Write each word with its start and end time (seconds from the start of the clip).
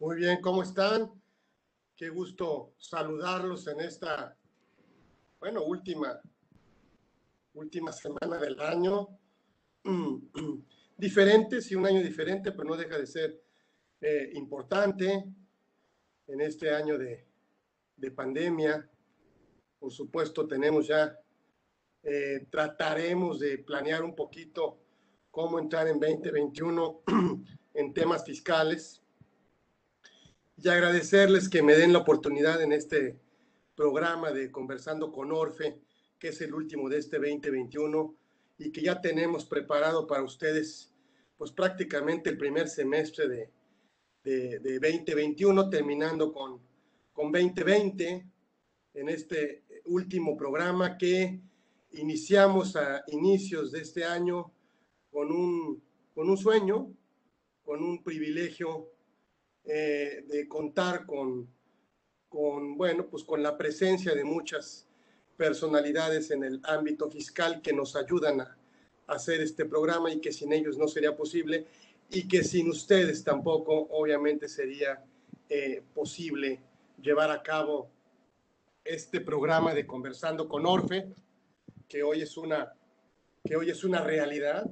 Muy 0.00 0.16
bien, 0.16 0.40
¿cómo 0.40 0.64
están? 0.64 1.08
Qué 1.94 2.08
gusto 2.08 2.74
saludarlos 2.78 3.68
en 3.68 3.80
esta, 3.80 4.36
bueno, 5.38 5.62
última, 5.62 6.20
última 7.54 7.92
semana 7.92 8.38
del 8.38 8.60
año. 8.60 9.16
Diferente, 10.96 11.62
sí, 11.62 11.76
un 11.76 11.86
año 11.86 12.02
diferente, 12.02 12.50
pero 12.50 12.64
no 12.64 12.76
deja 12.76 12.98
de 12.98 13.06
ser 13.06 13.40
eh, 14.00 14.30
importante 14.34 15.24
en 16.26 16.40
este 16.40 16.74
año 16.74 16.98
de, 16.98 17.24
de, 17.96 18.10
pandemia. 18.10 18.90
Por 19.78 19.92
supuesto, 19.92 20.46
tenemos 20.48 20.88
ya, 20.88 21.16
eh, 22.02 22.46
trataremos 22.50 23.38
de 23.38 23.58
planear 23.58 24.02
un 24.02 24.16
poquito 24.16 24.80
cómo 25.30 25.60
entrar 25.60 25.86
en 25.86 26.00
2021 26.00 27.02
en 27.74 27.94
temas 27.94 28.24
fiscales 28.24 29.03
y 30.56 30.68
agradecerles 30.68 31.48
que 31.48 31.62
me 31.62 31.74
den 31.74 31.92
la 31.92 32.00
oportunidad 32.00 32.62
en 32.62 32.72
este 32.72 33.18
programa 33.74 34.30
de 34.30 34.50
Conversando 34.50 35.10
con 35.10 35.32
Orfe, 35.32 35.80
que 36.18 36.28
es 36.28 36.40
el 36.40 36.54
último 36.54 36.88
de 36.88 36.98
este 36.98 37.18
2021 37.18 38.14
y 38.58 38.70
que 38.70 38.82
ya 38.82 39.00
tenemos 39.00 39.44
preparado 39.46 40.06
para 40.06 40.22
ustedes 40.22 40.92
pues 41.36 41.50
prácticamente 41.50 42.30
el 42.30 42.38
primer 42.38 42.68
semestre 42.68 43.28
de, 43.28 43.50
de, 44.22 44.58
de 44.60 44.78
2021, 44.78 45.68
terminando 45.68 46.32
con, 46.32 46.60
con 47.12 47.32
2020 47.32 48.26
en 48.94 49.08
este 49.08 49.64
último 49.86 50.36
programa 50.36 50.96
que 50.96 51.40
iniciamos 51.92 52.76
a 52.76 53.02
inicios 53.08 53.72
de 53.72 53.80
este 53.80 54.04
año 54.04 54.52
con 55.10 55.30
un, 55.32 55.82
con 56.14 56.30
un 56.30 56.36
sueño, 56.36 56.92
con 57.64 57.82
un 57.82 58.02
privilegio 58.02 58.93
eh, 59.64 60.24
de 60.28 60.48
contar 60.48 61.06
con, 61.06 61.48
con, 62.28 62.76
bueno, 62.76 63.06
pues 63.06 63.24
con 63.24 63.42
la 63.42 63.56
presencia 63.56 64.14
de 64.14 64.24
muchas 64.24 64.86
personalidades 65.36 66.30
en 66.30 66.44
el 66.44 66.60
ámbito 66.64 67.10
fiscal 67.10 67.62
que 67.62 67.72
nos 67.72 67.96
ayudan 67.96 68.40
a, 68.40 68.56
hacer 69.06 69.40
este 69.40 69.66
programa 69.66 70.10
y 70.10 70.20
que 70.20 70.32
sin 70.32 70.52
ellos 70.52 70.78
no 70.78 70.88
sería 70.88 71.14
posible 71.16 71.66
y 72.10 72.26
que 72.26 72.42
sin 72.42 72.70
ustedes 72.70 73.22
tampoco 73.22 73.86
obviamente 73.90 74.48
sería 74.48 75.04
eh, 75.48 75.82
posible 75.94 76.60
llevar 77.00 77.30
a 77.30 77.42
cabo 77.42 77.90
este 78.84 79.20
programa 79.20 79.74
de 79.74 79.86
Conversando 79.86 80.48
con 80.48 80.66
Orfe, 80.66 81.08
que 81.88 82.02
hoy 82.02 82.22
es 82.22 82.36
una, 82.36 82.74
que 83.44 83.56
hoy 83.56 83.70
es 83.70 83.84
una 83.84 84.00
realidad 84.02 84.70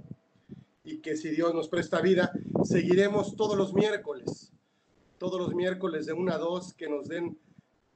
y 0.84 0.98
que 0.98 1.16
si 1.16 1.30
Dios 1.30 1.54
nos 1.54 1.68
presta 1.68 2.00
vida, 2.00 2.32
seguiremos 2.64 3.36
todos 3.36 3.56
los 3.56 3.74
miércoles, 3.74 4.52
todos 5.22 5.38
los 5.38 5.54
miércoles 5.54 6.06
de 6.06 6.12
1 6.12 6.32
a 6.32 6.36
2, 6.36 6.74
que 6.74 6.88
nos 6.88 7.06
den 7.06 7.38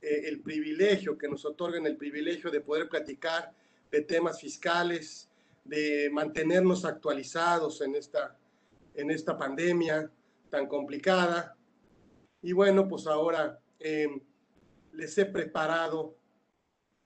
eh, 0.01 0.29
el 0.29 0.43
privilegio, 0.43 1.19
que 1.19 1.27
nos 1.27 1.45
otorguen 1.45 1.85
el 1.85 1.97
privilegio 1.97 2.53
de 2.53 2.61
poder 2.61 2.89
platicar 2.89 3.53
de 3.91 4.03
temas 4.03 4.41
fiscales, 4.41 5.29
de 5.65 6.09
mantenernos 6.13 6.85
actualizados 6.85 7.81
en 7.81 7.97
esta, 7.97 8.39
en 8.95 9.11
esta 9.11 9.37
pandemia 9.37 10.09
tan 10.51 10.69
complicada. 10.69 11.57
Y 12.43 12.53
bueno, 12.53 12.87
pues 12.87 13.09
ahora 13.09 13.59
em, 13.81 14.21
les 14.93 15.19
he 15.19 15.27
preparado, 15.27 16.17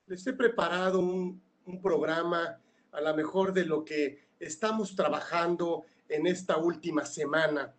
les 0.07 0.27
he 0.27 0.35
preparado 0.35 1.01
un, 1.01 1.41
un 1.65 1.81
programa 1.81 2.61
a 2.93 3.01
lo 3.01 3.17
mejor 3.17 3.55
de 3.55 3.65
lo 3.65 3.87
que 3.87 4.23
estamos 4.39 4.95
trabajando 4.95 5.87
en 6.11 6.27
esta 6.27 6.59
última 6.59 7.07
semana 7.07 7.75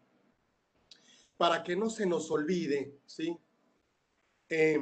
para 1.42 1.64
que 1.64 1.76
no 1.76 1.90
se 1.90 2.06
nos 2.06 2.30
olvide, 2.30 3.00
¿sí? 3.04 3.36
Eh, 4.48 4.80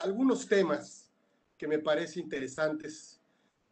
algunos 0.00 0.46
temas 0.46 1.10
que 1.56 1.66
me 1.66 1.78
parecen 1.78 2.24
interesantes 2.24 3.22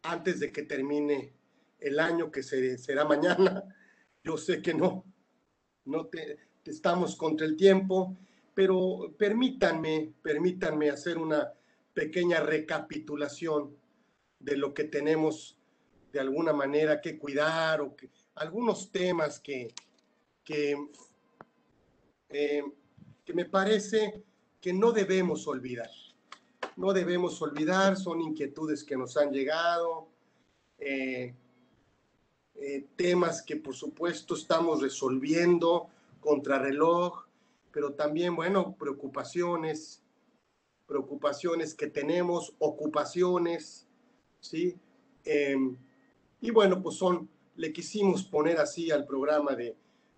antes 0.01 0.39
de 0.39 0.51
que 0.51 0.63
termine 0.63 1.31
el 1.79 1.99
año 1.99 2.31
que 2.31 2.41
será 2.41 3.05
mañana. 3.05 3.63
Yo 4.23 4.35
sé 4.35 4.63
que 4.63 4.73
no, 4.73 5.05
no 5.85 6.07
te, 6.07 6.39
estamos 6.65 7.15
contra 7.15 7.45
el 7.45 7.55
tiempo, 7.55 8.17
pero 8.55 9.13
permítanme, 9.15 10.11
permítanme 10.23 10.89
hacer 10.89 11.19
una 11.19 11.53
pequeña 11.93 12.39
recapitulación 12.39 13.77
de 14.39 14.57
lo 14.57 14.73
que 14.73 14.85
tenemos 14.85 15.59
de 16.11 16.19
alguna 16.19 16.51
manera 16.51 16.99
que 16.99 17.19
cuidar 17.19 17.79
o 17.81 17.95
que 17.95 18.09
algunos 18.33 18.91
temas 18.91 19.39
que, 19.39 19.71
que, 20.43 20.75
eh, 22.33 22.63
que 23.23 23.33
me 23.33 23.45
parece 23.45 24.23
que 24.59 24.73
no 24.73 24.91
debemos 24.91 25.47
olvidar. 25.47 25.89
No 26.75 26.91
debemos 26.91 27.39
olvidar, 27.41 27.95
son 27.95 28.21
inquietudes 28.21 28.83
que 28.83 28.97
nos 28.97 29.15
han 29.17 29.31
llegado, 29.31 30.07
eh, 30.79 31.35
eh, 32.55 32.87
temas 32.95 33.43
que 33.43 33.57
por 33.57 33.75
supuesto 33.75 34.35
estamos 34.35 34.81
resolviendo 34.81 35.89
contra 36.19 36.57
reloj, 36.57 37.25
pero 37.71 37.93
también, 37.93 38.35
bueno, 38.35 38.75
preocupaciones, 38.77 40.01
preocupaciones 40.87 41.75
que 41.75 41.87
tenemos, 41.87 42.53
ocupaciones, 42.57 43.87
¿sí? 44.39 44.75
Em, 45.23 45.77
y 46.41 46.49
bueno, 46.51 46.81
pues 46.81 46.95
son, 46.95 47.29
le 47.55 47.71
quisimos 47.71 48.23
poner 48.23 48.59
así 48.59 48.89
al 48.89 49.05
programa 49.05 49.55
de, 49.55 49.75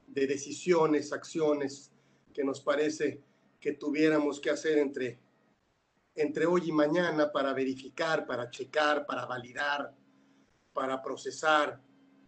de 0.08 0.28
decisiones, 0.28 1.12
acciones 1.12 1.92
que 2.36 2.44
nos 2.44 2.60
parece 2.60 3.24
que 3.62 3.72
tuviéramos 3.72 4.42
que 4.42 4.50
hacer 4.50 4.78
entre, 4.78 5.18
entre 6.14 6.46
hoy 6.46 6.64
y 6.66 6.72
mañana 6.74 7.32
para 7.32 7.54
verificar, 7.54 8.28
para 8.28 8.50
checar, 8.50 9.06
para 9.06 9.26
validar, 9.26 9.96
para 10.74 11.02
procesar, 11.02 11.82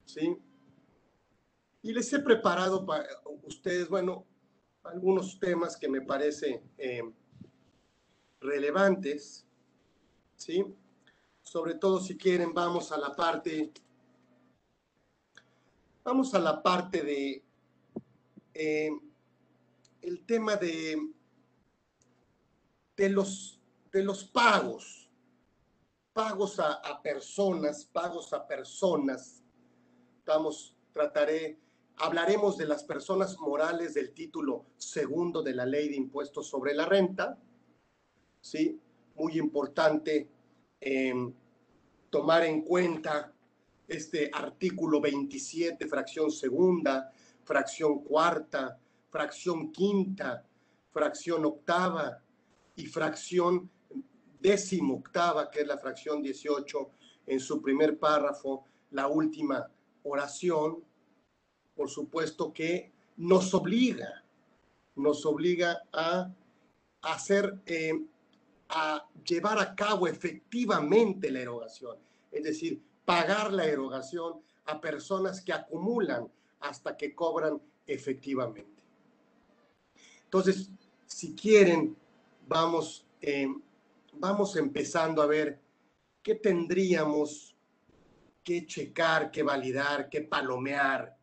¿sí? 0.06 0.38
Y 1.84 1.92
les 1.92 2.12
he 2.14 2.20
preparado 2.20 2.86
para 2.86 3.06
ustedes, 3.44 3.90
bueno, 3.90 4.26
algunos 4.84 5.38
temas 5.38 5.76
que 5.76 5.90
me 5.90 6.00
parecen 6.00 6.62
eh, 6.78 7.04
relevantes, 8.40 9.46
¿sí? 10.38 10.66
Sobre 11.44 11.76
todo 11.76 12.00
si 12.00 12.18
quieren, 12.18 12.54
vamos 12.54 12.94
a 12.94 12.98
la 12.98 13.14
parte 13.14 13.74
Vamos 16.08 16.34
a 16.34 16.40
la 16.40 16.64
parte 16.64 17.02
de 17.02 17.44
eh, 18.54 18.90
el 20.08 20.24
tema 20.26 20.56
de, 20.56 21.12
de, 22.96 23.10
los, 23.10 23.60
de 23.92 24.04
los 24.04 24.24
pagos, 24.24 25.10
pagos 26.14 26.62
a, 26.62 27.02
personas, 27.04 27.84
pagos 27.84 28.32
a 28.32 28.48
personas. 28.48 29.44
Vamos, 30.26 30.74
trataré, 30.94 31.60
hablaremos 31.98 32.58
de 32.58 32.68
las 32.68 32.86
personas 32.86 33.38
morales 33.38 33.96
del 33.96 34.14
título 34.14 34.68
segundo 34.78 35.44
de 35.44 35.54
la 35.54 35.66
ley 35.66 35.90
de 35.90 35.98
impuestos 35.98 36.48
sobre 36.48 36.74
la 36.74 36.86
renta, 36.86 37.38
¿sí? 38.40 38.80
Muy 39.16 39.38
importante 39.38 40.30
eh, 40.80 41.34
tomar 42.10 42.46
en 42.46 42.62
cuenta 42.62 43.34
este 43.90 44.32
artículo 44.34 45.02
27, 45.02 45.86
fracción 45.86 46.32
segunda, 46.32 47.12
fracción 47.44 48.00
cuarta, 48.06 48.80
fracción 49.18 49.72
quinta, 49.72 50.46
fracción 50.92 51.44
octava 51.44 52.22
y 52.76 52.86
fracción 52.86 53.68
décimo 54.40 54.98
octava, 54.98 55.50
que 55.50 55.62
es 55.62 55.68
la 55.68 55.80
fracción 55.80 56.22
18, 56.22 56.92
en 57.26 57.40
su 57.40 57.60
primer 57.60 57.98
párrafo, 57.98 58.66
la 58.92 59.08
última 59.08 59.68
oración, 60.04 60.84
por 61.76 61.90
supuesto 61.90 62.54
que 62.54 62.92
nos 63.18 63.56
obliga, 63.56 64.24
nos 64.96 65.26
obliga 65.26 65.82
a 65.92 66.32
hacer, 67.02 67.60
eh, 67.66 68.00
a 68.70 69.04
llevar 69.26 69.58
a 69.58 69.74
cabo 69.74 70.08
efectivamente 70.08 71.32
la 71.32 71.40
erogación. 71.40 71.98
Es 72.32 72.44
decir, 72.44 72.80
pagar 73.04 73.52
la 73.52 73.66
erogación 73.66 74.44
a 74.66 74.80
personas 74.80 75.42
que 75.42 75.54
acumulan 75.54 76.32
hasta 76.60 76.96
que 76.96 77.16
cobran 77.16 77.60
efectivamente. 77.88 78.77
Entonces, 80.28 80.70
si 81.06 81.34
quieren, 81.34 81.96
vamos, 82.48 83.08
eh, 83.22 83.48
vamos 84.14 84.58
empezando 84.58 85.22
a 85.22 85.26
ver 85.26 85.60
qué 86.22 86.36
tendríamos 86.36 87.56
que 88.44 88.66
checar, 88.66 89.32
que 89.32 89.42
validar, 89.42 90.10
que 90.10 90.22
palomear 90.22 91.18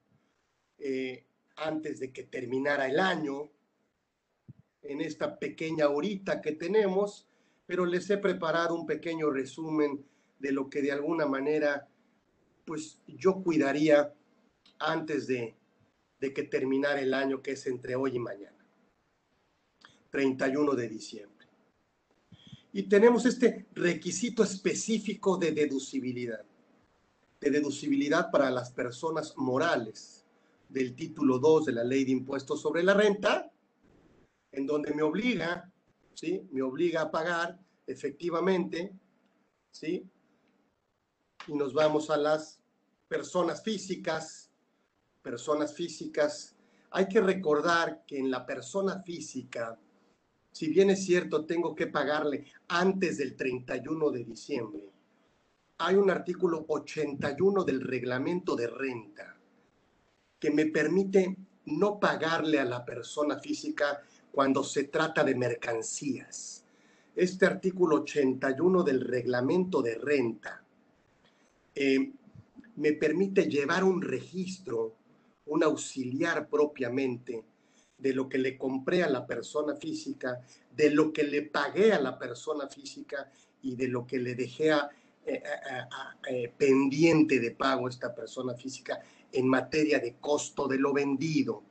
eh, 0.78 1.26
antes 1.56 2.00
de 2.00 2.12
que 2.12 2.24
terminara 2.24 2.88
el 2.88 2.98
año, 2.98 3.50
en 4.82 5.00
esta 5.00 5.38
pequeña 5.38 5.88
horita 5.88 6.40
que 6.40 6.52
tenemos, 6.52 7.26
pero 7.66 7.86
les 7.86 8.08
he 8.10 8.18
preparado 8.18 8.74
un 8.74 8.86
pequeño 8.86 9.30
resumen 9.30 10.04
de 10.38 10.52
lo 10.52 10.68
que 10.68 10.82
de 10.82 10.92
alguna 10.92 11.26
manera, 11.26 11.88
pues 12.64 13.00
yo 13.06 13.42
cuidaría 13.42 14.12
antes 14.78 15.26
de, 15.26 15.56
que 16.20 16.42
terminara 16.44 17.00
el 17.00 17.12
año, 17.12 17.42
que 17.42 17.52
es 17.52 17.66
entre 17.66 17.96
hoy 17.96 18.16
y 18.16 18.18
mañana. 18.18 18.53
31 20.14 20.76
de 20.76 20.88
diciembre. 20.88 21.48
Y 22.72 22.84
tenemos 22.84 23.26
este 23.26 23.66
requisito 23.74 24.44
específico 24.44 25.36
de 25.36 25.50
deducibilidad, 25.50 26.44
de 27.40 27.50
deducibilidad 27.50 28.30
para 28.30 28.48
las 28.48 28.70
personas 28.70 29.36
morales 29.36 30.24
del 30.68 30.94
título 30.94 31.40
2 31.40 31.64
de 31.64 31.72
la 31.72 31.82
ley 31.82 32.04
de 32.04 32.12
impuestos 32.12 32.60
sobre 32.60 32.84
la 32.84 32.94
renta, 32.94 33.50
en 34.52 34.66
donde 34.66 34.94
me 34.94 35.02
obliga, 35.02 35.68
¿sí? 36.14 36.46
Me 36.52 36.62
obliga 36.62 37.00
a 37.00 37.10
pagar 37.10 37.58
efectivamente, 37.84 38.92
¿sí? 39.72 40.08
Y 41.48 41.54
nos 41.54 41.74
vamos 41.74 42.08
a 42.10 42.16
las 42.16 42.60
personas 43.08 43.64
físicas, 43.64 44.48
personas 45.22 45.74
físicas. 45.74 46.54
Hay 46.92 47.08
que 47.08 47.20
recordar 47.20 48.04
que 48.06 48.16
en 48.16 48.30
la 48.30 48.46
persona 48.46 49.02
física, 49.02 49.76
si 50.54 50.68
bien 50.68 50.88
es 50.90 51.04
cierto, 51.04 51.46
tengo 51.46 51.74
que 51.74 51.88
pagarle 51.88 52.44
antes 52.68 53.18
del 53.18 53.34
31 53.34 54.12
de 54.12 54.22
diciembre, 54.22 54.84
hay 55.78 55.96
un 55.96 56.08
artículo 56.10 56.64
81 56.68 57.64
del 57.64 57.80
reglamento 57.80 58.54
de 58.54 58.68
renta 58.68 59.36
que 60.38 60.52
me 60.52 60.66
permite 60.66 61.36
no 61.64 61.98
pagarle 61.98 62.60
a 62.60 62.64
la 62.64 62.84
persona 62.84 63.40
física 63.40 64.00
cuando 64.30 64.62
se 64.62 64.84
trata 64.84 65.24
de 65.24 65.34
mercancías. 65.34 66.64
Este 67.16 67.46
artículo 67.46 68.02
81 68.02 68.84
del 68.84 69.00
reglamento 69.00 69.82
de 69.82 69.96
renta 69.96 70.62
eh, 71.74 72.12
me 72.76 72.92
permite 72.92 73.50
llevar 73.50 73.82
un 73.82 74.00
registro, 74.00 74.94
un 75.46 75.64
auxiliar 75.64 76.48
propiamente 76.48 77.44
de 77.98 78.12
lo 78.12 78.28
que 78.28 78.38
le 78.38 78.58
compré 78.58 79.02
a 79.02 79.08
la 79.08 79.26
persona 79.26 79.74
física, 79.76 80.40
de 80.74 80.90
lo 80.90 81.12
que 81.12 81.24
le 81.24 81.42
pagué 81.42 81.92
a 81.92 82.00
la 82.00 82.18
persona 82.18 82.68
física 82.68 83.30
y 83.62 83.76
de 83.76 83.88
lo 83.88 84.06
que 84.06 84.18
le 84.18 84.34
dejé 84.34 84.72
a, 84.72 84.90
eh, 85.26 85.42
eh, 86.28 86.52
pendiente 86.56 87.38
de 87.40 87.52
pago 87.52 87.86
a 87.86 87.90
esta 87.90 88.14
persona 88.14 88.54
física 88.54 89.00
en 89.32 89.48
materia 89.48 89.98
de 89.98 90.16
costo 90.20 90.68
de 90.68 90.78
lo 90.78 90.92
vendido, 90.92 91.62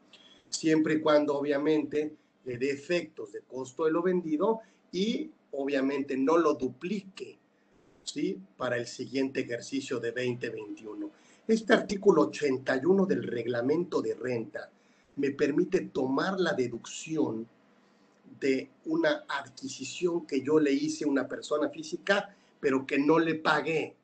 siempre 0.50 0.96
y 0.96 1.02
cuando 1.02 1.38
obviamente 1.38 2.16
le 2.46 2.58
dé 2.58 2.72
efectos 2.72 3.32
de 3.32 3.42
costo 3.42 3.86
de 3.86 3.92
lo 3.92 4.02
vendido 4.02 4.62
y 4.92 5.30
obviamente 5.52 6.18
no 6.18 6.38
lo 6.38 6.56
duplique 6.56 7.38
¿sí? 8.04 8.38
para 8.58 8.78
el 8.78 8.88
siguiente 8.88 9.42
ejercicio 9.42 10.00
de 10.00 10.12
2021. 10.12 11.12
Este 11.48 11.74
artículo 11.74 12.24
81 12.24 13.06
del 13.06 13.24
reglamento 13.24 14.02
de 14.02 14.16
renta 14.16 14.70
me 15.16 15.32
permite 15.32 15.82
tomar 15.82 16.40
la 16.40 16.54
deducción 16.54 17.48
de 18.40 18.72
una 18.86 19.26
adquisición 19.28 20.26
que 20.26 20.42
yo 20.42 20.60
le 20.60 20.72
hice 20.72 21.06
a 21.06 21.08
una 21.08 21.28
persona 21.28 21.70
física, 21.70 22.36
pero 22.60 22.86
que 22.86 22.98
no 22.98 23.20
le 23.20 23.36
pagué, 23.36 23.96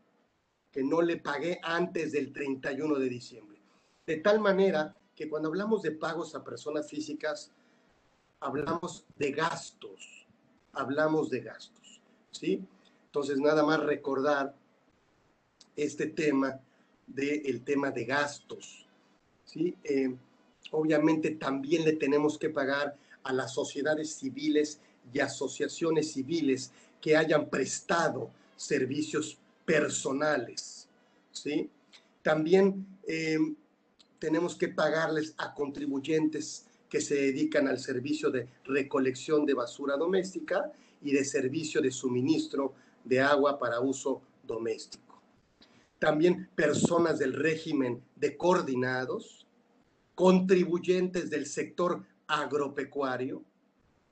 que 0.71 0.83
no 0.83 1.01
le 1.01 1.17
pagué 1.17 1.59
antes 1.63 2.11
del 2.11 2.31
31 2.31 2.95
de 2.95 3.09
diciembre. 3.09 3.59
De 4.05 4.17
tal 4.17 4.39
manera 4.39 4.95
que 5.15 5.29
cuando 5.29 5.49
hablamos 5.49 5.81
de 5.81 5.91
pagos 5.91 6.35
a 6.35 6.43
personas 6.43 6.89
físicas, 6.89 7.51
hablamos 8.39 9.05
de 9.17 9.31
gastos, 9.31 10.27
hablamos 10.73 11.29
de 11.29 11.41
gastos, 11.41 12.01
¿sí? 12.31 12.63
Entonces, 13.07 13.39
nada 13.39 13.63
más 13.63 13.79
recordar 13.79 14.55
este 15.75 16.07
tema 16.07 16.59
del 17.07 17.63
tema 17.63 17.91
de 17.91 18.05
gastos. 18.05 18.85
¿sí? 19.45 19.75
Eh, 19.83 20.15
obviamente 20.71 21.31
también 21.31 21.83
le 21.85 21.93
tenemos 21.93 22.37
que 22.37 22.49
pagar 22.49 22.95
a 23.23 23.33
las 23.33 23.53
sociedades 23.53 24.15
civiles 24.15 24.79
y 25.13 25.19
asociaciones 25.19 26.13
civiles 26.13 26.71
que 27.01 27.15
hayan 27.15 27.49
prestado 27.49 28.29
servicios 28.55 29.37
personales. 29.65 30.87
¿sí? 31.31 31.69
También 32.21 32.85
eh, 33.07 33.37
tenemos 34.19 34.55
que 34.55 34.67
pagarles 34.67 35.33
a 35.37 35.53
contribuyentes 35.53 36.65
que 36.89 37.01
se 37.01 37.15
dedican 37.15 37.67
al 37.67 37.79
servicio 37.79 38.31
de 38.31 38.47
recolección 38.65 39.45
de 39.45 39.53
basura 39.53 39.95
doméstica 39.95 40.71
y 41.01 41.11
de 41.11 41.23
servicio 41.23 41.81
de 41.81 41.91
suministro 41.91 42.73
de 43.03 43.21
agua 43.21 43.57
para 43.57 43.79
uso 43.79 44.21
doméstico. 44.43 45.21
También 45.99 46.49
personas 46.55 47.19
del 47.19 47.33
régimen 47.33 48.01
de 48.15 48.35
coordinados, 48.37 49.45
contribuyentes 50.19 51.29
del 51.29 51.45
sector 51.45 52.03
agropecuario 52.27 53.41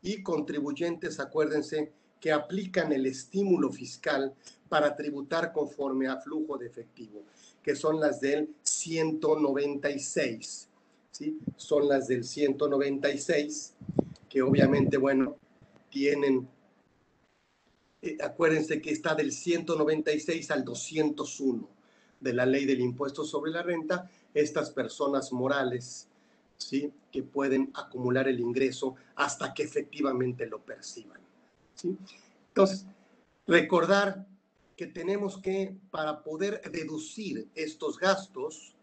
y 0.01 0.24
contribuyentes, 0.24 1.19
acuérdense, 1.19 1.92
que 2.21 2.31
aplican 2.31 2.94
el 2.94 3.06
estímulo 3.06 3.69
fiscal 3.69 4.33
para 4.69 4.95
tributar 4.95 5.51
conforme 5.51 6.07
a 6.07 6.15
flujo 6.15 6.57
de 6.57 6.65
efectivo, 6.65 7.24
que 7.62 7.75
son 7.75 8.00
las 8.00 8.21
del 8.21 8.48
196. 8.63 10.69
¿sí? 11.12 11.38
Son 11.57 11.89
las 11.89 12.07
del 12.07 12.24
196, 12.24 13.74
que 14.30 14.42
obviamente, 14.42 14.95
bueno, 14.95 15.36
tienen 15.89 16.48
eh, 18.01 18.15
acuérdense 18.24 18.81
que 18.81 18.92
está 18.92 19.13
del 19.13 19.33
196 19.33 20.51
al 20.51 20.63
201 20.63 21.68
de 22.21 22.33
la 22.33 22.45
ley 22.45 22.65
del 22.65 22.80
impuesto 22.80 23.25
sobre 23.25 23.51
la 23.51 23.62
renta, 23.62 24.09
estas 24.33 24.71
personas 24.71 25.31
morales, 25.31 26.07
¿sí? 26.57 26.91
Que 27.12 27.24
pueden 27.24 27.71
acumular 27.74 28.27
el 28.27 28.39
ingreso 28.39 28.95
hasta 29.15 29.53
que 29.53 29.63
efectivamente 29.63 30.45
lo 30.45 30.59
perciban, 30.59 31.19
¿sí? 31.75 31.97
Entonces, 32.50 32.85
recordar 33.45 34.25
que 34.75 34.88
tenemos 34.88 35.39
que, 35.39 35.75
para 35.89 36.24
poder 36.24 36.62
deducir 36.71 37.47
estos 37.56 37.97
gastos 37.97 38.75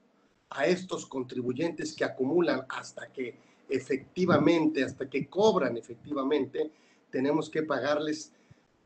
a 0.50 0.66
estos 0.66 1.06
contribuyentes 1.06 1.94
que 1.94 2.04
acumulan 2.04 2.64
hasta 2.68 3.12
que 3.12 3.36
efectivamente, 3.68 4.84
hasta 4.84 5.08
que 5.08 5.28
cobran 5.28 5.76
efectivamente, 5.76 6.70
tenemos 7.10 7.48
que 7.48 7.62
pagarles 7.62 8.32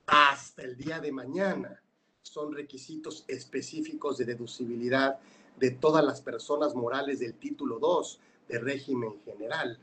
hasta 0.06 0.62
el 0.62 0.76
día 0.76 1.00
de 1.00 1.12
mañana. 1.12 1.81
Son 2.22 2.52
requisitos 2.52 3.25
específicos 3.26 4.19
de 4.19 4.26
deducibilidad 4.26 5.19
de 5.58 5.70
todas 5.72 6.05
las 6.05 6.20
personas 6.20 6.75
morales 6.75 7.20
del 7.20 7.34
título 7.34 7.78
2 7.78 8.20
de 8.49 8.58
régimen 8.58 9.14
general. 9.25 9.78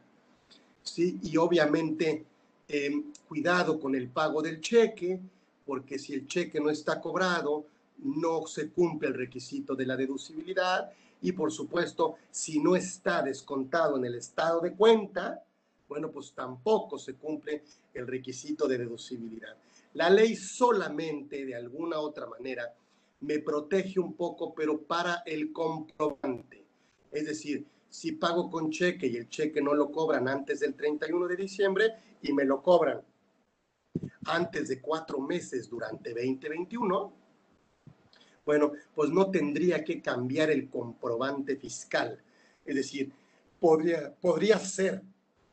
¿Sí? 0.83 1.19
Y 1.23 1.37
obviamente, 1.37 2.25
em, 2.67 3.11
cuidado 3.27 3.79
con 3.79 3.95
el 3.95 4.09
pago 4.09 4.41
del 4.41 4.61
cheque, 4.61 5.19
porque 5.65 5.97
si 5.97 6.13
el 6.13 6.27
cheque 6.27 6.59
no 6.59 6.69
está 6.69 7.01
cobrado, 7.01 7.65
no 8.03 8.45
se 8.45 8.69
cumple 8.69 9.07
el 9.09 9.13
requisito 9.13 9.75
de 9.75 9.85
la 9.85 9.95
deducibilidad 9.95 10.91
y 11.21 11.31
por 11.31 11.51
supuesto, 11.51 12.17
si 12.29 12.59
no 12.59 12.75
está 12.75 13.23
descontado 13.23 13.97
en 13.97 14.05
el 14.05 14.15
estado 14.15 14.61
de 14.61 14.73
cuenta, 14.73 15.43
bueno, 15.87 16.11
pues 16.11 16.33
tampoco 16.33 16.99
se 16.99 17.15
cumple 17.15 17.63
el 17.93 18.05
requisito 18.05 18.67
de 18.67 18.77
deducibilidad. 18.77 19.55
La 19.93 20.09
ley 20.09 20.35
solamente, 20.35 21.45
de 21.45 21.55
alguna 21.55 21.99
otra 21.99 22.27
manera, 22.27 22.75
me 23.25 23.39
protege 23.39 23.99
un 23.99 24.13
poco, 24.13 24.53
pero 24.53 24.81
para 24.81 25.23
el 25.25 25.51
comprobante. 25.51 26.63
Es 27.11 27.25
decir, 27.25 27.65
si 27.89 28.11
pago 28.11 28.49
con 28.49 28.69
cheque 28.69 29.07
y 29.07 29.17
el 29.17 29.29
cheque 29.29 29.61
no 29.61 29.73
lo 29.73 29.91
cobran 29.91 30.27
antes 30.27 30.59
del 30.59 30.75
31 30.75 31.27
de 31.27 31.35
diciembre 31.35 31.85
y 32.21 32.33
me 32.33 32.45
lo 32.45 32.61
cobran 32.61 33.01
antes 34.25 34.67
de 34.67 34.79
cuatro 34.79 35.19
meses 35.19 35.69
durante 35.69 36.11
2021, 36.11 37.13
bueno, 38.45 38.73
pues 38.93 39.09
no 39.09 39.31
tendría 39.31 39.83
que 39.83 40.01
cambiar 40.01 40.51
el 40.51 40.69
comprobante 40.69 41.55
fiscal. 41.55 42.21
Es 42.63 42.75
decir, 42.75 43.11
podría, 43.59 44.13
podría 44.13 44.61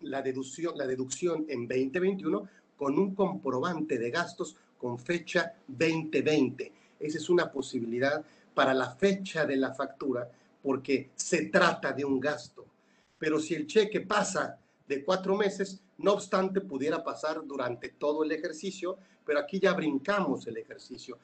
la 0.01 0.21
deducción, 0.21 0.77
la 0.77 0.87
deducción 0.87 1.47
en 1.49 1.67
2021 1.67 2.49
con 2.77 2.99
un 2.99 3.15
comprobante 3.15 3.99
de 3.99 4.11
gastos 4.11 4.57
con 4.77 4.99
fecha 4.99 5.55
2020. 5.69 6.82
Esa 7.03 7.19
es 7.19 7.29
una 7.29 7.51
posibilidad 7.51 8.25
para 8.55 8.73
la 8.73 8.91
fecha 8.91 9.45
de 9.45 9.57
la 9.57 9.75
factura 9.75 10.31
porque 10.63 11.11
se 11.15 11.47
trata 11.47 11.93
de 11.93 12.05
un 12.05 12.21
gasto. 12.21 12.65
Pero 13.19 13.41
si 13.41 13.55
el 13.55 13.67
cheque 13.67 14.01
pasa 14.01 14.59
de 14.87 15.05
cuatro 15.05 15.37
meses, 15.37 15.81
no 15.99 16.13
obstante, 16.13 16.61
pudiera 16.61 17.03
pasar 17.03 17.45
durante 17.45 17.91
todo 17.91 18.25
el 18.25 18.33
ejercicio, 18.33 18.99
pero 19.25 19.39
aquí 19.39 19.61
ya 19.61 19.73
brincamos 19.73 20.47
el 20.47 20.57
ejercicio. 20.57 21.19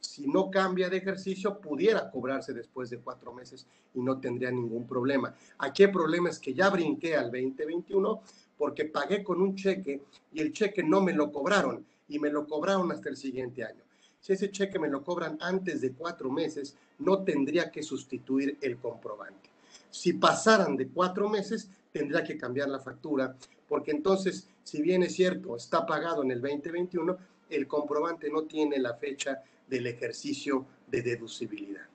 Si 0.00 0.26
no 0.26 0.50
cambia 0.50 0.88
de 0.88 0.98
ejercicio, 0.98 1.60
pudiera 1.60 2.10
cobrarse 2.10 2.52
después 2.52 2.90
de 2.90 2.98
cuatro 2.98 3.32
meses 3.32 3.66
y 3.94 4.00
no 4.00 4.20
tendría 4.20 4.50
ningún 4.50 4.86
problema. 4.86 5.34
Aquí 5.58 5.84
el 5.84 5.92
problema 5.92 6.30
es 6.30 6.38
que 6.38 6.54
ya 6.54 6.70
brinqué 6.70 7.16
al 7.16 7.30
2021 7.30 8.20
porque 8.58 8.84
pagué 8.84 9.22
con 9.22 9.40
un 9.40 9.56
cheque 9.56 10.02
y 10.32 10.40
el 10.40 10.52
cheque 10.52 10.82
no 10.82 11.00
me 11.00 11.12
lo 11.12 11.32
cobraron 11.32 11.84
y 12.08 12.18
me 12.18 12.30
lo 12.30 12.46
cobraron 12.46 12.90
hasta 12.92 13.08
el 13.08 13.16
siguiente 13.16 13.64
año. 13.64 13.83
Si 14.24 14.32
ese 14.32 14.50
cheque 14.50 14.78
me 14.78 14.88
lo 14.88 15.04
cobran 15.04 15.36
antes 15.42 15.82
de 15.82 15.92
cuatro 15.92 16.30
meses, 16.30 16.74
no 17.00 17.22
tendría 17.24 17.70
que 17.70 17.82
sustituir 17.82 18.56
el 18.62 18.78
comprobante. 18.78 19.50
Si 19.90 20.14
pasaran 20.14 20.76
de 20.76 20.88
cuatro 20.88 21.28
meses, 21.28 21.68
tendrá 21.92 22.24
que 22.24 22.38
cambiar 22.38 22.70
la 22.70 22.80
factura, 22.80 23.36
porque 23.68 23.90
entonces, 23.90 24.48
si 24.62 24.80
bien 24.80 25.02
es 25.02 25.14
cierto, 25.14 25.54
está 25.54 25.84
pagado 25.84 26.22
en 26.22 26.30
el 26.30 26.40
2021, 26.40 27.18
el 27.50 27.66
comprobante 27.68 28.30
no 28.30 28.44
tiene 28.44 28.78
la 28.78 28.94
fecha 28.94 29.42
del 29.68 29.88
ejercicio 29.88 30.64
de 30.86 31.02
deducibilidad. 31.02 31.86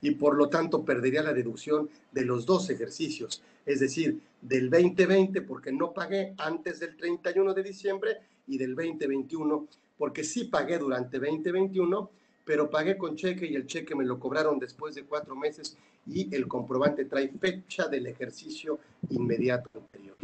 Y 0.00 0.12
por 0.12 0.36
lo 0.36 0.48
tanto 0.48 0.82
perdería 0.82 1.22
la 1.22 1.34
deducción 1.34 1.90
de 2.12 2.24
los 2.24 2.46
dos 2.46 2.70
ejercicios, 2.70 3.42
es 3.66 3.80
decir, 3.80 4.18
del 4.40 4.70
2020 4.70 5.42
porque 5.42 5.70
no 5.70 5.92
pagué 5.92 6.32
antes 6.38 6.80
del 6.80 6.96
31 6.96 7.52
de 7.52 7.62
diciembre 7.62 8.20
y 8.46 8.56
del 8.56 8.74
2021 8.74 9.68
porque 10.02 10.24
sí 10.24 10.46
pagué 10.46 10.78
durante 10.78 11.20
2021, 11.20 12.10
pero 12.44 12.68
pagué 12.68 12.98
con 12.98 13.14
cheque 13.14 13.46
y 13.46 13.54
el 13.54 13.68
cheque 13.68 13.94
me 13.94 14.04
lo 14.04 14.18
cobraron 14.18 14.58
después 14.58 14.96
de 14.96 15.04
cuatro 15.04 15.36
meses 15.36 15.78
y 16.04 16.34
el 16.34 16.48
comprobante 16.48 17.04
trae 17.04 17.28
fecha 17.28 17.86
del 17.86 18.08
ejercicio 18.08 18.80
inmediato 19.10 19.70
anterior. 19.72 20.16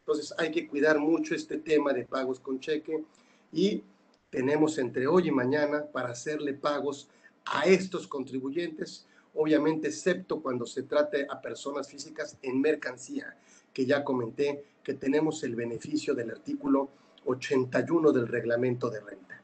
Entonces 0.00 0.34
hay 0.36 0.50
que 0.50 0.66
cuidar 0.66 0.98
mucho 0.98 1.36
este 1.36 1.58
tema 1.58 1.92
de 1.92 2.04
pagos 2.04 2.40
con 2.40 2.58
cheque 2.58 3.04
y 3.52 3.84
tenemos 4.30 4.78
entre 4.78 5.06
hoy 5.06 5.28
y 5.28 5.30
mañana 5.30 5.84
para 5.92 6.08
hacerle 6.08 6.52
pagos 6.52 7.08
a 7.44 7.66
estos 7.66 8.08
contribuyentes, 8.08 9.06
obviamente 9.32 9.86
excepto 9.86 10.42
cuando 10.42 10.66
se 10.66 10.82
trate 10.82 11.24
a 11.30 11.40
personas 11.40 11.88
físicas 11.88 12.36
en 12.42 12.60
mercancía, 12.60 13.36
que 13.72 13.86
ya 13.86 14.02
comenté 14.02 14.64
que 14.82 14.94
tenemos 14.94 15.44
el 15.44 15.54
beneficio 15.54 16.16
del 16.16 16.32
artículo 16.32 16.90
81 17.24 18.12
del 18.12 18.28
reglamento 18.28 18.90
de 18.90 19.00
renta. 19.00 19.42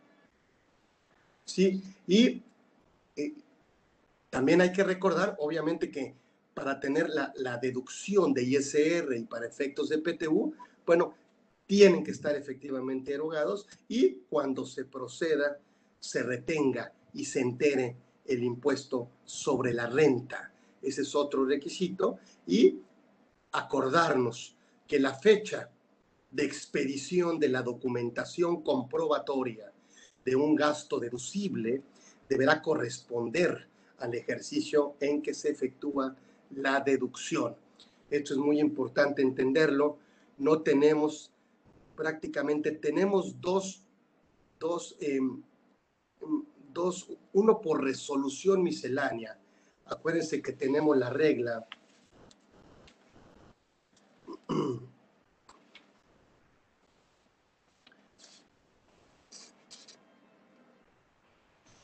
Sí, 1.44 1.82
y 2.06 2.42
eh, 3.16 3.34
también 4.28 4.60
hay 4.60 4.72
que 4.72 4.84
recordar, 4.84 5.36
obviamente, 5.38 5.90
que 5.90 6.14
para 6.54 6.78
tener 6.78 7.08
la, 7.08 7.32
la, 7.36 7.58
deducción 7.58 8.32
de 8.32 8.42
ISR 8.42 9.16
y 9.16 9.24
para 9.24 9.46
efectos 9.46 9.88
de 9.88 9.98
PTU, 9.98 10.54
bueno, 10.86 11.14
tienen 11.66 12.04
que 12.04 12.10
estar 12.10 12.34
efectivamente 12.36 13.14
erogados 13.14 13.66
y 13.88 14.22
cuando 14.28 14.66
se 14.66 14.84
proceda, 14.84 15.58
se 15.98 16.22
retenga 16.22 16.92
y 17.12 17.24
se 17.24 17.40
entere 17.40 17.96
el 18.26 18.42
impuesto 18.42 19.08
sobre 19.24 19.72
la 19.72 19.86
renta. 19.86 20.52
Ese 20.82 21.02
es 21.02 21.14
otro 21.14 21.44
requisito. 21.44 22.18
Y 22.46 22.80
acordarnos 23.52 24.56
que 24.86 24.98
la 24.98 25.14
fecha 25.14 25.70
de 26.30 26.44
expedición 26.44 27.38
de 27.38 27.48
la 27.48 27.62
documentación 27.62 28.62
comprobatoria 28.62 29.72
de 30.24 30.36
un 30.36 30.54
gasto 30.54 31.00
deducible 31.00 31.82
deberá 32.28 32.62
corresponder 32.62 33.66
al 33.98 34.14
ejercicio 34.14 34.94
en 35.00 35.22
que 35.22 35.34
se 35.34 35.50
efectúa 35.50 36.14
la 36.54 36.80
deducción. 36.80 37.56
Esto 38.08 38.34
es 38.34 38.38
muy 38.38 38.60
importante 38.60 39.22
entenderlo. 39.22 39.98
No 40.38 40.62
tenemos, 40.62 41.30
prácticamente 41.96 42.72
tenemos 42.72 43.40
dos, 43.40 43.82
dos, 44.58 44.96
em, 45.00 45.42
dos, 46.72 47.08
uno 47.32 47.60
por 47.60 47.82
resolución 47.82 48.62
miscelánea. 48.62 49.38
Acuérdense 49.86 50.40
que 50.40 50.52
tenemos 50.52 50.96
la 50.96 51.10
regla 51.10 51.66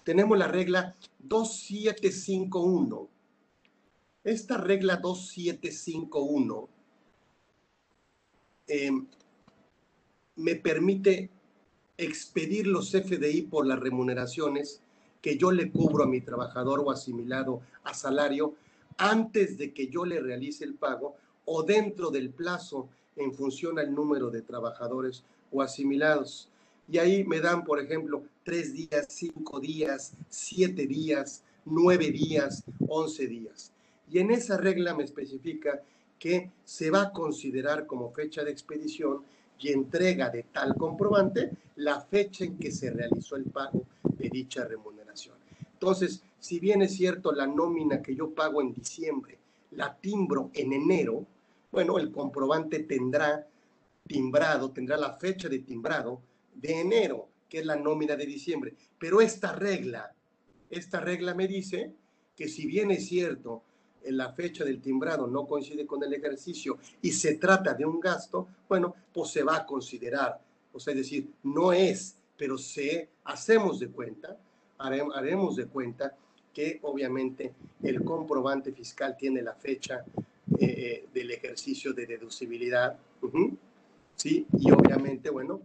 tenemos 0.07 0.39
la 0.39 0.47
regla 0.47 0.95
2751. 1.19 3.09
Esta 4.23 4.57
regla 4.57 4.97
2751 4.99 6.69
eh, 8.69 8.93
me 10.37 10.55
permite 10.55 11.29
expedir 11.99 12.69
los 12.69 12.93
FDI 12.93 13.43
por 13.43 13.67
las 13.67 13.81
remuneraciones 13.81 14.81
que 15.21 15.37
yo 15.37 15.51
le 15.51 15.73
cubro 15.73 16.05
a 16.05 16.07
mi 16.07 16.21
trabajador 16.21 16.85
o 16.87 16.93
asimilado 16.93 17.63
a 17.83 17.93
salario 17.93 18.55
antes 18.99 19.59
de 19.59 19.73
que 19.73 19.89
yo 19.89 20.05
le 20.05 20.21
realice 20.21 20.63
el 20.63 20.75
pago 20.75 21.17
o 21.47 21.65
dentro 21.65 22.13
del 22.13 22.31
plazo 22.31 22.89
en 23.17 23.35
función 23.35 23.81
al 23.81 23.93
número 23.93 24.31
de 24.31 24.43
trabajadores 24.43 25.25
o 25.51 25.63
asimilados. 25.63 26.49
Y 26.89 26.99
ahí 26.99 27.25
me 27.25 27.41
dan, 27.41 27.65
por 27.65 27.81
ejemplo, 27.81 28.23
tres 28.45 28.73
días, 28.73 29.07
cinco 29.09 29.61
días, 29.61 30.13
siete 30.29 30.87
días, 30.87 31.43
nueve 31.65 32.11
días, 32.11 32.65
once 32.87 33.27
días. 33.27 33.73
Y 34.11 34.19
en 34.19 34.31
esa 34.31 34.57
regla 34.57 34.95
me 34.95 35.05
especifica 35.05 35.83
que 36.19 36.51
se 36.65 36.91
va 36.91 37.03
a 37.03 37.13
considerar 37.13 37.87
como 37.87 38.13
fecha 38.13 38.45
de 38.45 38.53
expedición 38.53 39.23
y 39.59 39.73
entrega 39.73 40.31
de 40.31 40.45
tal 40.45 40.75
comprobante 40.77 41.51
la 41.77 42.01
fecha 42.01 42.45
en 42.45 42.59
que 42.59 42.71
se 42.71 42.91
realizó 42.91 43.37
el 43.37 43.45
pago 43.45 43.83
de 44.17 44.29
dicha 44.29 44.65
remuneración. 44.65 45.37
Entonces, 45.73 46.23
si 46.39 46.61
bien 46.61 46.83
es 46.83 46.95
cierto 46.95 47.33
la 47.33 47.47
nómina 47.47 48.01
que 48.01 48.15
yo 48.15 48.31
pago 48.31 48.63
en 48.63 48.73
diciembre, 48.73 49.39
la 49.73 49.95
timbro 49.95 50.51
en 50.55 50.73
enero, 50.73 51.27
bueno, 51.73 51.99
el 51.99 52.11
comprobante 52.11 52.81
tendrá 52.81 53.47
timbrado, 54.07 54.71
tendrá 54.71 54.97
la 54.97 55.15
fecha 55.15 55.49
de 55.49 55.59
timbrado 55.59 56.21
de 56.61 56.81
enero, 56.81 57.29
que 57.49 57.61
es 57.61 57.67
la 57.67 57.77
nómina 57.77 58.17
de 58.17 58.27
diciembre. 58.27 58.75
Pero 58.99 59.21
esta 59.21 59.53
regla, 59.53 60.13
esta 60.71 61.01
regla 61.01 61.35
me 61.35 61.47
dice 61.47 61.93
que 62.35 62.49
si 62.49 62.67
bien 62.67 62.91
es 62.91 63.07
cierto, 63.07 63.63
en 64.03 64.17
la 64.17 64.33
fecha 64.33 64.65
del 64.65 64.81
timbrado 64.81 65.27
no 65.27 65.47
coincide 65.47 65.85
con 65.87 66.03
el 66.05 66.15
ejercicio 66.15 66.79
y 67.03 67.11
se 67.11 67.35
trata 67.35 67.75
de 67.75 67.85
un 67.85 67.99
gasto, 67.99 68.49
bueno, 68.69 68.95
pues 69.13 69.31
se 69.31 69.43
va 69.43 69.57
a 69.57 69.67
considerar. 69.67 70.41
O 70.73 70.79
sea, 70.79 70.93
es 70.93 70.99
decir, 70.99 71.29
no 71.43 71.73
es, 71.73 72.17
pero 72.37 72.57
se 72.57 73.09
hacemos 73.25 73.81
de 73.81 73.89
cuenta, 73.89 74.39
haremos 74.79 75.57
de 75.57 75.67
cuenta 75.67 76.17
que 76.53 76.79
obviamente 76.83 77.53
el 77.83 78.03
comprobante 78.05 78.73
fiscal 78.73 79.17
tiene 79.17 79.43
la 79.43 79.55
fecha 79.55 80.05
eh, 80.59 80.65
eh, 80.65 81.09
del 81.13 81.31
ejercicio 81.33 81.93
de 81.93 82.07
deducibilidad. 82.07 82.97
Sí, 84.15 84.47
y 84.59 84.71
obviamente, 84.71 85.29
bueno, 85.31 85.61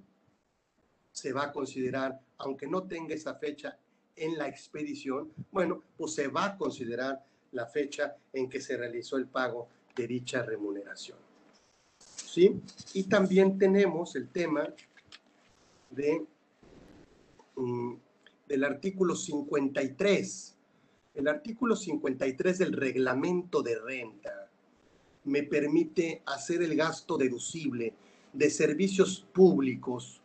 se 1.12 1.34
va 1.34 1.46
a 1.46 1.52
considerar, 1.52 2.20
aunque 2.38 2.68
no 2.68 2.84
tenga 2.84 3.14
esa 3.14 3.36
fecha 3.36 3.78
en 4.16 4.38
la 4.38 4.48
expedición, 4.48 5.32
bueno, 5.52 5.84
pues 5.98 6.14
se 6.14 6.28
va 6.28 6.46
a 6.46 6.58
considerar 6.58 7.24
la 7.52 7.66
fecha 7.66 8.16
en 8.34 8.50
que 8.50 8.62
se 8.62 8.78
realizó 8.78 9.18
el 9.18 9.28
pago 9.28 9.68
de 9.96 10.08
dicha 10.08 10.44
remuneración. 10.44 11.18
¿Sí? 12.00 12.62
Y 12.94 13.04
también 13.04 13.58
tenemos 13.58 14.16
el 14.16 14.30
tema 14.30 14.74
de, 15.90 16.26
mm, 17.56 17.94
del 18.48 18.64
artículo 18.64 19.16
53. 19.16 20.56
El 21.16 21.28
artículo 21.28 21.76
53 21.76 22.58
del 22.58 22.74
reglamento 22.74 23.62
de 23.62 23.78
renta 23.78 24.50
me 25.26 25.44
permite 25.44 26.22
hacer 26.26 26.64
el 26.64 26.76
gasto 26.76 27.18
deducible 27.18 27.94
de 28.34 28.50
servicios 28.50 29.26
públicos 29.34 30.21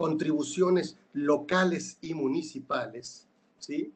contribuciones 0.00 0.96
locales 1.12 1.98
y 2.00 2.14
municipales, 2.14 3.28
¿sí? 3.58 3.92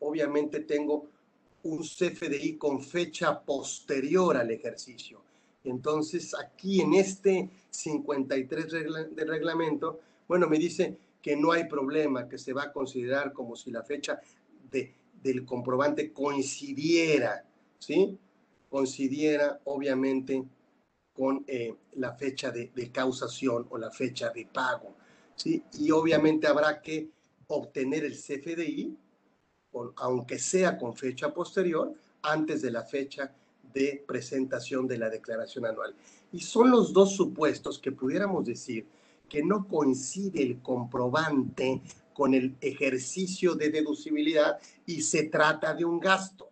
Obviamente 0.00 0.58
tengo 0.58 1.06
un 1.62 1.78
CFDI 1.78 2.56
con 2.56 2.82
fecha 2.82 3.40
posterior 3.40 4.36
al 4.36 4.50
ejercicio. 4.50 5.22
Entonces, 5.62 6.34
aquí 6.34 6.80
en 6.80 6.94
este 6.94 7.48
53 7.70 8.72
de 9.14 9.24
reglamento, 9.24 10.00
bueno, 10.26 10.48
me 10.48 10.58
dice 10.58 10.98
que 11.22 11.36
no 11.36 11.52
hay 11.52 11.68
problema, 11.68 12.28
que 12.28 12.36
se 12.36 12.52
va 12.52 12.64
a 12.64 12.72
considerar 12.72 13.32
como 13.32 13.54
si 13.54 13.70
la 13.70 13.84
fecha 13.84 14.20
de, 14.72 14.92
del 15.22 15.44
comprobante 15.44 16.12
coincidiera, 16.12 17.44
¿sí? 17.78 18.18
Coincidiera, 18.68 19.60
obviamente, 19.66 20.44
con 21.12 21.44
eh, 21.46 21.76
la 21.92 22.12
fecha 22.14 22.50
de, 22.50 22.72
de 22.74 22.90
causación 22.90 23.68
o 23.70 23.78
la 23.78 23.92
fecha 23.92 24.30
de 24.30 24.46
pago. 24.46 24.96
¿Sí? 25.36 25.62
Y 25.78 25.90
obviamente 25.90 26.46
habrá 26.46 26.80
que 26.80 27.08
obtener 27.46 28.04
el 28.04 28.16
CFDI, 28.16 28.96
aunque 29.96 30.38
sea 30.38 30.78
con 30.78 30.96
fecha 30.96 31.32
posterior, 31.32 31.92
antes 32.22 32.62
de 32.62 32.70
la 32.70 32.82
fecha 32.82 33.34
de 33.72 34.04
presentación 34.06 34.86
de 34.86 34.98
la 34.98 35.10
declaración 35.10 35.66
anual. 35.66 35.94
Y 36.32 36.40
son 36.40 36.70
los 36.70 36.92
dos 36.92 37.14
supuestos 37.14 37.78
que 37.78 37.92
pudiéramos 37.92 38.44
decir 38.44 38.86
que 39.28 39.42
no 39.42 39.66
coincide 39.66 40.42
el 40.42 40.60
comprobante 40.62 41.82
con 42.12 42.34
el 42.34 42.56
ejercicio 42.60 43.54
de 43.54 43.70
deducibilidad 43.70 44.58
y 44.86 45.02
se 45.02 45.24
trata 45.24 45.74
de 45.74 45.84
un 45.84 45.98
gasto. 45.98 46.48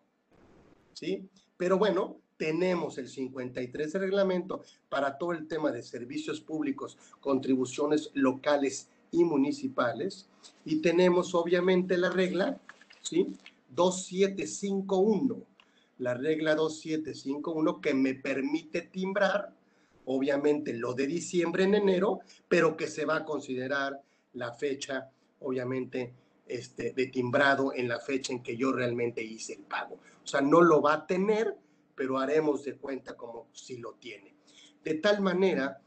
¿Sí? 0.92 1.28
Pero 1.56 1.78
bueno, 1.78 2.21
tenemos 2.42 2.98
el 2.98 3.06
53 3.06 3.92
de 3.92 3.98
reglamento 4.00 4.62
para 4.88 5.16
todo 5.16 5.30
el 5.30 5.46
tema 5.46 5.70
de 5.70 5.80
servicios 5.80 6.40
públicos, 6.40 6.98
contribuciones 7.20 8.10
locales 8.14 8.88
y 9.12 9.22
municipales. 9.22 10.28
Y 10.64 10.82
tenemos 10.82 11.36
obviamente 11.36 11.96
la 11.96 12.10
regla, 12.10 12.60
¿sí? 13.00 13.36
2751. 13.70 15.36
La 15.98 16.14
regla 16.14 16.56
2751 16.56 17.80
que 17.80 17.94
me 17.94 18.14
permite 18.14 18.82
timbrar 18.82 19.54
obviamente 20.06 20.72
lo 20.72 20.94
de 20.94 21.06
diciembre 21.06 21.62
en 21.62 21.76
enero, 21.76 22.22
pero 22.48 22.76
que 22.76 22.88
se 22.88 23.04
va 23.04 23.18
a 23.18 23.24
considerar 23.24 24.02
la 24.32 24.52
fecha, 24.52 25.12
obviamente, 25.38 26.12
este, 26.48 26.90
de 26.90 27.06
timbrado 27.06 27.72
en 27.72 27.86
la 27.86 28.00
fecha 28.00 28.32
en 28.32 28.42
que 28.42 28.56
yo 28.56 28.72
realmente 28.72 29.22
hice 29.22 29.52
el 29.52 29.60
pago. 29.60 29.94
O 30.24 30.26
sea, 30.26 30.40
no 30.40 30.60
lo 30.60 30.82
va 30.82 30.94
a 30.94 31.06
tener, 31.06 31.56
pero 31.94 32.18
haremos 32.18 32.64
de 32.64 32.76
cuenta 32.76 33.16
como 33.16 33.48
si 33.52 33.78
lo 33.78 33.94
tiene. 33.94 34.34
De 34.82 34.94
tal 34.94 35.20
manera 35.20 35.80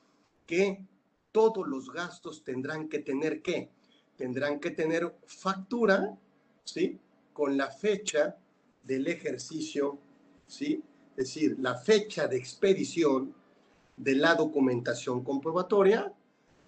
que 0.45 0.85
todos 1.31 1.67
los 1.67 1.91
gastos 1.91 2.43
tendrán 2.43 2.87
que 2.87 2.99
tener 2.99 3.41
qué? 3.41 3.69
Tendrán 4.15 4.59
que 4.59 4.71
tener 4.71 5.15
factura, 5.25 6.17
¿sí? 6.63 6.99
Con 7.33 7.57
la 7.57 7.69
fecha 7.69 8.37
del 8.83 9.07
ejercicio, 9.07 9.99
¿sí? 10.47 10.81
Es 11.17 11.27
decir, 11.27 11.57
la 11.59 11.75
fecha 11.75 12.27
de 12.27 12.37
expedición 12.37 13.33
de 13.97 14.15
la 14.15 14.35
documentación 14.35 15.23
comprobatoria, 15.23 16.13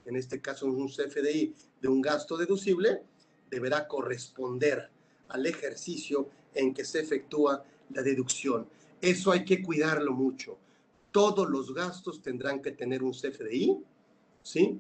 en 0.06 0.16
este 0.16 0.42
caso 0.42 0.66
un 0.68 0.88
CFDI 0.88 1.54
de 1.82 1.88
un 1.88 2.02
gasto 2.02 2.38
deducible, 2.38 3.04
deberá 3.50 3.88
corresponder 3.88 4.90
al 5.30 5.46
ejercicio 5.46 6.30
en 6.54 6.74
que 6.74 6.86
se 6.86 7.00
efectúa 7.00 7.64
la 7.90 8.02
deducción. 8.02 8.68
Eso 9.02 9.32
hay 9.32 9.46
que 9.46 9.62
cuidarlo 9.62 10.14
mucho. 10.14 10.58
Todos 11.12 11.50
los 11.50 11.74
gastos 11.74 12.22
tendrán 12.22 12.62
que 12.62 12.72
tener 12.72 13.04
un 13.04 13.12
CFDI, 13.12 13.78
¿sí? 14.42 14.80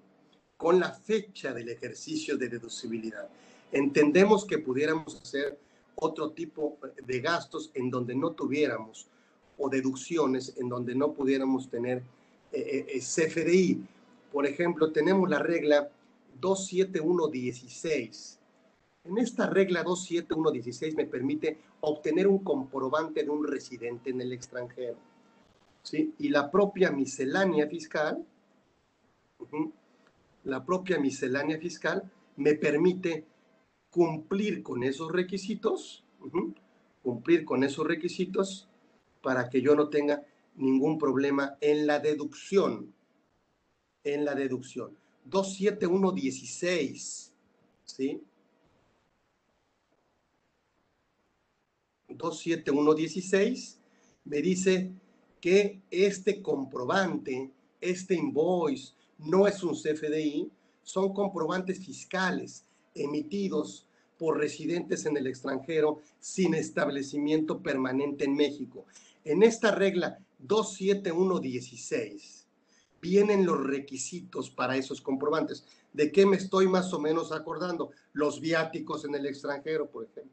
Con 0.56 0.80
la 0.80 0.92
fecha 0.92 1.54
del 1.54 1.70
ejercicio 1.70 2.38
de 2.38 2.50
deducibilidad. 2.50 3.30
Entendemos 3.72 4.46
que 4.46 4.60
pudiéramos 4.60 5.22
hacer 5.22 5.60
otro 5.96 6.32
tipo 6.32 6.78
de 7.06 7.20
gastos 7.20 7.72
en 7.74 7.90
donde 7.90 8.16
no 8.16 8.32
tuviéramos 8.32 9.08
o 9.58 9.70
deducciones 9.70 10.54
en 10.58 10.70
donde 10.70 10.96
no 10.96 11.14
pudiéramos 11.14 11.70
tener 11.70 12.04
eh, 12.52 12.86
eh, 12.88 13.00
CFDI. 13.00 13.84
Por 14.32 14.46
ejemplo, 14.46 14.92
tenemos 14.92 15.30
la 15.30 15.40
regla 15.40 15.90
27116. 16.40 18.37
En 19.08 19.18
esta 19.18 19.50
regla 19.50 19.82
27116 19.84 20.96
me 20.96 21.06
permite 21.06 21.58
obtener 21.80 22.28
un 22.28 22.40
comprobante 22.40 23.24
de 23.24 23.30
un 23.30 23.48
residente 23.48 24.10
en 24.10 24.20
el 24.20 24.34
extranjero. 24.34 24.98
¿sí? 25.82 26.14
Y 26.20 26.28
la 26.28 26.52
propia 26.52 26.92
miscelánea 26.92 27.68
fiscal, 27.68 28.26
la 30.44 30.66
propia 30.66 31.00
miscelánea 31.00 31.58
fiscal 31.58 32.12
me 32.36 32.56
permite 32.56 33.26
cumplir 33.90 34.62
con 34.62 34.84
esos 34.84 35.10
requisitos, 35.10 36.04
cumplir 37.02 37.46
con 37.46 37.64
esos 37.64 37.88
requisitos 37.88 38.68
para 39.22 39.50
que 39.50 39.62
yo 39.62 39.74
no 39.74 39.88
tenga 39.88 40.26
ningún 40.56 40.98
problema 40.98 41.56
en 41.62 41.88
la 41.88 42.00
deducción, 42.00 42.94
en 44.04 44.26
la 44.26 44.36
deducción. 44.36 44.98
27116, 45.26 47.34
¿sí? 47.86 48.22
27116 52.10 53.80
me 54.26 54.42
dice 54.42 54.92
que 55.42 55.82
este 55.92 56.42
comprobante, 56.42 57.52
este 57.80 58.16
invoice, 58.16 58.94
no 59.20 59.46
es 59.48 59.64
un 59.64 59.76
CFDI, 59.76 60.50
son 60.84 61.14
comprobantes 61.14 61.86
fiscales 61.86 62.66
emitidos 62.96 63.86
por 64.18 64.38
residentes 64.38 65.06
en 65.06 65.16
el 65.18 65.28
extranjero 65.28 66.00
sin 66.20 66.56
establecimiento 66.56 67.62
permanente 67.62 68.24
en 68.26 68.36
México. 68.36 68.86
En 69.24 69.44
esta 69.44 69.72
regla 69.72 70.18
27116 70.40 72.48
vienen 73.02 73.46
los 73.46 73.66
requisitos 73.66 74.50
para 74.50 74.76
esos 74.78 75.02
comprobantes. 75.02 75.66
¿De 75.94 76.12
qué 76.12 76.26
me 76.26 76.38
estoy 76.38 76.68
más 76.68 76.94
o 76.94 77.00
menos 77.00 77.32
acordando? 77.32 77.92
Los 78.14 78.42
viáticos 78.42 79.05
en 79.05 79.16
el 79.16 79.25
extranjero, 79.25 79.90
por 79.90 80.05
ejemplo. 80.05 80.26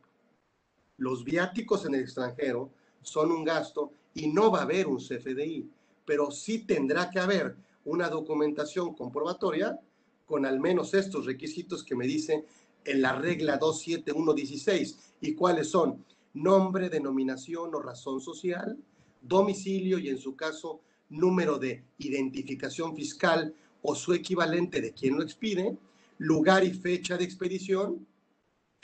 Los 0.97 1.25
viáticos 1.25 1.85
en 1.85 1.95
el 1.95 2.03
extranjero 2.03 2.71
son 3.03 3.33
un 3.33 3.45
gasto 3.45 3.93
y 4.15 4.29
no 4.29 4.51
va 4.51 4.61
a 4.61 4.63
haber 4.63 4.87
un 4.87 4.99
CFDI, 4.99 5.69
pero 6.05 6.31
sí 6.31 6.61
tendrá 6.61 7.11
que 7.11 7.19
haber 7.19 7.57
una 7.85 8.09
documentación 8.09 8.95
comprobatoria 8.95 9.79
con 10.27 10.47
al 10.47 10.61
menos 10.61 10.95
estos 10.95 11.27
requisitos 11.27 11.85
que 11.85 11.95
me 11.95 12.07
dicen 12.07 12.45
en 12.85 13.03
la 13.03 13.15
regla 13.15 13.59
27116. 13.59 14.99
¿Y 15.21 15.35
cuáles 15.35 15.69
son? 15.69 16.05
Nombre, 16.35 16.89
denominación 16.89 17.75
o 17.75 17.81
razón 17.81 18.21
social, 18.21 18.77
domicilio 19.23 19.99
y 19.99 20.09
en 20.09 20.19
su 20.19 20.35
caso 20.35 20.81
número 21.11 21.59
de 21.59 21.83
identificación 21.99 22.95
fiscal 22.95 23.55
o 23.83 23.95
su 23.95 24.15
equivalente 24.15 24.81
de 24.81 24.93
quien 24.93 25.17
lo 25.17 25.23
expide, 25.23 25.77
lugar 26.19 26.65
y 26.65 26.73
fecha 26.73 27.17
de 27.17 27.25
expedición, 27.25 28.07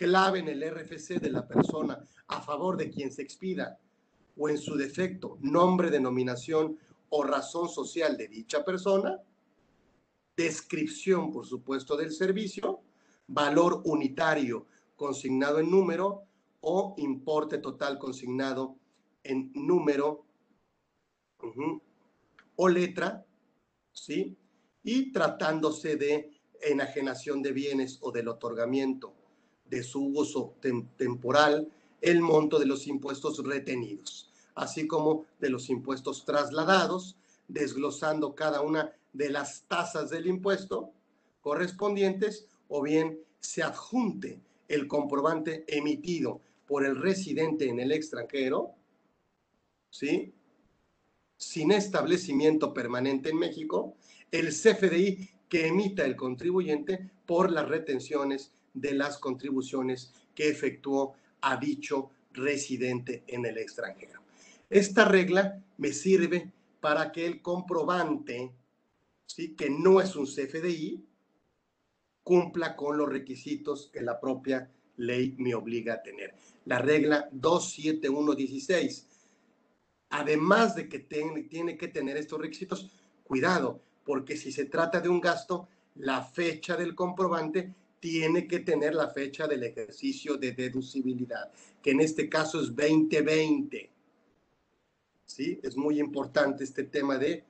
clave 0.00 0.38
en 0.38 0.48
el 0.48 0.62
RFC 0.62 1.20
de 1.20 1.30
la 1.30 1.46
persona 1.46 2.02
a 2.28 2.40
favor 2.40 2.78
de 2.78 2.88
quien 2.88 3.12
se 3.12 3.20
expida 3.20 3.78
o 4.38 4.48
en 4.48 4.56
su 4.56 4.74
defecto 4.74 5.36
nombre, 5.42 5.90
denominación 5.90 6.78
o 7.10 7.22
razón 7.22 7.68
social 7.68 8.16
de 8.16 8.28
dicha 8.28 8.64
persona, 8.64 9.20
descripción, 10.34 11.30
por 11.30 11.44
supuesto, 11.44 11.98
del 11.98 12.12
servicio, 12.12 12.80
valor 13.26 13.82
unitario 13.84 14.64
consignado 14.96 15.58
en 15.58 15.70
número 15.70 16.22
o 16.62 16.94
importe 16.96 17.58
total 17.58 17.98
consignado 17.98 18.76
en 19.22 19.52
número 19.52 20.24
o 22.56 22.68
letra, 22.70 23.26
¿sí? 23.92 24.34
Y 24.82 25.12
tratándose 25.12 25.96
de 25.96 26.40
enajenación 26.62 27.42
de 27.42 27.52
bienes 27.52 27.98
o 28.00 28.10
del 28.10 28.28
otorgamiento 28.28 29.19
de 29.70 29.82
su 29.82 30.04
uso 30.06 30.54
temporal, 30.96 31.68
el 32.00 32.20
monto 32.20 32.58
de 32.58 32.66
los 32.66 32.86
impuestos 32.86 33.42
retenidos, 33.44 34.30
así 34.54 34.86
como 34.86 35.26
de 35.38 35.50
los 35.50 35.70
impuestos 35.70 36.24
trasladados, 36.24 37.16
desglosando 37.48 38.34
cada 38.34 38.60
una 38.60 38.92
de 39.12 39.30
las 39.30 39.62
tasas 39.68 40.10
del 40.10 40.26
impuesto 40.26 40.92
correspondientes 41.40 42.46
o 42.68 42.82
bien 42.82 43.18
se 43.40 43.62
adjunte 43.62 44.40
el 44.68 44.86
comprobante 44.86 45.64
emitido 45.66 46.40
por 46.66 46.84
el 46.84 47.00
residente 47.00 47.68
en 47.68 47.80
el 47.80 47.90
extranjero, 47.92 48.70
¿sí? 49.90 50.32
sin 51.36 51.72
establecimiento 51.72 52.72
permanente 52.72 53.30
en 53.30 53.38
México, 53.38 53.94
el 54.30 54.48
CFDI 54.50 55.28
que 55.48 55.66
emita 55.66 56.04
el 56.04 56.14
contribuyente 56.14 57.10
por 57.26 57.50
las 57.50 57.68
retenciones 57.68 58.52
de 58.74 58.94
las 58.94 59.18
contribuciones 59.18 60.12
que 60.34 60.48
efectuó 60.48 61.14
a 61.40 61.56
dicho 61.56 62.10
residente 62.32 63.24
en 63.26 63.44
el 63.46 63.58
extranjero. 63.58 64.20
Esta 64.68 65.04
regla 65.04 65.62
me 65.78 65.92
sirve 65.92 66.52
para 66.80 67.10
que 67.12 67.26
el 67.26 67.42
comprobante, 67.42 68.52
¿sí? 69.26 69.54
que 69.54 69.70
no 69.70 70.00
es 70.00 70.14
un 70.16 70.26
CFDI, 70.26 71.04
cumpla 72.22 72.76
con 72.76 72.96
los 72.96 73.08
requisitos 73.08 73.90
que 73.92 74.02
la 74.02 74.20
propia 74.20 74.70
ley 74.96 75.34
me 75.38 75.54
obliga 75.54 75.94
a 75.94 76.02
tener. 76.02 76.34
La 76.66 76.78
regla 76.78 77.28
27116 77.32 79.10
además 80.10 80.74
de 80.74 80.88
que 80.88 80.98
tiene, 80.98 81.76
que 81.76 81.88
tener 81.88 82.16
estos 82.16 82.40
requisitos, 82.40 82.90
cuidado, 83.24 83.80
porque 84.04 84.36
si 84.36 84.52
se 84.52 84.66
trata 84.66 85.00
de 85.00 85.08
un 85.08 85.20
gasto, 85.20 85.68
la 85.94 86.22
fecha 86.22 86.76
del 86.76 86.94
comprobante 86.94 87.74
tiene 88.00 88.48
que 88.48 88.60
tener 88.60 88.94
la 88.94 89.10
fecha 89.10 89.46
del 89.46 89.62
ejercicio 89.62 90.36
de 90.36 90.52
deducibilidad, 90.52 91.52
que 91.82 91.90
en 91.90 92.00
este 92.00 92.26
caso 92.28 92.60
es 92.60 92.74
2020. 92.74 93.90
¿Sí? 95.26 95.60
Es 95.62 95.76
muy 95.76 96.00
importante 96.00 96.64
este 96.64 96.84
tema 96.84 97.18
de 97.18 97.44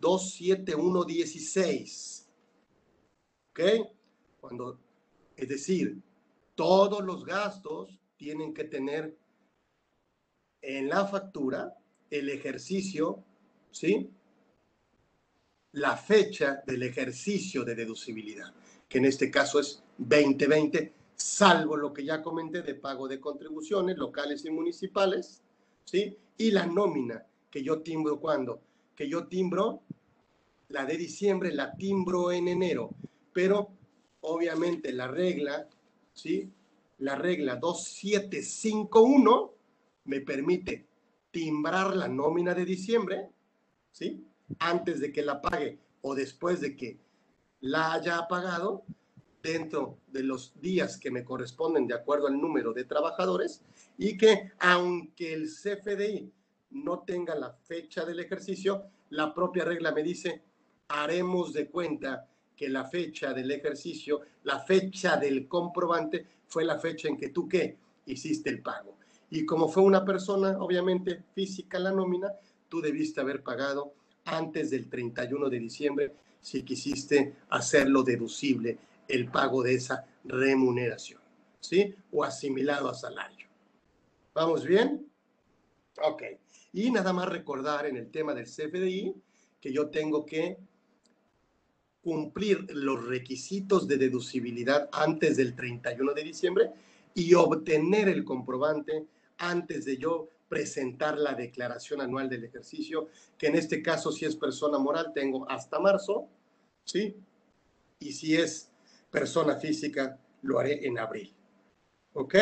27116. 0.00 2.26
¿Ok? 3.50 3.60
Cuando, 4.40 4.80
es 5.36 5.48
decir, 5.48 6.00
todos 6.54 7.04
los 7.04 7.24
gastos 7.24 8.00
tienen 8.16 8.54
que 8.54 8.64
tener 8.64 9.16
en 10.60 10.88
la 10.88 11.06
factura 11.06 11.76
el 12.10 12.28
ejercicio, 12.30 13.24
¿sí? 13.70 14.10
La 15.72 15.96
fecha 15.96 16.62
del 16.66 16.82
ejercicio 16.84 17.64
de 17.64 17.74
deducibilidad, 17.74 18.54
que 18.94 18.98
en 18.98 19.06
este 19.06 19.28
caso 19.28 19.58
es 19.58 19.82
2020, 19.98 20.92
salvo 21.16 21.76
lo 21.76 21.92
que 21.92 22.04
ya 22.04 22.22
comenté 22.22 22.62
de 22.62 22.76
pago 22.76 23.08
de 23.08 23.18
contribuciones 23.18 23.98
locales 23.98 24.44
y 24.44 24.50
municipales, 24.50 25.42
¿sí? 25.84 26.16
Y 26.38 26.52
la 26.52 26.64
nómina 26.64 27.26
que 27.50 27.64
yo 27.64 27.80
timbro 27.80 28.20
cuando, 28.20 28.60
que 28.94 29.08
yo 29.08 29.26
timbro 29.26 29.82
la 30.68 30.84
de 30.86 30.96
diciembre, 30.96 31.52
la 31.52 31.74
timbro 31.74 32.30
en 32.30 32.46
enero, 32.46 32.90
pero 33.32 33.72
obviamente 34.20 34.92
la 34.92 35.08
regla, 35.08 35.68
¿sí? 36.12 36.52
La 36.98 37.16
regla 37.16 37.56
2751 37.56 39.54
me 40.04 40.20
permite 40.20 40.86
timbrar 41.32 41.96
la 41.96 42.06
nómina 42.06 42.54
de 42.54 42.64
diciembre, 42.64 43.28
¿sí? 43.90 44.24
antes 44.60 45.00
de 45.00 45.10
que 45.10 45.22
la 45.22 45.42
pague 45.42 45.80
o 46.02 46.14
después 46.14 46.60
de 46.60 46.76
que 46.76 47.02
la 47.64 47.94
haya 47.94 48.28
pagado, 48.28 48.84
dentro 49.42 49.98
de 50.08 50.22
los 50.22 50.52
días 50.60 50.98
que 50.98 51.10
me 51.10 51.24
corresponden 51.24 51.86
de 51.86 51.94
acuerdo 51.94 52.26
al 52.26 52.38
número 52.38 52.74
de 52.74 52.84
trabajadores 52.84 53.62
y 53.96 54.18
que 54.18 54.52
aunque 54.58 55.32
el 55.32 55.48
CFDI 55.48 56.30
no 56.72 57.00
tenga 57.00 57.34
la 57.34 57.52
fecha 57.52 58.04
del 58.04 58.20
ejercicio, 58.20 58.84
la 59.10 59.32
propia 59.32 59.64
regla 59.64 59.92
me 59.92 60.02
dice, 60.02 60.42
haremos 60.88 61.54
de 61.54 61.70
cuenta 61.70 62.28
que 62.54 62.68
la 62.68 62.84
fecha 62.84 63.32
del 63.32 63.50
ejercicio, 63.50 64.20
la 64.42 64.60
fecha 64.60 65.16
del 65.16 65.48
comprobante 65.48 66.26
fue 66.46 66.66
la 66.66 66.78
fecha 66.78 67.08
en 67.08 67.16
que 67.16 67.30
tú 67.30 67.48
qué 67.48 67.78
hiciste 68.04 68.50
el 68.50 68.60
pago. 68.60 68.98
Y 69.30 69.46
como 69.46 69.68
fue 69.68 69.82
una 69.82 70.04
persona, 70.04 70.58
obviamente, 70.58 71.22
física 71.34 71.78
la 71.78 71.92
nómina, 71.92 72.28
tú 72.68 72.82
debiste 72.82 73.22
haber 73.22 73.42
pagado 73.42 73.94
antes 74.26 74.70
del 74.70 74.88
31 74.90 75.48
de 75.48 75.58
diciembre 75.58 76.12
si 76.44 76.62
quisiste 76.62 77.36
hacerlo 77.48 78.02
deducible 78.02 78.76
el 79.08 79.30
pago 79.30 79.62
de 79.62 79.76
esa 79.76 80.04
remuneración, 80.24 81.22
¿sí? 81.58 81.94
O 82.12 82.22
asimilado 82.22 82.90
a 82.90 82.94
salario. 82.94 83.46
¿Vamos 84.34 84.66
bien? 84.66 85.10
Ok. 86.02 86.22
Y 86.74 86.90
nada 86.90 87.14
más 87.14 87.30
recordar 87.30 87.86
en 87.86 87.96
el 87.96 88.10
tema 88.10 88.34
del 88.34 88.44
CFDI 88.44 89.14
que 89.58 89.72
yo 89.72 89.88
tengo 89.88 90.26
que 90.26 90.58
cumplir 92.02 92.66
los 92.74 93.06
requisitos 93.06 93.88
de 93.88 93.96
deducibilidad 93.96 94.90
antes 94.92 95.38
del 95.38 95.54
31 95.54 96.12
de 96.12 96.22
diciembre 96.24 96.70
y 97.14 97.32
obtener 97.32 98.10
el 98.10 98.22
comprobante 98.22 99.06
antes 99.38 99.86
de 99.86 99.96
yo 99.96 100.28
presentar 100.54 101.18
la 101.18 101.34
declaración 101.34 102.00
anual 102.00 102.28
del 102.28 102.44
ejercicio, 102.44 103.08
que 103.36 103.48
en 103.48 103.56
este 103.56 103.82
caso 103.82 104.12
si 104.12 104.24
es 104.24 104.36
persona 104.36 104.78
moral 104.78 105.10
tengo 105.12 105.50
hasta 105.50 105.80
marzo, 105.80 106.28
¿sí? 106.84 107.16
Y 107.98 108.12
si 108.12 108.36
es 108.36 108.70
persona 109.10 109.56
física, 109.56 110.16
lo 110.42 110.60
haré 110.60 110.86
en 110.86 110.96
abril. 111.00 111.34
¿Ok? 112.12 112.36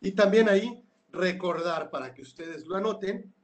Y 0.00 0.12
también 0.12 0.48
ahí 0.48 0.80
recordar 1.10 1.90
para 1.90 2.14
que 2.14 2.22
ustedes 2.22 2.64
lo 2.68 2.76
anoten, 2.76 3.34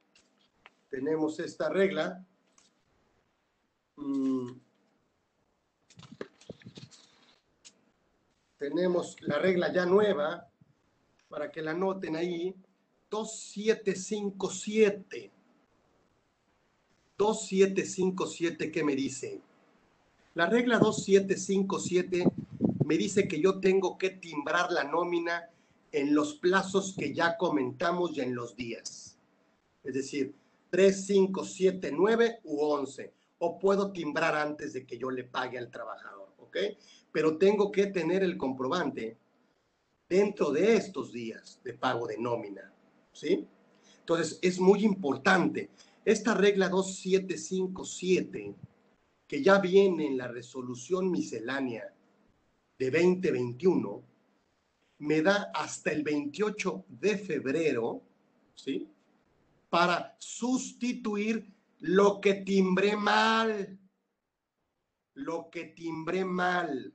tenemos 0.89 1.41
esta 1.41 1.69
regla. 1.69 2.25
Mm. 3.97 4.53
tenemos 8.59 9.21
la 9.21 9.39
regla 9.39 9.73
ya 9.73 9.85
nueva, 9.85 10.49
para 11.37 11.53
que 11.53 11.61
la 11.61 11.73
anoten 11.73 12.17
ahí, 12.17 12.55
2757. 13.11 15.31
2757, 17.19 18.73
¿qué 18.73 18.83
me 18.83 18.97
dice? 18.97 19.43
La 20.33 20.47
regla 20.47 20.79
2757 20.79 22.25
me 22.87 22.97
dice 22.97 23.29
que 23.29 23.39
yo 23.39 23.61
tengo 23.61 23.99
que 23.99 24.09
timbrar 24.09 24.73
la 24.73 24.85
nómina 24.85 25.51
en 25.93 26.15
los 26.15 26.37
plazos 26.37 26.97
que 26.99 27.13
ya 27.13 27.37
comentamos 27.37 28.17
y 28.17 28.23
en 28.23 28.35
los 28.35 28.57
días. 28.57 29.19
Es 29.85 29.93
decir, 29.93 30.35
3, 30.71 31.05
5, 31.05 31.45
7, 31.45 31.93
9 31.93 32.41
u 32.45 32.63
11. 32.63 33.13
O 33.41 33.59
puedo 33.59 33.93
timbrar 33.93 34.37
antes 34.37 34.73
de 34.73 34.87
que 34.87 34.97
yo 34.97 35.11
le 35.11 35.25
pague 35.25 35.59
al 35.59 35.71
trabajador, 35.71 36.33
¿ok? 36.39 36.57
Pero 37.13 37.37
tengo 37.37 37.71
que 37.71 37.89
tener 37.89 38.23
el 38.23 38.39
comprobante 38.39 39.19
dentro 40.09 40.51
de 40.51 40.77
estos 40.77 41.13
días 41.13 41.61
de 41.65 41.75
pago 41.75 42.07
de 42.07 42.19
nómina, 42.19 42.73
¿sí? 43.13 43.47
Entonces, 44.01 44.39
es 44.41 44.61
muy 44.61 44.85
importante. 44.85 45.71
Esta 46.05 46.35
regla 46.35 46.69
2757 46.69 48.55
que 49.27 49.43
ya 49.43 49.59
viene 49.59 50.07
en 50.07 50.17
la 50.17 50.29
resolución 50.29 51.11
miscelánea 51.11 51.93
de 52.79 52.91
2021, 52.91 54.05
me 54.99 55.23
da 55.23 55.51
hasta 55.55 55.91
el 55.91 56.03
28 56.03 56.85
de 56.89 57.19
febrero, 57.19 58.03
¿sí? 58.55 58.89
Para 59.69 60.17
sustituir 60.19 61.53
lo 61.81 62.21
que 62.21 62.35
timbré 62.35 62.97
mal. 62.97 63.79
Lo 65.15 65.51
que 65.51 65.65
timbré 65.65 66.25
mal. 66.25 66.95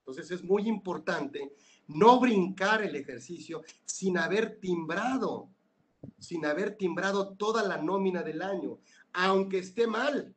Entonces 0.00 0.30
es 0.30 0.42
muy 0.42 0.68
importante 0.68 1.54
no 1.88 2.20
brincar 2.20 2.82
el 2.82 2.96
ejercicio 2.96 3.62
sin 3.84 4.18
haber 4.18 4.58
timbrado, 4.58 5.48
sin 6.18 6.44
haber 6.46 6.76
timbrado 6.76 7.34
toda 7.36 7.62
la 7.62 7.78
nómina 7.78 8.22
del 8.22 8.42
año, 8.42 8.78
aunque 9.12 9.58
esté 9.58 9.86
mal. 9.86 10.34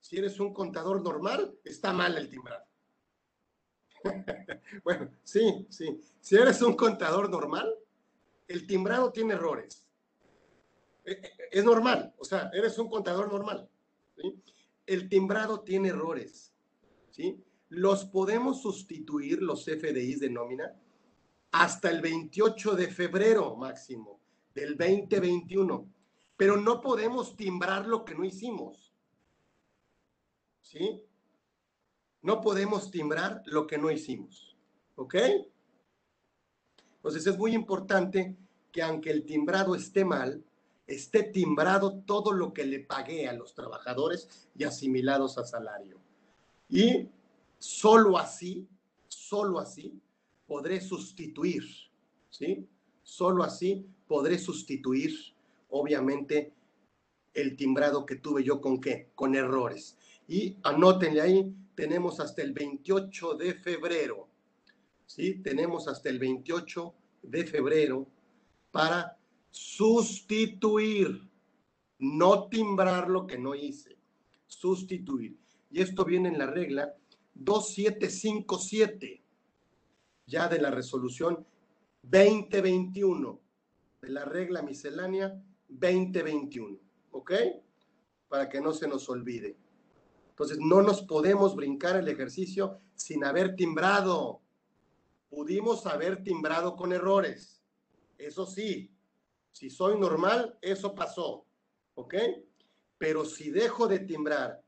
Si 0.00 0.18
eres 0.18 0.38
un 0.40 0.52
contador 0.52 1.02
normal, 1.02 1.56
está 1.64 1.92
mal 1.92 2.16
el 2.18 2.28
timbrado. 2.28 2.64
bueno, 4.84 5.10
sí, 5.22 5.66
sí. 5.70 6.00
Si 6.20 6.36
eres 6.36 6.60
un 6.62 6.74
contador 6.74 7.30
normal, 7.30 7.74
el 8.46 8.66
timbrado 8.66 9.12
tiene 9.12 9.34
errores. 9.34 9.86
E, 11.04 11.12
e, 11.12 11.32
es 11.50 11.64
normal, 11.64 12.14
o 12.18 12.24
sea, 12.24 12.50
eres 12.52 12.78
un 12.78 12.88
contador 12.88 13.32
normal. 13.32 13.68
El 14.86 15.08
timbrado 15.08 15.60
tiene 15.60 15.88
errores. 15.88 16.52
¿sí? 17.10 17.42
Los 17.74 18.04
podemos 18.04 18.62
sustituir, 18.62 19.42
los 19.42 19.64
FDIs 19.64 20.20
de 20.20 20.30
nómina, 20.30 20.74
hasta 21.52 21.90
el 21.90 22.00
28 22.00 22.74
de 22.74 22.88
febrero 22.88 23.56
máximo 23.56 24.20
del 24.54 24.76
2021. 24.76 25.86
Pero 26.36 26.56
no 26.56 26.80
podemos 26.80 27.36
timbrar 27.36 27.86
lo 27.86 28.04
que 28.04 28.14
no 28.14 28.24
hicimos. 28.24 28.94
¿sí? 30.64 31.02
No 32.22 32.40
podemos 32.40 32.90
timbrar 32.90 33.42
lo 33.46 33.66
que 33.66 33.78
no 33.78 33.90
hicimos, 33.90 34.56
¿ok? 34.96 35.14
Entonces 36.96 37.26
es 37.26 37.38
muy 37.38 37.54
importante 37.54 38.34
que 38.72 38.82
aunque 38.82 39.10
el 39.10 39.24
timbrado 39.24 39.74
esté 39.74 40.04
mal, 40.04 40.42
esté 40.86 41.22
timbrado 41.22 42.02
todo 42.06 42.32
lo 42.32 42.52
que 42.52 42.64
le 42.64 42.80
pagué 42.80 43.28
a 43.28 43.34
los 43.34 43.54
trabajadores 43.54 44.48
y 44.56 44.64
asimilados 44.64 45.38
a 45.38 45.44
salario. 45.44 45.98
Y 46.68 47.08
solo 47.64 48.18
así, 48.18 48.68
solo 49.08 49.58
así, 49.58 49.98
podré 50.46 50.82
sustituir, 50.82 51.64
¿sí? 52.28 52.68
Solo 53.02 53.42
así 53.42 53.86
podré 54.06 54.38
sustituir, 54.38 55.14
obviamente, 55.70 56.52
el 57.32 57.56
timbrado 57.56 58.04
que 58.04 58.16
tuve 58.16 58.44
yo 58.44 58.60
con 58.60 58.82
qué? 58.82 59.08
Con 59.14 59.34
errores. 59.34 59.96
Y 60.28 60.58
anótenle 60.62 61.22
ahí, 61.22 61.54
tenemos 61.74 62.20
hasta 62.20 62.42
el 62.42 62.52
28 62.52 63.34
de 63.34 63.54
febrero. 63.54 64.28
¿Sí? 65.06 65.40
Tenemos 65.42 65.88
hasta 65.88 66.10
el 66.10 66.18
28 66.18 66.94
de 67.22 67.46
febrero 67.46 68.06
para 68.70 69.18
sustituir, 69.50 71.30
no 71.98 72.48
timbrar 72.48 73.08
lo 73.08 73.26
que 73.26 73.38
no 73.38 73.54
hice, 73.54 73.96
sustituir. 74.46 75.38
Y 75.70 75.80
esto 75.80 76.04
viene 76.04 76.28
en 76.28 76.38
la 76.38 76.46
regla 76.46 76.94
2757, 77.34 79.22
ya 80.26 80.48
de 80.48 80.60
la 80.60 80.70
resolución 80.70 81.46
2021, 82.02 83.40
de 84.02 84.08
la 84.10 84.24
regla 84.24 84.62
miscelánea 84.62 85.42
2021, 85.68 86.78
¿ok? 87.10 87.32
Para 88.28 88.48
que 88.48 88.60
no 88.60 88.72
se 88.72 88.86
nos 88.88 89.08
olvide. 89.08 89.56
Entonces, 90.30 90.58
no 90.60 90.82
nos 90.82 91.02
podemos 91.02 91.54
brincar 91.54 91.96
el 91.96 92.08
ejercicio 92.08 92.80
sin 92.94 93.24
haber 93.24 93.54
timbrado. 93.54 94.40
Pudimos 95.28 95.86
haber 95.86 96.22
timbrado 96.22 96.76
con 96.76 96.92
errores. 96.92 97.62
Eso 98.18 98.44
sí, 98.46 98.90
si 99.50 99.70
soy 99.70 99.98
normal, 99.98 100.58
eso 100.60 100.94
pasó. 100.94 101.46
¿Ok? 101.94 102.14
Pero 102.98 103.24
si 103.24 103.50
dejo 103.50 103.86
de 103.86 104.00
timbrar 104.00 104.60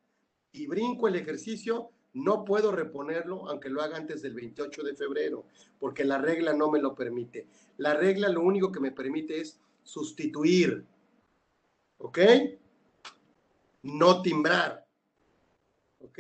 y 0.53 0.67
brinco 0.67 1.09
el 1.09 1.17
ejercicio, 1.17 1.91
no 2.17 2.47
puedo 2.47 2.73
reponerlo, 2.73 3.47
aunque 3.47 3.69
lo 3.69 3.83
haga 3.83 3.99
antes 3.99 4.23
del 4.23 4.33
28 4.33 4.83
de 4.83 4.97
febrero, 4.97 5.45
porque 5.79 6.03
la 6.03 6.17
regla 6.17 6.55
no 6.55 6.71
me 6.71 6.81
lo 6.81 6.95
permite. 6.95 7.47
La 7.77 7.93
regla 7.93 8.31
lo 8.31 8.41
único 8.41 8.73
que 8.73 8.81
me 8.81 8.91
permite 8.91 9.39
es 9.39 9.61
sustituir. 9.83 10.87
¿Ok? 11.99 12.19
No 13.83 14.23
timbrar. 14.23 14.87
¿Ok? 16.01 16.19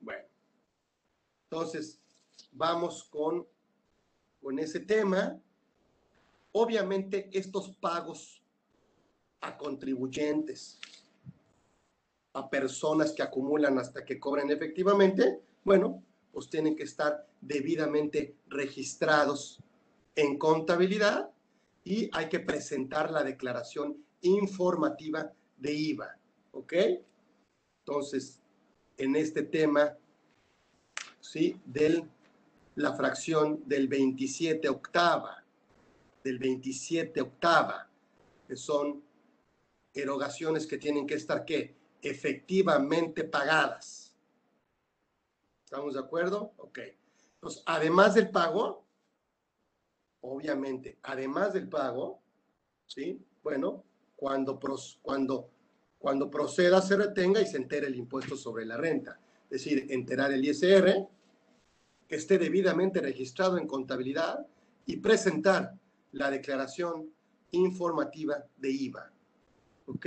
Bueno. 0.00 0.24
Entonces, 1.50 2.00
vamos 2.52 3.02
con, 3.02 3.44
con 4.40 4.60
ese 4.60 4.78
tema. 4.78 5.36
Obviamente, 6.52 7.28
estos 7.32 7.70
pagos 7.78 8.40
a 9.40 9.58
contribuyentes, 9.58 10.78
a 12.34 12.50
personas 12.50 13.12
que 13.12 13.22
acumulan 13.22 13.78
hasta 13.78 14.04
que 14.04 14.20
cobren 14.20 14.50
efectivamente, 14.50 15.40
bueno, 15.64 16.02
pues 16.32 16.50
tienen 16.50 16.76
que 16.76 16.82
estar 16.82 17.26
debidamente 17.40 18.34
registrados 18.48 19.60
en 20.16 20.36
contabilidad 20.36 21.30
y 21.84 22.10
hay 22.12 22.28
que 22.28 22.40
presentar 22.40 23.10
la 23.10 23.22
declaración 23.22 23.96
informativa 24.22 25.32
de 25.56 25.72
IVA. 25.72 26.18
¿Ok? 26.52 26.72
Entonces, 27.80 28.40
en 28.96 29.16
este 29.16 29.42
tema, 29.42 29.96
¿sí? 31.20 31.56
De 31.64 32.04
la 32.76 32.94
fracción 32.94 33.62
del 33.66 33.88
27 33.88 34.68
octava, 34.68 35.44
del 36.22 36.38
27 36.38 37.20
octava, 37.20 37.88
que 38.48 38.56
son 38.56 39.02
erogaciones 39.92 40.66
que 40.66 40.78
tienen 40.78 41.06
que 41.06 41.14
estar, 41.14 41.44
¿qué? 41.44 41.74
Efectivamente 42.04 43.24
pagadas. 43.24 44.14
¿Estamos 45.64 45.94
de 45.94 46.00
acuerdo? 46.00 46.52
Ok. 46.58 46.80
Entonces, 47.36 47.62
además 47.64 48.14
del 48.14 48.30
pago, 48.30 48.84
obviamente, 50.20 50.98
además 51.02 51.54
del 51.54 51.66
pago, 51.66 52.20
¿sí? 52.86 53.18
Bueno, 53.42 53.84
cuando, 54.16 54.60
cuando, 55.00 55.50
cuando 55.98 56.30
proceda, 56.30 56.82
se 56.82 56.94
retenga 56.96 57.40
y 57.40 57.46
se 57.46 57.56
entere 57.56 57.86
el 57.86 57.96
impuesto 57.96 58.36
sobre 58.36 58.66
la 58.66 58.76
renta. 58.76 59.18
Es 59.44 59.64
decir, 59.64 59.86
enterar 59.88 60.30
el 60.30 60.44
ISR, 60.44 61.08
que 62.06 62.16
esté 62.16 62.36
debidamente 62.36 63.00
registrado 63.00 63.56
en 63.56 63.66
contabilidad 63.66 64.46
y 64.84 64.98
presentar 64.98 65.72
la 66.12 66.30
declaración 66.30 67.10
informativa 67.52 68.44
de 68.58 68.70
IVA. 68.70 69.10
¿Ok? 69.86 70.06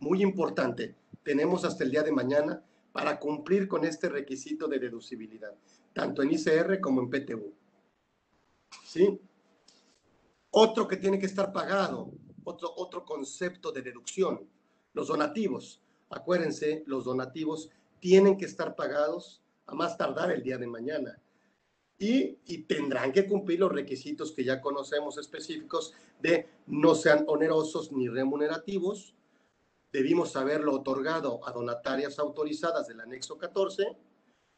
Muy 0.00 0.22
importante. 0.22 0.94
Tenemos 1.22 1.64
hasta 1.64 1.84
el 1.84 1.90
día 1.90 2.02
de 2.02 2.12
mañana 2.12 2.62
para 2.92 3.18
cumplir 3.18 3.66
con 3.66 3.84
este 3.84 4.08
requisito 4.08 4.68
de 4.68 4.78
deducibilidad, 4.78 5.52
tanto 5.92 6.22
en 6.22 6.32
ICR 6.32 6.80
como 6.80 7.00
en 7.00 7.10
PTU. 7.10 7.52
¿Sí? 8.84 9.20
Otro 10.50 10.86
que 10.86 10.96
tiene 10.96 11.18
que 11.18 11.26
estar 11.26 11.52
pagado, 11.52 12.12
otro, 12.44 12.72
otro 12.76 13.04
concepto 13.04 13.72
de 13.72 13.82
deducción, 13.82 14.48
los 14.92 15.08
donativos. 15.08 15.82
Acuérdense, 16.10 16.84
los 16.86 17.04
donativos 17.04 17.70
tienen 17.98 18.36
que 18.36 18.44
estar 18.44 18.76
pagados 18.76 19.42
a 19.66 19.74
más 19.74 19.96
tardar 19.96 20.30
el 20.30 20.42
día 20.42 20.58
de 20.58 20.66
mañana. 20.66 21.18
Y, 21.98 22.38
y, 22.44 22.58
tendrán 22.64 23.12
que 23.12 23.26
cumplir 23.26 23.60
los 23.60 23.72
requisitos 23.72 24.32
que 24.32 24.44
ya 24.44 24.60
conocemos 24.60 25.16
específicos 25.16 25.94
de 26.20 26.48
no 26.66 26.94
sean 26.94 27.24
onerosos 27.28 27.92
ni 27.92 28.08
remunerativos. 28.08 29.14
Debimos 29.94 30.34
haberlo 30.34 30.74
otorgado 30.74 31.46
a 31.46 31.52
donatarias 31.52 32.18
autorizadas 32.18 32.88
del 32.88 33.00
anexo 33.00 33.38
14, 33.38 33.96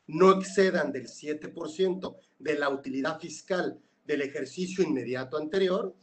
no 0.07 0.33
excedan 0.33 0.90
del 0.90 1.09
7% 1.09 2.16
de 2.38 2.59
la 2.59 2.70
utilidad 2.70 3.20
fiscal 3.20 3.79
del 4.07 4.22
ejercicio 4.22 4.83
inmediato 4.83 5.37
anterior, 5.37 5.94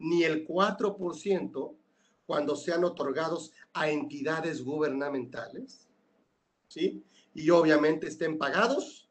ni 0.00 0.24
el 0.24 0.44
4% 0.44 1.76
cuando 2.26 2.56
sean 2.56 2.82
otorgados 2.82 3.52
a 3.74 3.88
entidades 3.88 4.64
gubernamentales, 4.64 5.88
¿sí? 6.66 7.04
Y 7.32 7.48
obviamente 7.50 8.08
estén 8.08 8.38
pagados 8.38 9.08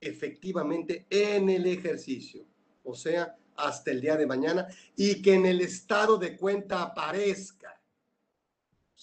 efectivamente 0.00 1.06
en 1.10 1.50
el 1.50 1.66
ejercicio, 1.66 2.46
o 2.84 2.94
sea, 2.94 3.36
hasta 3.54 3.90
el 3.90 4.00
día 4.00 4.16
de 4.16 4.26
mañana, 4.26 4.66
y 4.96 5.20
que 5.20 5.34
en 5.34 5.44
el 5.44 5.60
estado 5.60 6.16
de 6.16 6.38
cuenta 6.38 6.80
aparezca, 6.80 7.75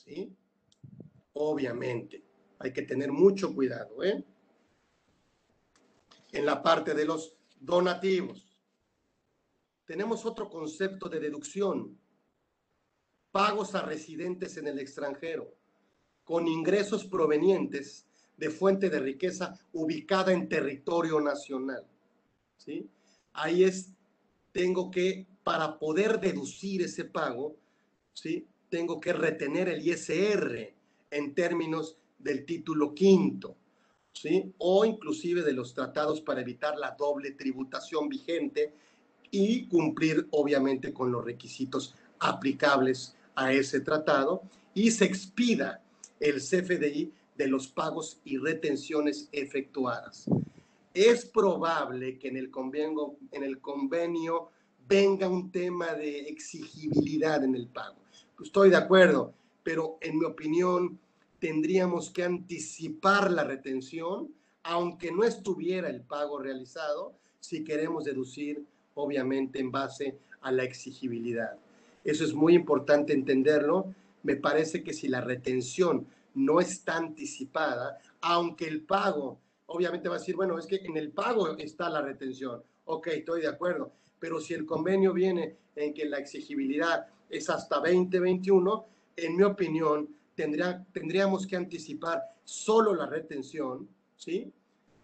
¿sí? 0.06 0.36
Obviamente, 1.34 2.24
hay 2.60 2.72
que 2.72 2.84
tener 2.84 3.12
mucho 3.12 3.54
cuidado, 3.54 4.04
¿eh? 4.04 4.24
En 6.32 6.46
la 6.46 6.62
parte 6.62 6.94
de 6.94 7.06
los 7.06 7.36
donativos. 7.60 8.58
Tenemos 9.86 10.26
otro 10.26 10.50
concepto 10.50 11.10
de 11.10 11.20
deducción. 11.20 11.98
Pagos 13.32 13.76
a 13.76 13.82
residentes 13.82 14.58
en 14.58 14.68
el 14.68 14.80
extranjero 14.80 15.54
con 16.24 16.48
ingresos 16.48 17.06
provenientes 17.06 18.06
de 18.38 18.50
fuente 18.50 18.90
de 18.90 19.00
riqueza 19.00 19.60
ubicada 19.74 20.32
en 20.32 20.48
territorio 20.48 21.20
nacional. 21.20 21.86
¿sí? 22.58 22.90
Ahí 23.34 23.64
es, 23.64 23.94
tengo 24.52 24.90
que, 24.90 25.28
para 25.44 25.78
poder 25.78 26.20
deducir 26.20 26.82
ese 26.82 27.06
pago, 27.06 27.56
¿sí? 28.14 28.48
Tengo 28.74 29.00
que 29.00 29.14
retener 29.14 29.70
el 29.70 29.88
ISR 29.88 30.74
en 31.12 31.36
términos 31.36 31.96
del 32.18 32.44
título 32.44 32.96
quinto. 32.96 33.56
¿sí? 34.14 34.52
o 34.58 34.84
inclusive 34.84 35.44
de 35.44 35.54
los 35.54 35.76
tratados 35.76 36.22
para 36.22 36.42
evitar 36.42 36.76
la 36.80 36.96
doble 36.98 37.32
tributación 37.34 38.10
vigente 38.10 38.74
y 39.30 39.68
cumplir 39.68 40.28
obviamente 40.32 40.92
con 40.92 41.12
los 41.12 41.24
requisitos 41.24 41.94
aplicables 42.20 43.16
a 43.36 43.54
ese 43.54 43.80
tratado 43.80 44.42
y 44.74 44.90
se 44.90 45.06
expida 45.06 45.84
el 46.20 46.38
CFDI 46.38 47.12
de 47.38 47.48
los 47.48 47.68
pagos 47.68 48.22
y 48.26 48.38
retenciones 48.38 49.30
efectuadas. 49.32 50.26
Es 50.96 51.26
probable 51.26 52.18
que 52.18 52.30
en 52.30 52.38
el 52.38 52.50
convenio, 52.50 53.18
en 53.32 53.44
el 53.44 53.60
convenio 53.60 54.50
venga 54.88 55.28
un 55.28 55.52
tema 55.52 55.94
de 55.94 56.22
exigibilidad 56.22 57.44
en 57.44 57.54
el 57.54 57.68
pago. 57.68 58.03
Estoy 58.44 58.70
de 58.70 58.76
acuerdo, 58.76 59.34
pero 59.64 59.98
en 60.02 60.20
mi 60.20 60.26
opinión 60.26 61.00
tendríamos 61.40 62.10
que 62.10 62.26
anticipar 62.26 63.32
la 63.32 63.46
retención, 63.46 64.34
aunque 64.64 65.14
no 65.14 65.24
estuviera 65.24 65.90
el 65.90 66.02
pago 66.02 66.40
realizado, 66.40 67.14
si 67.40 67.64
queremos 67.64 68.04
deducir, 68.04 68.66
obviamente, 68.96 69.60
en 69.60 69.72
base 69.72 70.18
a 70.42 70.52
la 70.52 70.64
exigibilidad. 70.64 71.58
Eso 72.04 72.26
es 72.26 72.34
muy 72.34 72.54
importante 72.54 73.14
entenderlo. 73.14 73.96
Me 74.24 74.36
parece 74.36 74.84
que 74.84 74.94
si 74.94 75.08
la 75.08 75.22
retención 75.22 76.06
no 76.36 76.60
está 76.60 76.98
anticipada, 76.98 77.98
aunque 78.20 78.68
el 78.68 78.82
pago, 78.82 79.40
obviamente 79.68 80.10
va 80.10 80.16
a 80.16 80.20
decir, 80.20 80.36
bueno, 80.36 80.60
es 80.60 80.68
que 80.68 80.82
en 80.84 80.98
el 80.98 81.12
pago 81.12 81.58
está 81.58 81.90
la 81.90 82.02
retención. 82.02 82.62
Ok, 82.86 83.08
estoy 83.08 83.42
de 83.42 83.48
acuerdo. 83.48 83.94
Pero 84.20 84.42
si 84.42 84.54
el 84.54 84.66
convenio 84.66 85.14
viene 85.14 85.56
en 85.78 85.94
que 85.94 86.06
la 86.06 86.18
exigibilidad 86.18 87.08
es 87.34 87.50
hasta 87.50 87.78
2021, 87.78 88.86
en 89.16 89.36
mi 89.36 89.44
opinión, 89.44 90.08
tendría, 90.36 90.86
tendríamos 90.94 91.48
que 91.48 91.56
anticipar 91.56 92.22
solo 92.44 92.94
la 92.94 93.08
retención, 93.08 93.90
¿sí? 94.16 94.54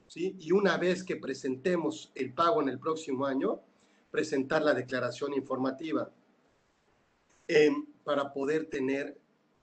¿sí? 0.08 0.36
Y 0.40 0.52
una 0.52 0.78
vez 0.78 1.04
que 1.04 1.16
presentemos 1.16 2.12
el 2.14 2.34
pago 2.34 2.62
en 2.62 2.70
el 2.70 2.80
próximo 2.80 3.26
año, 3.26 3.62
presentar 4.12 4.62
la 4.62 4.74
declaración 4.74 5.34
informativa 5.34 6.12
em, 7.48 7.86
para 8.04 8.32
poder 8.32 8.66
tener, 8.66 9.18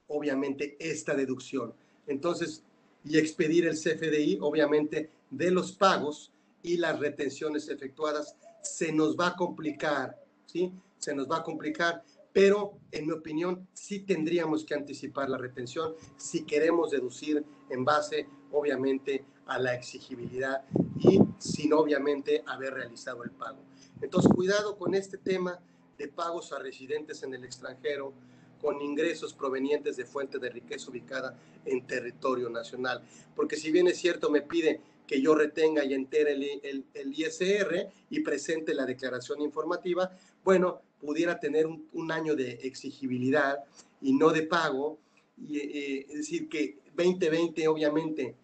obviamente, 0.08 0.76
esta 0.80 1.14
deducción. 1.14 1.72
Entonces, 2.06 2.64
y 3.04 3.18
expedir 3.18 3.66
el 3.66 3.76
CFDI, 3.76 4.38
obviamente, 4.40 5.10
de 5.30 5.50
los 5.52 5.72
pagos 5.72 6.32
y 6.62 6.78
las 6.78 6.98
retenciones 6.98 7.68
efectuadas, 7.68 8.36
se 8.62 8.92
nos 8.92 9.16
va 9.16 9.28
a 9.28 9.36
complicar, 9.36 10.20
¿sí? 10.46 10.72
Se 10.98 11.14
nos 11.14 11.30
va 11.30 11.38
a 11.38 11.42
complicar 11.44 12.02
pero 12.36 12.74
en 12.92 13.06
mi 13.06 13.12
opinión 13.12 13.66
sí 13.72 14.00
tendríamos 14.00 14.66
que 14.66 14.74
anticipar 14.74 15.30
la 15.30 15.38
retención 15.38 15.94
si 16.18 16.44
queremos 16.44 16.90
deducir 16.90 17.42
en 17.70 17.82
base, 17.82 18.28
obviamente, 18.52 19.24
a 19.46 19.58
la 19.58 19.74
exigibilidad 19.74 20.62
y 20.98 21.18
sin, 21.38 21.72
obviamente, 21.72 22.44
haber 22.44 22.74
realizado 22.74 23.24
el 23.24 23.30
pago. 23.30 23.60
Entonces, 24.02 24.30
cuidado 24.34 24.76
con 24.76 24.94
este 24.94 25.16
tema 25.16 25.58
de 25.96 26.08
pagos 26.08 26.52
a 26.52 26.58
residentes 26.58 27.22
en 27.22 27.32
el 27.32 27.42
extranjero 27.42 28.12
con 28.60 28.82
ingresos 28.82 29.32
provenientes 29.32 29.96
de 29.96 30.04
fuente 30.04 30.38
de 30.38 30.50
riqueza 30.50 30.90
ubicada 30.90 31.38
en 31.64 31.86
territorio 31.86 32.50
nacional. 32.50 33.02
Porque 33.34 33.56
si 33.56 33.72
bien 33.72 33.88
es 33.88 33.96
cierto, 33.96 34.28
me 34.28 34.42
pide 34.42 34.82
que 35.06 35.22
yo 35.22 35.34
retenga 35.34 35.84
y 35.84 35.94
entere 35.94 36.32
el, 36.32 36.84
el, 36.92 37.14
ISR 37.14 37.88
y 38.10 38.20
presente 38.20 38.74
la 38.74 38.84
declaración 38.84 39.40
informativa, 39.40 40.10
bueno, 40.46 40.80
pudiera 41.00 41.40
tener 41.40 41.66
un, 41.66 42.12
año 42.12 42.36
de 42.36 42.52
exigibilidad 42.62 43.64
y 44.00 44.12
no 44.12 44.30
de 44.30 44.44
pago, 44.44 45.00
y, 45.36 45.58
eh, 45.58 46.06
es 46.08 46.18
decir, 46.18 46.48
que 46.48 46.78
2020 46.94 47.66
obviamente 47.66 48.36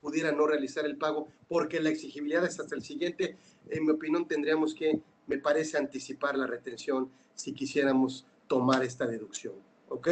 pudiera 0.00 0.32
no 0.32 0.48
realizar 0.48 0.84
el 0.84 0.96
pago 0.96 1.28
porque 1.46 1.80
la 1.80 1.90
exigibilidad 1.90 2.44
es 2.44 2.58
hasta 2.58 2.74
el 2.74 2.82
siguiente, 2.82 3.36
en 3.68 3.84
mi 3.84 3.92
opinión 3.92 4.26
tendríamos 4.26 4.74
que, 4.74 5.00
me 5.28 5.38
parece, 5.38 5.78
anticipar 5.78 6.36
la 6.36 6.48
retención 6.48 7.08
si 7.36 7.52
quisiéramos 7.52 8.26
tomar 8.48 8.82
esta 8.82 9.06
deducción. 9.06 9.54
¿Ok? 9.90 10.08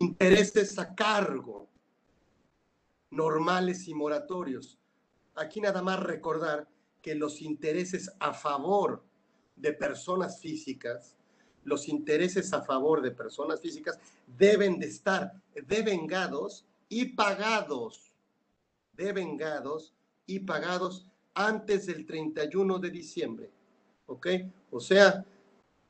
Intereses 0.00 0.76
a 0.80 0.96
cargo 0.96 1.68
normales 3.08 3.86
y 3.86 3.94
moratorios. 3.94 4.80
Aquí 5.36 5.60
nada 5.60 5.80
más 5.80 6.00
recordar 6.00 6.66
que 7.00 7.14
los 7.14 7.40
intereses 7.40 8.10
a 8.18 8.34
favor 8.34 9.04
de 9.56 9.72
personas 9.72 10.40
físicas, 10.40 11.16
los 11.64 11.88
intereses 11.88 12.52
a 12.52 12.62
favor 12.62 13.00
de 13.00 13.10
personas 13.10 13.60
físicas 13.60 13.98
deben 14.26 14.78
de 14.78 14.86
estar 14.86 15.32
devengados 15.66 16.66
y 16.88 17.06
pagados, 17.06 18.12
devengados 18.92 19.94
y 20.26 20.40
pagados 20.40 21.06
antes 21.34 21.86
del 21.86 22.06
31 22.06 22.78
de 22.78 22.90
diciembre. 22.90 23.50
¿Ok? 24.06 24.28
O 24.70 24.80
sea, 24.80 25.24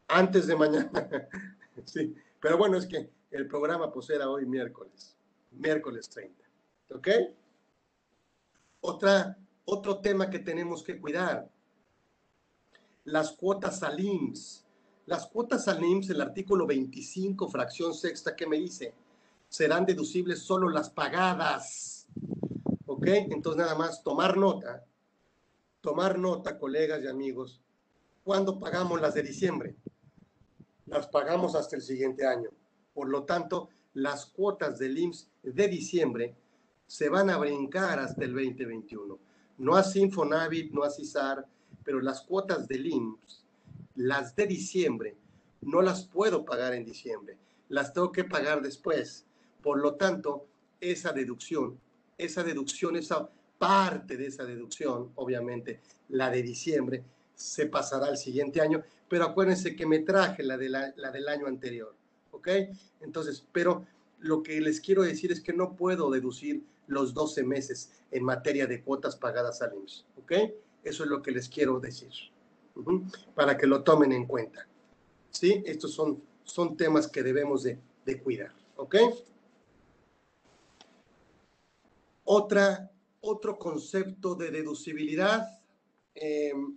antes 0.08 0.46
de 0.46 0.56
mañana. 0.56 0.90
sí, 1.84 2.14
pero 2.40 2.56
bueno, 2.56 2.76
es 2.76 2.86
que 2.86 3.10
el 3.30 3.48
programa 3.48 3.92
pues 3.92 4.08
hoy 4.10 4.46
miércoles, 4.46 5.16
miércoles 5.50 6.08
30. 6.08 6.44
¿Ok? 6.90 7.08
Otra, 8.80 9.36
otro 9.64 9.98
tema 9.98 10.30
que 10.30 10.38
tenemos 10.38 10.82
que 10.82 11.00
cuidar, 11.00 11.48
las 13.04 13.32
cuotas 13.32 13.82
al 13.82 14.00
IMSS. 14.00 14.64
Las 15.06 15.26
cuotas 15.26 15.68
al 15.68 15.84
IMSS, 15.84 16.10
el 16.10 16.20
artículo 16.20 16.66
25, 16.66 17.48
fracción 17.48 17.94
sexta, 17.94 18.34
¿qué 18.34 18.46
me 18.46 18.56
dice? 18.56 18.94
Serán 19.48 19.84
deducibles 19.84 20.40
solo 20.40 20.68
las 20.68 20.90
pagadas. 20.90 22.06
¿Ok? 22.86 23.06
Entonces 23.06 23.62
nada 23.62 23.74
más 23.74 24.02
tomar 24.02 24.36
nota, 24.36 24.84
tomar 25.80 26.18
nota, 26.18 26.58
colegas 26.58 27.02
y 27.02 27.08
amigos, 27.08 27.60
¿cuándo 28.22 28.58
pagamos 28.58 29.00
las 29.00 29.14
de 29.14 29.22
diciembre? 29.22 29.76
Las 30.86 31.06
pagamos 31.08 31.54
hasta 31.54 31.76
el 31.76 31.82
siguiente 31.82 32.26
año. 32.26 32.50
Por 32.94 33.08
lo 33.08 33.24
tanto, 33.24 33.68
las 33.92 34.26
cuotas 34.26 34.78
del 34.78 34.96
IMSS 34.96 35.28
de 35.42 35.68
diciembre 35.68 36.36
se 36.86 37.08
van 37.08 37.28
a 37.28 37.36
brincar 37.36 37.98
hasta 37.98 38.24
el 38.24 38.32
2021. 38.32 39.18
No 39.58 39.76
así 39.76 40.00
Infonavit, 40.00 40.72
no 40.72 40.82
así 40.82 41.04
SAR, 41.04 41.46
pero 41.84 42.00
las 42.00 42.22
cuotas 42.22 42.66
del 42.66 42.86
IMSS, 42.86 43.44
las 43.96 44.34
de 44.34 44.46
diciembre, 44.46 45.16
no 45.60 45.82
las 45.82 46.06
puedo 46.06 46.44
pagar 46.44 46.74
en 46.74 46.84
diciembre, 46.84 47.36
las 47.68 47.92
tengo 47.92 48.12
que 48.12 48.24
pagar 48.24 48.62
después. 48.62 49.24
Por 49.62 49.80
lo 49.80 49.94
tanto, 49.94 50.46
esa 50.80 51.12
deducción, 51.12 51.78
esa 52.18 52.42
deducción, 52.42 52.96
esa 52.96 53.28
parte 53.58 54.16
de 54.16 54.26
esa 54.26 54.44
deducción, 54.44 55.10
obviamente, 55.14 55.80
la 56.08 56.30
de 56.30 56.42
diciembre, 56.42 57.04
se 57.34 57.66
pasará 57.66 58.06
al 58.06 58.18
siguiente 58.18 58.60
año, 58.60 58.82
pero 59.08 59.24
acuérdense 59.24 59.74
que 59.74 59.86
me 59.86 60.00
traje 60.00 60.42
la, 60.42 60.56
de 60.56 60.68
la, 60.68 60.92
la 60.96 61.10
del 61.10 61.28
año 61.28 61.46
anterior, 61.46 61.94
¿ok? 62.30 62.48
Entonces, 63.00 63.44
pero 63.52 63.86
lo 64.20 64.42
que 64.42 64.60
les 64.60 64.80
quiero 64.80 65.02
decir 65.02 65.32
es 65.32 65.40
que 65.40 65.52
no 65.52 65.74
puedo 65.76 66.10
deducir 66.10 66.62
los 66.86 67.14
12 67.14 67.42
meses 67.44 67.90
en 68.10 68.24
materia 68.24 68.66
de 68.66 68.82
cuotas 68.82 69.16
pagadas 69.16 69.62
al 69.62 69.74
IMSS, 69.74 70.04
¿ok? 70.18 70.32
Eso 70.84 71.02
es 71.04 71.10
lo 71.10 71.22
que 71.22 71.32
les 71.32 71.48
quiero 71.48 71.80
decir, 71.80 72.12
para 73.34 73.56
que 73.56 73.66
lo 73.66 73.82
tomen 73.82 74.12
en 74.12 74.26
cuenta. 74.26 74.68
¿Sí? 75.30 75.62
Estos 75.66 75.92
son, 75.92 76.22
son 76.44 76.76
temas 76.76 77.08
que 77.08 77.22
debemos 77.22 77.62
de, 77.62 77.78
de 78.04 78.22
cuidar, 78.22 78.52
¿ok? 78.76 78.96
Otra, 82.24 82.90
otro 83.22 83.58
concepto 83.58 84.34
de 84.34 84.50
deducibilidad 84.50 85.58
em, 86.14 86.76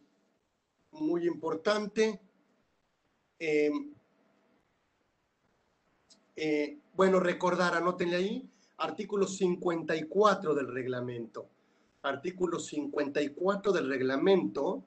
muy 0.92 1.28
importante. 1.28 2.20
Em, 3.38 3.94
eh, 6.36 6.80
bueno, 6.96 7.20
recordar, 7.20 7.76
anótenle 7.76 8.16
ahí, 8.16 8.50
artículo 8.78 9.28
54 9.28 10.56
del 10.56 10.68
reglamento 10.74 11.50
artículo 12.08 12.60
54 12.60 13.72
del 13.72 13.90
reglamento 13.90 14.84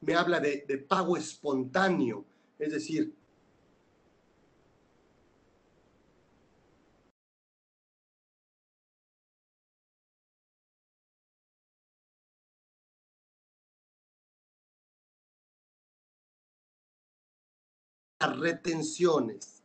me 0.00 0.14
habla 0.14 0.40
de, 0.40 0.84
pago 0.88 1.16
espontáneo, 1.16 2.24
es 2.58 2.72
decir, 2.72 3.14
las 18.20 18.38
retenciones. 18.38 19.62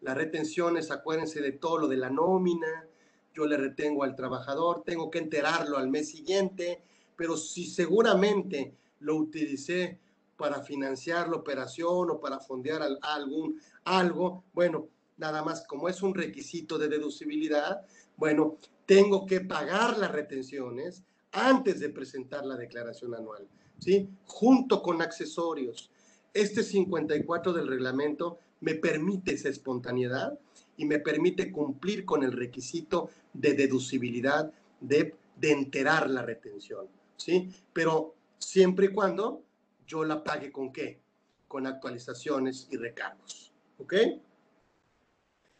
Las 0.00 0.16
retenciones, 0.16 0.90
acuérdense 0.90 1.40
de 1.40 1.52
todo 1.52 1.78
lo 1.78 1.88
de 1.88 1.96
la 1.96 2.10
nómina, 2.10 2.88
yo 3.34 3.46
le 3.46 3.56
retengo 3.56 4.04
al 4.04 4.14
trabajador, 4.14 4.82
tengo 4.84 5.10
que 5.10 5.18
enterarlo 5.18 5.78
al 5.78 5.88
mes 5.88 6.10
siguiente, 6.10 6.82
pero 7.16 7.36
si 7.36 7.66
seguramente 7.66 8.74
lo 9.00 9.16
utilicé 9.16 9.98
para 10.36 10.62
financiar 10.62 11.28
la 11.28 11.36
operación 11.36 12.10
o 12.10 12.20
para 12.20 12.40
fondear 12.40 12.82
algún 13.02 13.60
algo, 13.84 14.44
bueno, 14.52 14.88
nada 15.16 15.42
más 15.42 15.66
como 15.66 15.88
es 15.88 16.02
un 16.02 16.14
requisito 16.14 16.78
de 16.78 16.88
deducibilidad, 16.88 17.82
bueno, 18.16 18.56
tengo 18.86 19.26
que 19.26 19.40
pagar 19.40 19.98
las 19.98 20.10
retenciones 20.10 21.04
antes 21.32 21.80
de 21.80 21.88
presentar 21.88 22.44
la 22.44 22.56
declaración 22.56 23.14
anual, 23.14 23.48
¿sí? 23.78 24.08
Junto 24.26 24.82
con 24.82 25.00
accesorios. 25.00 25.90
Este 26.34 26.62
54 26.62 27.52
del 27.52 27.68
reglamento 27.68 28.38
me 28.62 28.74
permite 28.74 29.34
esa 29.34 29.48
espontaneidad 29.48 30.38
y 30.76 30.86
me 30.86 30.98
permite 30.98 31.52
cumplir 31.52 32.04
con 32.04 32.22
el 32.22 32.32
requisito 32.32 33.10
de 33.32 33.54
deducibilidad 33.54 34.52
de, 34.80 35.14
de 35.36 35.52
enterar 35.52 36.08
la 36.08 36.22
retención, 36.22 36.86
¿sí? 37.16 37.54
Pero 37.72 38.14
siempre 38.38 38.86
y 38.86 38.92
cuando 38.92 39.42
yo 39.86 40.04
la 40.04 40.24
pague 40.24 40.50
con 40.50 40.72
qué? 40.72 41.00
Con 41.46 41.66
actualizaciones 41.66 42.68
y 42.70 42.76
recargos, 42.76 43.52
¿ok? 43.78 43.94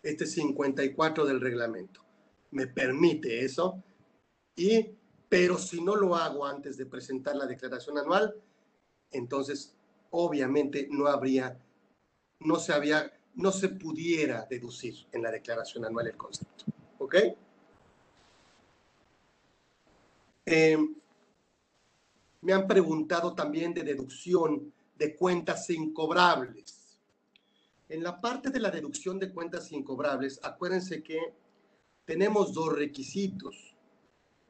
Este 0.02 0.26
54 0.26 1.26
del 1.26 1.40
reglamento 1.40 2.00
me 2.50 2.66
permite 2.66 3.44
eso 3.44 3.82
y 4.56 4.96
pero 5.28 5.56
si 5.56 5.80
no 5.80 5.96
lo 5.96 6.14
hago 6.14 6.44
antes 6.44 6.76
de 6.76 6.84
presentar 6.84 7.34
la 7.36 7.46
declaración 7.46 7.96
anual, 7.96 8.34
entonces 9.10 9.74
obviamente 10.10 10.88
no 10.90 11.06
habría, 11.06 11.58
no 12.44 12.56
se 12.56 12.72
había 12.72 13.12
no 13.34 13.50
se 13.50 13.68
pudiera 13.70 14.46
deducir 14.48 15.06
en 15.12 15.22
la 15.22 15.30
declaración 15.30 15.84
anual 15.84 16.08
el 16.08 16.16
concepto. 16.16 16.64
¿Ok? 16.98 17.16
Eh, 20.44 20.78
me 22.42 22.52
han 22.52 22.66
preguntado 22.66 23.34
también 23.34 23.72
de 23.72 23.84
deducción 23.84 24.72
de 24.96 25.16
cuentas 25.16 25.70
incobrables. 25.70 26.98
En 27.88 28.02
la 28.02 28.20
parte 28.20 28.50
de 28.50 28.60
la 28.60 28.70
deducción 28.70 29.18
de 29.18 29.32
cuentas 29.32 29.70
incobrables, 29.72 30.40
acuérdense 30.42 31.02
que 31.02 31.34
tenemos 32.04 32.52
dos 32.52 32.72
requisitos. 32.72 33.76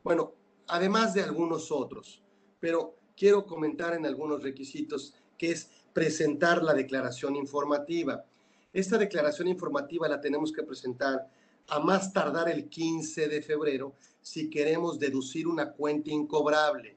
Bueno, 0.03 0.33
además 0.69 1.15
de 1.15 1.23
algunos 1.23 1.71
otros, 1.71 2.23
pero 2.59 2.97
quiero 3.17 3.45
comentar 3.45 3.95
en 3.95 4.07
algunos 4.07 4.43
requisitos 4.43 5.15
que 5.37 5.53
es 5.53 5.71
presentar 5.93 6.63
la 6.63 6.75
declaración 6.75 7.37
informativa. 7.37 8.25
Esta 8.73 8.99
declaración 8.99 9.49
informativa 9.49 10.09
la 10.09 10.21
tenemos 10.21 10.53
que 10.53 10.63
presentar 10.63 11.29
a 11.69 11.79
más 11.79 12.13
tardar 12.13 12.49
el 12.49 12.69
15 12.69 13.29
de 13.29 13.43
febrero 13.43 13.95
si 14.21 14.49
queremos 14.49 14.99
deducir 14.99 15.47
una 15.47 15.73
cuenta 15.73 16.11
incobrable, 16.11 16.97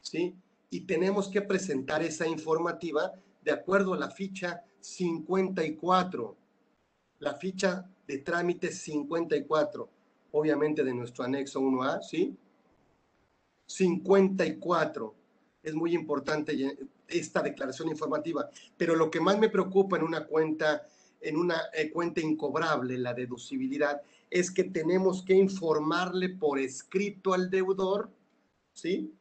¿sí? 0.00 0.34
Y 0.70 0.80
tenemos 0.80 1.28
que 1.28 1.42
presentar 1.42 2.02
esa 2.02 2.26
informativa 2.26 3.12
de 3.42 3.52
acuerdo 3.52 3.94
a 3.94 3.98
la 3.98 4.10
ficha 4.10 4.64
54, 4.80 6.36
la 7.20 7.34
ficha 7.34 7.88
de 8.06 8.18
trámite 8.18 8.70
54, 8.70 9.88
obviamente 10.32 10.82
de 10.82 10.94
nuestro 10.94 11.24
anexo 11.24 11.60
1A, 11.60 12.02
¿sí? 12.02 12.36
54. 13.66 15.14
Es 15.64 15.74
muy 15.74 15.94
importante 15.94 16.76
esta 17.08 17.42
declaración 17.42 17.88
informativa, 17.88 18.48
pero 18.76 18.94
lo 18.94 19.10
que 19.10 19.20
más 19.20 19.38
me 19.38 19.48
preocupa 19.48 19.96
en 19.96 20.04
una 20.04 20.26
cuenta 20.26 20.86
en 21.24 21.36
una 21.36 21.56
eh, 21.72 21.90
cuenta 21.90 22.20
incobrable, 22.20 22.98
la 22.98 23.14
deducibilidad, 23.14 24.02
es 24.30 24.50
que 24.50 24.64
tenemos 24.64 25.22
que 25.22 25.34
informarle 25.34 26.28
por 26.28 26.58
escrito 26.58 27.34
al 27.34 27.50
deudor, 27.50 28.10
¿sí? 28.72 29.14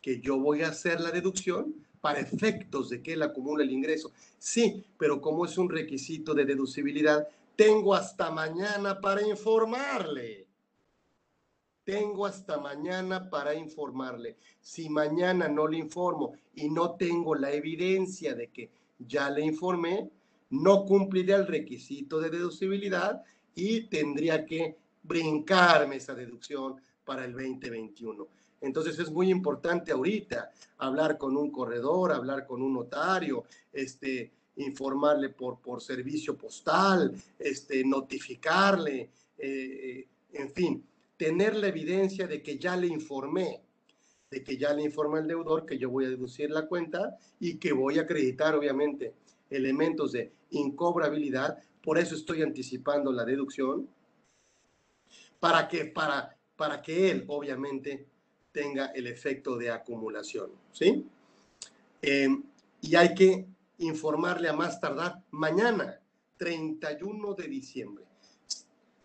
Que 0.00 0.20
yo 0.20 0.38
voy 0.38 0.62
a 0.62 0.68
hacer 0.68 1.00
la 1.00 1.10
deducción 1.10 1.74
para 2.00 2.20
efectos 2.20 2.90
de 2.90 3.02
que 3.02 3.14
él 3.14 3.22
acumule 3.22 3.64
el 3.64 3.72
ingreso. 3.72 4.12
Sí, 4.38 4.84
pero 4.98 5.20
como 5.20 5.44
es 5.44 5.58
un 5.58 5.68
requisito 5.68 6.34
de 6.34 6.44
deducibilidad, 6.44 7.26
tengo 7.56 7.94
hasta 7.94 8.30
mañana 8.30 9.00
para 9.00 9.26
informarle. 9.26 10.47
Tengo 11.88 12.26
hasta 12.26 12.58
mañana 12.58 13.30
para 13.30 13.54
informarle. 13.54 14.36
Si 14.60 14.90
mañana 14.90 15.48
no 15.48 15.66
le 15.66 15.78
informo 15.78 16.34
y 16.54 16.68
no 16.68 16.96
tengo 16.96 17.34
la 17.34 17.50
evidencia 17.50 18.34
de 18.34 18.48
que 18.48 18.68
ya 18.98 19.30
le 19.30 19.40
informé, 19.40 20.10
no 20.50 20.84
cumpliría 20.84 21.36
el 21.36 21.46
requisito 21.46 22.20
de 22.20 22.28
deducibilidad 22.28 23.22
y 23.54 23.84
tendría 23.84 24.44
que 24.44 24.76
brincarme 25.02 25.96
esa 25.96 26.14
deducción 26.14 26.78
para 27.06 27.24
el 27.24 27.32
2021. 27.32 28.28
Entonces 28.60 28.98
es 28.98 29.10
muy 29.10 29.30
importante 29.30 29.90
ahorita 29.90 30.50
hablar 30.76 31.16
con 31.16 31.38
un 31.38 31.50
corredor, 31.50 32.12
hablar 32.12 32.46
con 32.46 32.60
un 32.60 32.74
notario, 32.74 33.44
este, 33.72 34.30
informarle 34.56 35.30
por, 35.30 35.58
por 35.58 35.80
servicio 35.80 36.36
postal, 36.36 37.14
este, 37.38 37.82
notificarle, 37.82 39.08
eh, 39.38 40.06
en 40.34 40.50
fin, 40.50 40.84
tener 41.18 41.56
la 41.56 41.66
evidencia 41.66 42.26
de 42.26 42.42
que 42.42 42.58
ya 42.58 42.76
le 42.76 42.86
informé, 42.86 43.60
de 44.30 44.42
que 44.42 44.56
ya 44.56 44.72
le 44.72 44.82
informa 44.82 45.18
el 45.18 45.26
deudor 45.26 45.66
que 45.66 45.76
yo 45.76 45.90
voy 45.90 46.06
a 46.06 46.10
deducir 46.10 46.50
la 46.50 46.66
cuenta 46.66 47.18
y 47.40 47.56
que 47.56 47.72
voy 47.72 47.98
a 47.98 48.02
acreditar, 48.02 48.54
obviamente, 48.54 49.12
elementos 49.50 50.12
de 50.12 50.32
incobrabilidad, 50.50 51.58
por 51.82 51.98
eso 51.98 52.14
estoy 52.14 52.42
anticipando 52.42 53.12
la 53.12 53.24
deducción, 53.24 53.88
para 55.40 55.68
que, 55.68 55.86
para, 55.86 56.36
para 56.56 56.80
que 56.80 57.10
él, 57.10 57.24
obviamente, 57.28 58.06
tenga 58.52 58.86
el 58.86 59.06
efecto 59.06 59.56
de 59.56 59.70
acumulación, 59.70 60.50
¿sí? 60.72 61.04
Em, 62.00 62.42
y 62.80 62.94
hay 62.96 63.14
que 63.14 63.46
informarle 63.78 64.48
a 64.48 64.52
más 64.52 64.80
tardar 64.80 65.22
mañana, 65.30 66.00
31 66.36 67.34
de 67.34 67.48
diciembre. 67.48 68.07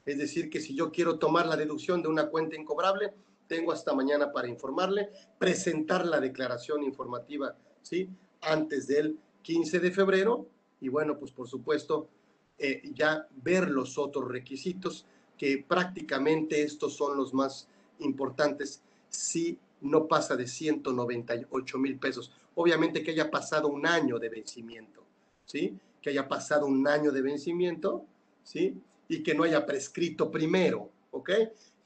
Es 0.05 0.17
decir, 0.17 0.49
que 0.49 0.59
si 0.59 0.75
yo 0.75 0.91
quiero 0.91 1.17
tomar 1.17 1.45
la 1.45 1.55
deducción 1.55 2.01
de 2.01 2.09
una 2.09 2.27
cuenta 2.27 2.55
incobrable, 2.55 3.13
tengo 3.47 3.71
hasta 3.71 3.93
mañana 3.93 4.31
para 4.31 4.47
informarle, 4.47 5.09
presentar 5.37 6.05
la 6.05 6.19
declaración 6.19 6.83
informativa, 6.83 7.55
¿sí? 7.81 8.09
Antes 8.41 8.87
del 8.87 9.17
15 9.41 9.79
de 9.79 9.91
febrero 9.91 10.47
y 10.81 10.89
bueno, 10.89 11.17
pues 11.17 11.31
por 11.31 11.47
supuesto, 11.47 12.09
eh, 12.57 12.81
ya 12.93 13.27
ver 13.41 13.69
los 13.69 13.97
otros 13.97 14.29
requisitos, 14.29 15.05
que 15.37 15.63
prácticamente 15.65 16.61
estos 16.61 16.95
son 16.95 17.17
los 17.17 17.33
más 17.33 17.67
importantes 17.99 18.81
si 19.09 19.57
no 19.81 20.07
pasa 20.07 20.35
de 20.35 20.47
198 20.47 21.77
mil 21.77 21.97
pesos. 21.97 22.31
Obviamente 22.55 23.03
que 23.03 23.11
haya 23.11 23.31
pasado 23.31 23.67
un 23.67 23.85
año 23.85 24.19
de 24.19 24.29
vencimiento, 24.29 25.03
¿sí? 25.45 25.77
Que 26.01 26.09
haya 26.09 26.27
pasado 26.27 26.65
un 26.65 26.87
año 26.87 27.11
de 27.11 27.21
vencimiento, 27.21 28.05
¿sí? 28.43 28.81
Y 29.07 29.21
que 29.21 29.35
no 29.35 29.43
haya 29.43 29.65
prescrito 29.65 30.31
primero, 30.31 30.89
¿ok? 31.11 31.29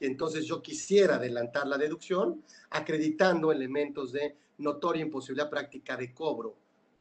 Y 0.00 0.06
entonces 0.06 0.44
yo 0.44 0.62
quisiera 0.62 1.16
adelantar 1.16 1.66
la 1.66 1.76
deducción 1.76 2.42
acreditando 2.70 3.50
elementos 3.50 4.12
de 4.12 4.36
notoria 4.58 5.02
imposibilidad 5.02 5.50
práctica 5.50 5.96
de 5.96 6.12
cobro. 6.12 6.56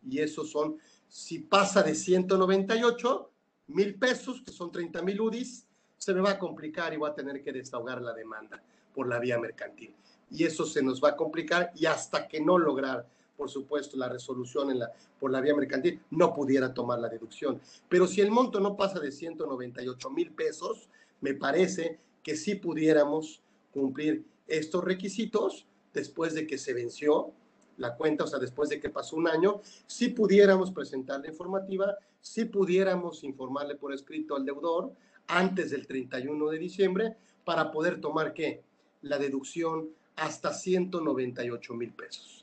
Y 0.08 0.20
esos 0.20 0.50
son, 0.52 0.78
si 1.08 1.40
pasa 1.40 1.84
de 1.84 1.96
198 1.96 3.32
mil 3.68 3.96
pesos, 3.96 4.42
que 4.42 4.52
son 4.52 4.72
30 4.72 5.02
mil 5.02 5.20
UDIs, 5.22 5.66
se 5.98 6.14
me 6.14 6.22
va 6.22 6.32
a 6.32 6.40
complicar 6.40 6.94
y 6.94 6.98
voy 6.98 7.10
a 7.10 7.14
tener 7.14 7.44
que 7.44 7.52
desahogar 7.52 8.02
la 8.02 8.14
demanda 8.14 8.62
por 8.94 9.08
la 9.08 9.20
vía 9.20 9.40
mercantil. 9.40 9.94
Y 10.30 10.44
eso 10.44 10.66
se 10.66 10.82
nos 10.82 11.04
va 11.04 11.10
a 11.10 11.16
complicar 11.16 11.72
y 11.76 11.86
hasta 11.86 12.28
que 12.28 12.40
no 12.40 12.58
lograr, 12.58 13.08
por 13.38 13.50
supuesto, 13.50 13.96
la 13.98 14.10
resolución 14.10 14.72
en 14.72 14.80
la, 14.80 14.92
por 15.20 15.32
la 15.32 15.40
vía 15.40 15.56
mercantil, 15.56 16.02
no 16.10 16.34
pudiera 16.34 16.74
tomar 16.74 17.00
la 17.00 17.08
deducción. 17.08 17.62
Pero 17.88 18.08
si 18.08 18.22
el 18.22 18.32
monto 18.32 18.60
no 18.60 18.76
pasa 18.76 19.00
de 19.00 19.12
198 19.12 20.10
mil 20.10 20.32
pesos, 20.32 20.90
me 21.22 21.34
parece 21.34 22.00
que 22.24 22.36
sí 22.36 22.56
pudiéramos 22.56 23.42
cumplir 23.72 24.26
estos 24.48 24.84
requisitos 24.84 25.66
después 25.94 26.34
de 26.34 26.48
que 26.48 26.58
se 26.58 26.74
venció 26.74 27.32
la 27.78 27.96
cuenta, 27.96 28.24
o 28.24 28.28
sea, 28.28 28.40
después 28.40 28.70
de 28.70 28.80
que 28.80 28.90
pasó 28.90 29.16
un 29.16 29.28
año, 29.28 29.62
si 29.86 30.10
pudiéramos 30.10 30.72
presentar 30.72 31.22
la 31.22 31.28
informativa, 31.28 31.96
si 32.22 32.46
pudiéramos 32.46 33.24
informarle 33.24 33.76
por 33.76 33.94
escrito 33.94 34.36
al 34.36 34.46
deudor 34.46 34.92
antes 35.28 35.72
del 35.72 35.86
31 35.86 36.50
de 36.50 36.58
diciembre 36.58 37.16
para 37.46 37.72
poder 37.72 38.02
tomar 38.02 38.34
qué? 38.34 38.64
La 39.02 39.20
deducción 39.20 39.90
hasta 40.16 40.54
198 40.54 41.74
mil 41.76 41.94
pesos, 41.94 42.37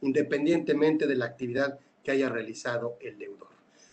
independientemente 0.00 1.06
de 1.06 1.16
la 1.16 1.26
actividad 1.26 1.78
que 2.02 2.12
haya 2.12 2.28
realizado 2.28 2.96
el 3.00 3.18
deudor. 3.18 3.48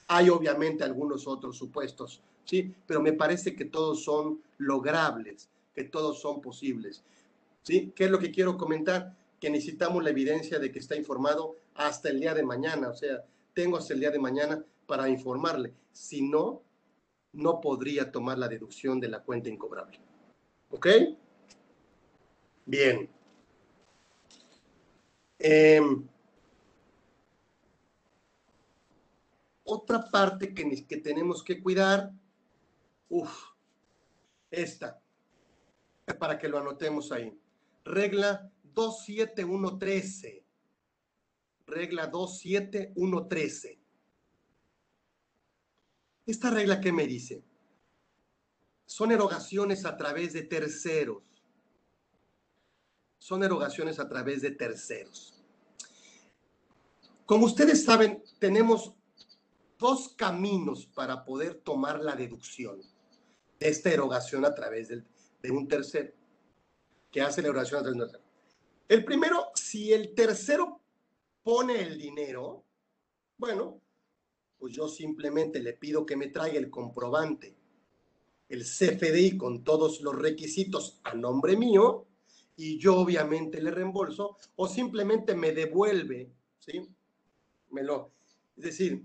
Hay 0.07 0.29
obviamente 0.29 0.83
algunos 0.83 1.27
otros 1.27 1.57
supuestos, 1.57 2.21
¿sí? 2.45 2.73
Pero 2.85 3.01
me 3.01 3.13
parece 3.13 3.55
que 3.55 3.65
todos 3.65 4.03
son 4.03 4.41
logrables, 4.57 5.49
que 5.73 5.85
todos 5.85 6.19
son 6.19 6.41
posibles, 6.41 7.03
¿sí? 7.63 7.91
¿Qué 7.95 8.05
es 8.05 8.11
lo 8.11 8.19
que 8.19 8.31
quiero 8.31 8.57
comentar? 8.57 9.15
Que 9.39 9.49
necesitamos 9.49 10.03
la 10.03 10.09
evidencia 10.09 10.59
de 10.59 10.71
que 10.71 10.79
está 10.79 10.95
informado 10.95 11.55
hasta 11.75 12.09
el 12.09 12.19
día 12.19 12.33
de 12.33 12.43
mañana, 12.43 12.89
o 12.89 12.93
sea, 12.93 13.23
tengo 13.53 13.77
hasta 13.77 13.93
el 13.93 14.01
día 14.01 14.11
de 14.11 14.19
mañana 14.19 14.63
para 14.85 15.09
informarle. 15.09 15.73
Si 15.91 16.21
no, 16.21 16.61
no 17.33 17.61
podría 17.61 18.11
tomar 18.11 18.37
la 18.37 18.47
deducción 18.47 18.99
de 18.99 19.07
la 19.07 19.23
cuenta 19.23 19.49
incobrable. 19.49 19.99
¿Ok? 20.69 20.87
Bien. 22.65 23.09
Em, 25.43 26.07
otra 29.63 30.09
parte 30.11 30.53
que, 30.53 30.85
que 30.85 30.97
tenemos 30.97 31.43
que 31.43 31.59
cuidar, 31.59 32.11
uff, 33.09 33.47
esta, 34.51 35.01
para 36.19 36.37
que 36.37 36.47
lo 36.47 36.59
anotemos 36.59 37.11
ahí. 37.11 37.35
Regla 37.83 38.51
27113. 38.63 40.45
Regla 41.65 42.05
27113. 42.07 43.79
Esta 46.27 46.51
regla, 46.51 46.79
¿qué 46.79 46.91
me 46.91 47.07
dice? 47.07 47.43
Son 48.85 49.11
erogaciones 49.11 49.85
a 49.85 49.97
través 49.97 50.33
de 50.33 50.43
terceros. 50.43 51.23
Son 53.21 53.43
erogaciones 53.43 53.99
a 53.99 54.09
través 54.09 54.41
de 54.41 54.49
terceros. 54.49 55.39
Como 57.27 57.45
ustedes 57.45 57.85
saben, 57.85 58.23
tenemos 58.39 58.95
dos 59.77 60.15
caminos 60.17 60.87
para 60.87 61.23
poder 61.23 61.53
tomar 61.53 62.01
la 62.01 62.15
deducción 62.15 62.81
de 63.59 63.69
esta 63.69 63.91
erogación 63.91 64.43
a 64.43 64.55
través 64.55 64.87
de 64.87 65.51
un 65.51 65.67
tercero, 65.67 66.11
que 67.11 67.21
hace 67.21 67.43
la 67.43 67.49
erogación 67.49 67.81
a 67.81 67.83
través 67.83 67.97
de 67.99 68.05
un 68.05 68.11
tercero. 68.11 68.31
El 68.87 69.05
primero, 69.05 69.51
si 69.53 69.93
el 69.93 70.15
tercero 70.15 70.81
pone 71.43 71.79
el 71.79 71.99
dinero, 71.99 72.63
bueno, 73.37 73.79
pues 74.57 74.73
yo 74.73 74.87
simplemente 74.87 75.59
le 75.59 75.73
pido 75.73 76.07
que 76.07 76.17
me 76.17 76.29
traiga 76.29 76.57
el 76.57 76.71
comprobante, 76.71 77.55
el 78.49 78.63
CFDI 78.63 79.37
con 79.37 79.63
todos 79.63 80.01
los 80.01 80.15
requisitos 80.15 80.99
a 81.03 81.13
nombre 81.13 81.55
mío 81.55 82.07
y 82.63 82.77
yo 82.77 82.95
obviamente 82.97 83.59
le 83.59 83.71
reembolso 83.71 84.37
o 84.55 84.67
simplemente 84.67 85.33
me 85.33 85.51
devuelve, 85.51 86.31
¿sí? 86.59 86.87
Me 87.71 87.81
lo, 87.81 88.11
es 88.55 88.63
decir, 88.63 89.03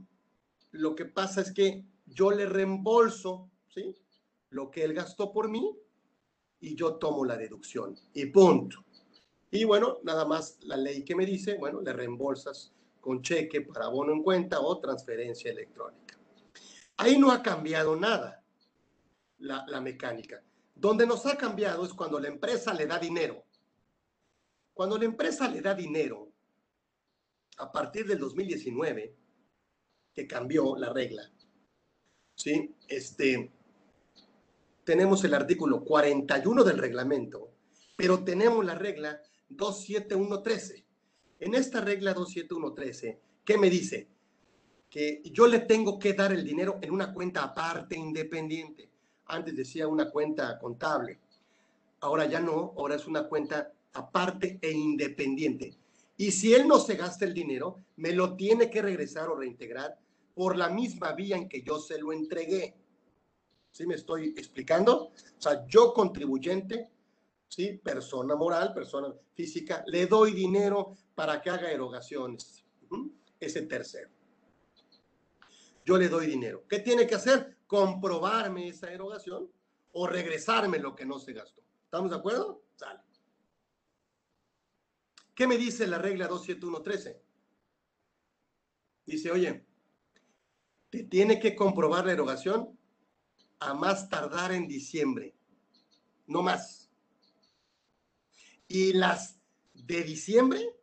lo 0.73 0.95
que 0.95 1.07
pasa 1.07 1.41
es 1.41 1.53
que 1.53 1.83
yo 2.05 2.33
le 2.33 2.45
reembolso, 2.45 3.49
¿sí? 3.69 3.95
Lo 4.51 4.71
que 4.71 4.85
él 4.85 4.93
gastó 4.93 5.33
por 5.33 5.49
mí 5.49 5.75
y 6.61 6.75
yo 6.75 6.97
tomo 6.97 7.25
la 7.25 7.39
deducción 7.39 7.99
y 8.13 8.27
punto. 8.27 8.85
Y 9.51 9.65
bueno, 9.65 10.01
nada 10.03 10.27
más 10.27 10.59
la 10.61 10.77
ley 10.77 11.03
que 11.03 11.17
me 11.17 11.25
dice, 11.25 11.57
bueno, 11.57 11.81
le 11.81 11.95
reembolsas 11.95 12.75
con 13.01 13.23
cheque 13.23 13.63
para 13.63 13.87
abono 13.87 14.13
en 14.13 14.23
cuenta 14.23 14.61
o 14.61 14.79
transferencia 14.81 15.51
electrónica. 15.51 16.19
Ahí 16.99 17.19
no 17.19 17.31
ha 17.31 17.43
cambiado 17.43 17.97
nada 17.97 18.45
la, 19.39 19.65
la 19.67 19.81
mecánica. 19.81 20.43
Donde 20.75 21.07
nos 21.07 21.25
ha 21.25 21.39
cambiado 21.39 21.87
es 21.87 21.95
cuando 21.95 22.21
la 22.21 22.29
empresa 22.29 22.75
le 22.75 22.85
da 22.85 22.99
dinero. 22.99 23.46
Cuando 24.77 24.99
la 24.99 25.07
empresa 25.07 25.49
le 25.49 25.63
da 25.63 25.75
dinero, 25.75 26.29
a 27.57 27.73
partir 27.73 28.07
del 28.07 28.19
2019, 28.19 29.17
que 30.13 30.27
cambió 30.27 30.77
la 30.77 30.93
regla, 30.93 31.33
¿sí? 32.35 32.75
Este, 32.87 33.51
tenemos 34.85 35.25
el 35.25 35.33
artículo 35.33 35.83
41 35.83 36.63
del 36.63 36.77
reglamento, 36.77 37.53
pero 37.97 38.23
tenemos 38.23 38.63
la 38.67 38.75
regla 38.75 39.19
27113 39.49 40.87
en 41.39 41.55
esta 41.55 41.81
regla 41.81 42.15
27113, 42.15 43.21
¿qué 43.45 43.59
me 43.59 43.69
dice? 43.69 44.09
Que 44.89 45.23
yo 45.25 45.47
le 45.47 45.61
tengo 45.61 45.99
que 45.99 46.15
dar 46.15 46.33
el 46.33 46.45
dinero 46.45 46.79
en 46.81 46.93
una 46.93 47.13
cuenta 47.13 47.43
aparte, 47.43 47.97
independiente. 47.97 48.91
Antes 49.27 49.57
decía 49.57 49.87
una 49.89 50.11
cuenta 50.11 50.59
contable. 50.59 51.19
Ahora 52.01 52.27
ya 52.27 52.41
no, 52.41 52.75
ahora 52.77 52.95
es 52.95 53.07
una 53.07 53.29
cuenta 53.29 53.73
aparte 53.97 54.59
e 54.61 54.71
independiente. 54.71 55.77
Y 56.17 56.31
si 56.31 56.55
él 56.55 56.67
no 56.67 56.79
se 56.79 56.97
gasta 56.97 57.25
el 57.25 57.35
dinero, 57.35 57.85
me 57.97 58.13
lo 58.13 58.37
tiene 58.37 58.71
que 58.71 58.83
regresar 58.83 59.29
o 59.29 59.37
reintegrar 59.37 59.99
por 60.35 60.57
la 60.57 60.69
misma 60.69 61.13
vía 61.13 61.37
en 61.37 61.49
que 61.49 61.63
yo 61.63 61.79
se 61.79 61.99
lo 61.99 62.13
entregué. 62.13 62.75
¿Sí 63.71 63.87
me 63.87 63.95
estoy 63.95 64.35
explicando? 64.37 65.09
O 65.09 65.41
sea, 65.41 65.67
yo 65.67 65.93
contribuyente 65.93 66.91
¿sí? 67.49 67.81
Persona 67.83 68.35
moral, 68.37 68.73
persona 68.73 69.13
física, 69.35 69.85
le 69.87 70.07
doy 70.07 70.33
dinero 70.33 70.97
para 71.15 71.41
que 71.41 71.51
haga 71.51 71.71
erogaciones. 71.71 72.65
Ese 73.39 73.63
tercero. 73.63 74.11
Yo 75.85 75.97
le 75.99 76.09
doy 76.09 76.27
dinero. 76.27 76.65
¿Qué 76.69 76.81
tiene 76.81 77.07
que 77.07 77.15
hacer? 77.15 77.59
Comprobarme 77.67 78.69
esa 78.69 78.91
erogación 78.93 79.51
o 79.93 80.07
regresarme 80.07 80.79
lo 80.79 80.95
que 80.95 81.07
no 81.07 81.19
se 81.19 81.33
gastó. 81.33 81.63
¿Estamos 81.85 82.11
de 82.11 82.17
acuerdo? 82.17 82.63
Sale. 82.75 83.06
¿Qué 85.37 85.47
me 85.47 85.59
dice 85.59 85.87
la 85.87 85.99
regla 85.99 86.29
27113? 86.29 87.23
Dice, 89.05 89.31
oye, 89.31 89.67
te 90.89 91.05
tiene 91.05 91.39
que 91.39 91.55
comprobar 91.55 92.07
la 92.07 92.13
erogación 92.13 92.77
a 93.61 93.75
más 93.75 94.09
tardar 94.09 94.53
en 94.53 94.67
diciembre. 94.67 95.37
No 96.27 96.41
más. 96.41 96.91
Y 98.67 98.95
las 98.95 99.39
de 99.75 100.03
diciembre, 100.05 100.75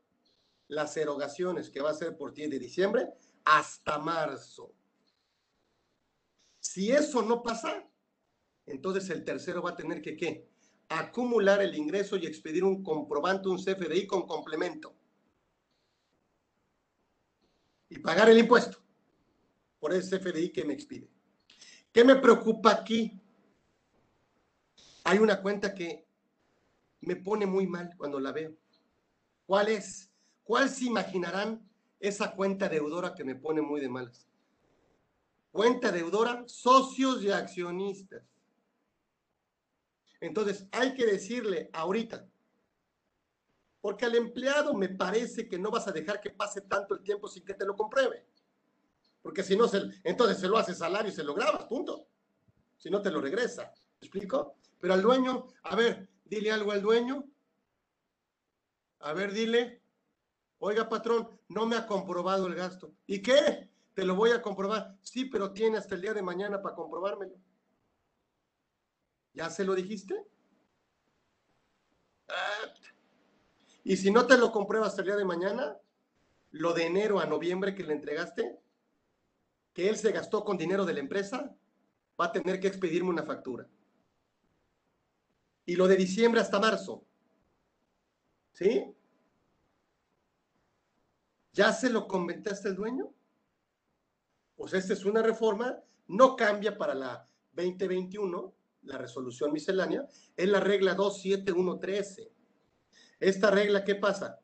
las 0.68 0.96
erogaciones 0.98 1.72
que 1.72 1.82
va 1.82 1.90
a 1.90 1.96
ser 1.96 2.16
por 2.16 2.32
ti 2.36 2.46
de 2.46 2.60
diciembre, 2.60 3.10
hasta 3.46 3.98
marzo. 3.98 4.72
Si 6.60 6.92
eso 6.92 7.24
no 7.24 7.42
pasa, 7.42 7.90
entonces 8.68 9.10
el 9.10 9.24
tercero 9.24 9.64
va 9.64 9.72
a 9.72 9.76
tener 9.76 10.00
que 10.00 10.16
¿qué? 10.16 10.53
Acumular 11.00 11.62
el 11.62 11.76
ingreso 11.76 12.18
y 12.18 12.26
expedir 12.26 12.64
un 12.64 12.84
comprobante, 12.84 13.50
un 13.50 13.58
CFDI 13.58 14.06
con 14.06 14.28
complemento. 14.28 14.96
Y 17.90 18.00
pagar 18.00 18.30
el 18.30 18.38
impuesto 18.38 18.78
por 19.80 19.94
ese 19.94 20.20
CFDI 20.20 20.52
que 20.52 20.66
me 20.66 20.74
expide. 20.74 21.10
¿Qué 21.92 22.04
me 22.04 22.16
preocupa 22.16 22.72
aquí? 22.72 23.20
Hay 25.04 25.20
una 25.20 25.42
cuenta 25.42 25.74
que 25.74 26.08
me 27.02 27.16
pone 27.16 27.46
muy 27.46 27.68
mal 27.68 27.94
cuando 27.98 28.20
la 28.20 28.32
veo. 28.32 28.56
¿Cuál 29.46 29.70
es? 29.70 30.12
¿Cuál 30.44 30.70
se 30.70 30.86
imaginarán 30.86 31.70
esa 32.00 32.34
cuenta 32.36 32.70
deudora 32.70 33.14
que 33.14 33.24
me 33.24 33.36
pone 33.36 33.62
muy 33.62 33.82
de 33.82 33.90
malas? 33.90 34.28
Cuenta 35.52 35.92
deudora, 35.92 36.44
socios 36.48 37.24
y 37.24 37.30
accionistas. 37.30 38.24
Entonces, 40.24 40.66
hay 40.72 40.94
que 40.94 41.06
decirle 41.06 41.70
ahorita, 41.74 42.26
porque 43.82 44.06
al 44.06 44.16
empleado 44.16 44.74
me 44.74 44.88
parece 44.88 45.50
que 45.50 45.60
no 45.60 45.70
vas 45.70 45.86
a 45.90 45.92
dejar 45.92 46.22
que 46.22 46.30
pase 46.30 46.62
tanto 46.62 46.94
el 46.96 47.04
tiempo 47.04 47.28
sin 47.28 47.44
que 47.44 47.54
te 47.54 47.66
lo 47.66 47.76
compruebe. 47.76 48.26
Porque 49.22 49.44
si 49.44 49.58
no, 49.58 49.66
entonces 50.02 50.40
se 50.40 50.48
lo 50.48 50.58
hace 50.58 50.74
salario 50.74 51.12
y 51.12 51.14
se 51.14 51.26
lo 51.26 51.34
grabas, 51.34 51.66
punto. 51.66 52.08
Si 52.78 52.90
no, 52.90 53.02
te 53.02 53.12
lo 53.12 53.20
regresa. 53.20 53.74
¿Me 54.00 54.08
explico? 54.08 54.56
Pero 54.80 54.94
al 54.94 55.02
dueño, 55.02 55.48
a 55.64 55.76
ver, 55.76 56.08
dile 56.24 56.54
algo 56.54 56.72
al 56.72 56.82
dueño. 56.82 57.26
A 59.00 59.12
ver, 59.12 59.34
dile, 59.34 59.82
oiga, 60.60 60.88
patrón, 60.88 61.38
no 61.50 61.66
me 61.66 61.76
ha 61.76 61.86
comprobado 61.86 62.48
el 62.48 62.56
gasto. 62.56 62.96
¿Y 63.08 63.22
qué? 63.22 63.70
Te 63.94 64.06
lo 64.06 64.16
voy 64.16 64.32
a 64.32 64.42
comprobar. 64.42 64.96
Sí, 65.02 65.26
pero 65.26 65.52
tiene 65.52 65.80
hasta 65.80 65.96
el 65.96 66.02
día 66.02 66.14
de 66.14 66.22
mañana 66.22 66.62
para 66.62 66.76
comprobármelo. 66.76 67.36
¿Ya 69.34 69.50
se 69.50 69.66
lo 69.66 69.76
dijiste? 69.76 70.26
Ah. 72.28 72.74
Y 73.84 73.98
si 73.98 74.12
no 74.12 74.26
te 74.28 74.38
lo 74.38 74.52
compruebas 74.52 74.98
el 74.98 75.06
día 75.06 75.16
de 75.16 75.26
mañana, 75.26 75.78
lo 76.52 76.74
de 76.74 76.86
enero 76.86 77.20
a 77.20 77.26
noviembre 77.26 77.76
que 77.76 77.84
le 77.84 77.94
entregaste, 77.94 78.60
que 79.74 79.90
él 79.90 79.98
se 79.98 80.12
gastó 80.12 80.46
con 80.46 80.58
dinero 80.58 80.86
de 80.86 80.94
la 80.94 81.00
empresa, 81.00 81.54
va 82.20 82.26
a 82.26 82.32
tener 82.32 82.60
que 82.60 82.68
expedirme 82.68 83.10
una 83.10 83.24
factura. 83.24 83.68
Y 85.66 85.76
lo 85.76 85.88
de 85.88 85.96
diciembre 85.96 86.42
hasta 86.42 86.60
marzo. 86.60 87.04
¿Sí? 88.54 88.96
¿Ya 91.54 91.74
se 91.74 91.90
lo 91.90 92.08
comentaste 92.08 92.68
al 92.68 92.76
dueño? 92.76 93.12
Pues 94.56 94.74
esta 94.74 94.94
es 94.94 95.06
una 95.06 95.24
reforma, 95.24 95.80
no 96.08 96.36
cambia 96.36 96.78
para 96.78 96.94
la 96.94 97.28
2021, 97.54 98.54
la 98.84 98.98
resolución 98.98 99.52
miscelánea, 99.52 100.08
es 100.36 100.50
la 100.50 100.60
regla 100.60 100.96
27113. 100.96 102.32
Esta 103.20 103.52
regla, 103.52 103.84
¿qué 103.84 103.96
pasa? 103.96 104.40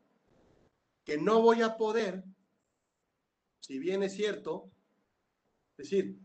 Que 1.04 1.18
no 1.18 1.42
voy 1.42 1.62
a 1.62 1.78
poder, 1.78 2.24
si 3.60 3.80
bien 3.80 4.04
es 4.04 4.14
cierto, 4.14 4.70
es 5.78 5.90
decir, 5.90 6.18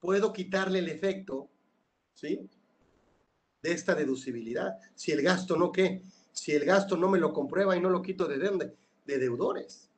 puedo 0.00 0.32
quitarle 0.32 0.78
el 0.78 0.88
efecto, 0.88 1.50
¿sí? 2.14 2.48
De 3.62 3.72
esta 3.72 3.94
deducibilidad. 3.94 4.78
Si 4.94 5.12
el 5.12 5.22
gasto 5.22 5.56
no, 5.56 5.72
¿qué? 5.72 6.02
Si 6.32 6.52
el 6.52 6.64
gasto 6.64 6.96
no 6.96 7.08
me 7.08 7.18
lo 7.18 7.32
comprueba 7.32 7.76
y 7.76 7.80
no 7.80 7.90
lo 7.90 8.02
quito 8.02 8.26
de 8.26 8.38
dónde? 8.38 8.76
De 9.04 9.18
deudores. 9.18 9.90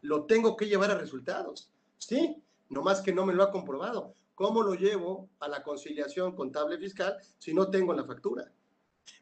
Lo 0.00 0.24
tengo 0.24 0.56
que 0.56 0.66
llevar 0.66 0.90
a 0.90 0.98
resultados, 0.98 1.70
¿sí? 1.98 2.42
No 2.68 2.82
más 2.82 3.00
que 3.00 3.12
no 3.12 3.24
me 3.24 3.34
lo 3.34 3.42
ha 3.42 3.50
comprobado. 3.50 4.14
¿Cómo 4.34 4.62
lo 4.62 4.74
llevo 4.74 5.30
a 5.38 5.48
la 5.48 5.62
conciliación 5.62 6.34
contable 6.34 6.78
fiscal 6.78 7.16
si 7.38 7.54
no 7.54 7.70
tengo 7.70 7.92
la 7.92 8.04
factura? 8.04 8.50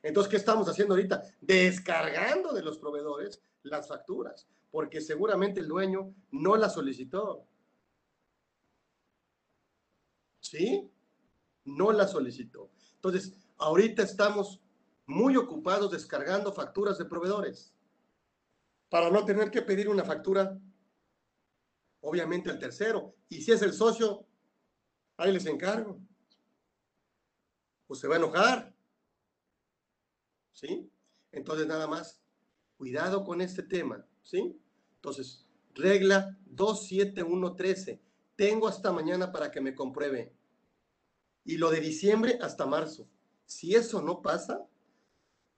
Entonces, 0.02 0.30
¿qué 0.30 0.36
estamos 0.36 0.68
haciendo 0.68 0.94
ahorita? 0.94 1.22
Descargando 1.40 2.52
de 2.52 2.62
los 2.62 2.78
proveedores 2.78 3.42
las 3.62 3.88
facturas, 3.88 4.48
porque 4.70 5.00
seguramente 5.00 5.60
el 5.60 5.68
dueño 5.68 6.14
no 6.30 6.56
la 6.56 6.68
solicitó. 6.68 7.46
¿Sí? 10.40 10.90
No 11.64 11.92
la 11.92 12.08
solicitó. 12.08 12.70
Entonces, 12.94 13.34
ahorita 13.58 14.02
estamos 14.02 14.60
muy 15.06 15.36
ocupados 15.36 15.90
descargando 15.90 16.52
facturas 16.52 16.98
de 16.98 17.04
proveedores 17.04 17.74
para 18.88 19.10
no 19.10 19.24
tener 19.24 19.50
que 19.50 19.62
pedir 19.62 19.88
una 19.88 20.04
factura, 20.04 20.58
obviamente, 22.00 22.50
al 22.50 22.58
tercero. 22.58 23.14
Y 23.28 23.42
si 23.42 23.52
es 23.52 23.62
el 23.62 23.72
socio, 23.72 24.26
ahí 25.22 25.32
les 25.32 25.46
encargo. 25.46 25.98
Pues 27.86 28.00
se 28.00 28.08
va 28.08 28.16
a 28.16 28.18
enojar. 28.18 28.74
¿Sí? 30.52 30.90
Entonces, 31.30 31.66
nada 31.66 31.86
más, 31.86 32.20
cuidado 32.76 33.24
con 33.24 33.40
este 33.40 33.62
tema. 33.62 34.06
¿Sí? 34.22 34.58
Entonces, 34.96 35.46
regla 35.74 36.38
27113. 36.46 38.00
Tengo 38.36 38.68
hasta 38.68 38.92
mañana 38.92 39.32
para 39.32 39.50
que 39.50 39.60
me 39.60 39.74
compruebe. 39.74 40.32
Y 41.44 41.56
lo 41.56 41.70
de 41.70 41.80
diciembre 41.80 42.38
hasta 42.40 42.66
marzo. 42.66 43.08
Si 43.46 43.74
eso 43.74 44.00
no 44.00 44.22
pasa, 44.22 44.66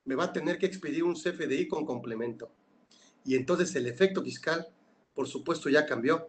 me 0.05 0.15
va 0.15 0.25
a 0.25 0.33
tener 0.33 0.59
que 0.59 0.67
expedir 0.67 1.05
un 1.05 1.15
CFDI 1.15 1.69
con 1.69 1.85
complemento. 1.85 2.51
Y 3.25 3.37
entonces 3.37 3.75
el 3.75 3.87
efecto 3.87 4.23
fiscal, 4.23 4.69
por 5.15 5.29
supuesto, 5.29 5.69
ya 5.69 5.87
cambió, 5.87 6.29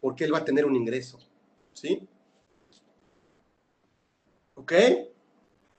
porque 0.00 0.24
él 0.24 0.32
va 0.32 0.38
a 0.38 0.44
tener 0.44 0.64
un 0.64 0.76
ingreso. 0.76 1.18
¿Sí? 1.72 2.08
¿Ok? 4.60 4.72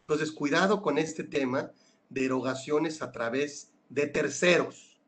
Entonces, 0.02 0.32
cuidado 0.32 0.82
con 0.82 0.98
este 0.98 1.24
tema 1.24 1.72
de 2.10 2.26
erogaciones 2.26 3.04
a 3.04 3.12
través 3.12 3.72
de 3.90 4.08
terceros. 4.08 5.00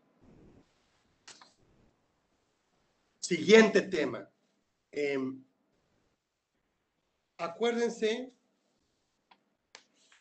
Siguiente 3.20 3.82
tema. 3.82 4.30
Em, 4.92 5.44
acuérdense, 7.40 8.32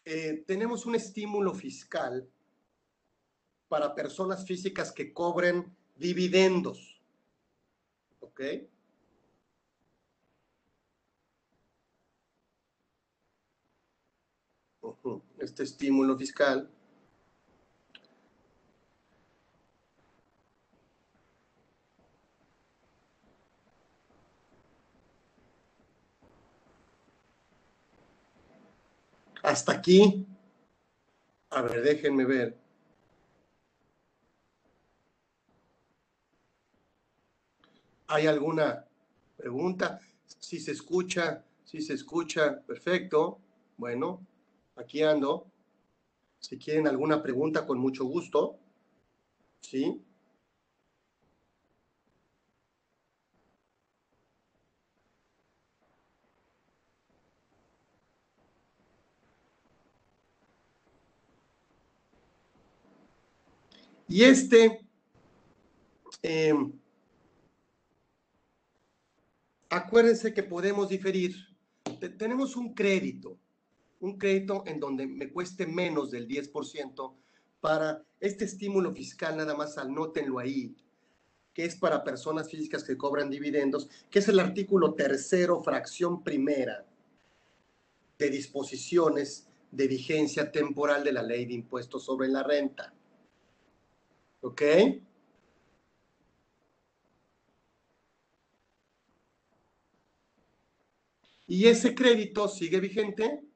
eh, 0.07 0.45
tenemos 0.47 0.87
un 0.87 0.95
estímulo 0.95 1.53
fiscal 1.53 2.27
para 3.69 3.95
personas 3.95 4.47
físicas 4.47 4.91
que 4.93 5.13
cobren 5.13 5.77
dividendos. 5.95 7.03
¿Ok? 8.21 8.41
Este 15.43 15.65
estímulo 15.65 16.17
fiscal. 16.17 16.69
Hasta 29.43 29.73
aquí. 29.73 30.27
A 31.51 31.63
ver, 31.63 31.83
déjenme 31.83 32.25
ver. 32.25 32.57
¿Hay 38.07 38.27
alguna 38.27 38.87
pregunta? 39.37 40.01
Si 40.39 40.61
se 40.61 40.73
escucha, 40.73 41.45
si 41.65 41.81
se 41.81 41.95
escucha, 41.95 42.61
perfecto. 42.61 43.41
Bueno, 43.77 44.21
Aquí. 44.83 45.01
Si 46.41 46.59
quieren 46.59 46.89
alguna 46.89 47.23
pregunta, 47.23 47.65
con 47.67 47.79
mucho 47.79 48.05
gusto. 48.05 48.59
¿Sí? 49.61 50.03
Y 64.09 64.25
este, 64.25 64.85
em, 66.23 66.73
acuérdense 69.71 70.35
que 70.35 70.43
podemos 70.43 70.89
diferir. 70.89 71.35
tenemos 72.19 72.57
un 72.57 72.75
crédito 72.75 73.39
un 74.03 74.19
crédito 74.19 74.65
en 74.67 74.81
donde 74.81 75.07
me 75.07 75.31
cueste 75.31 75.65
menos 75.65 76.11
del 76.11 76.27
10% 76.27 77.15
para 77.61 78.05
este 78.19 78.45
estímulo 78.45 78.93
fiscal, 78.93 79.37
nada 79.37 79.55
más 79.55 79.79
anótenlo 79.79 80.41
ahí, 80.41 80.75
que 81.55 81.65
es 81.65 81.77
para 81.77 82.03
personas 82.03 82.51
físicas 82.51 82.83
que 82.83 82.97
cobran 82.97 83.31
dividendos, 83.31 83.89
que 84.11 84.19
es 84.19 84.29
el 84.29 84.41
artículo 84.41 84.95
tercero, 84.95 85.63
fracción 85.63 86.25
primera 86.25 86.85
de 88.19 88.29
disposiciones 88.29 89.47
de 89.71 89.87
vigencia 89.87 90.51
temporal 90.51 91.05
de 91.05 91.13
la 91.13 91.23
ley 91.23 91.47
de 91.47 91.55
impuestos 91.55 92.05
sobre 92.05 92.27
la 92.27 92.43
renta. 92.43 92.93
¿Ok? 94.41 94.63
Y 101.47 101.67
ese 101.67 101.95
crédito 101.95 102.49
sigue 102.49 102.81
vigente 102.81 103.52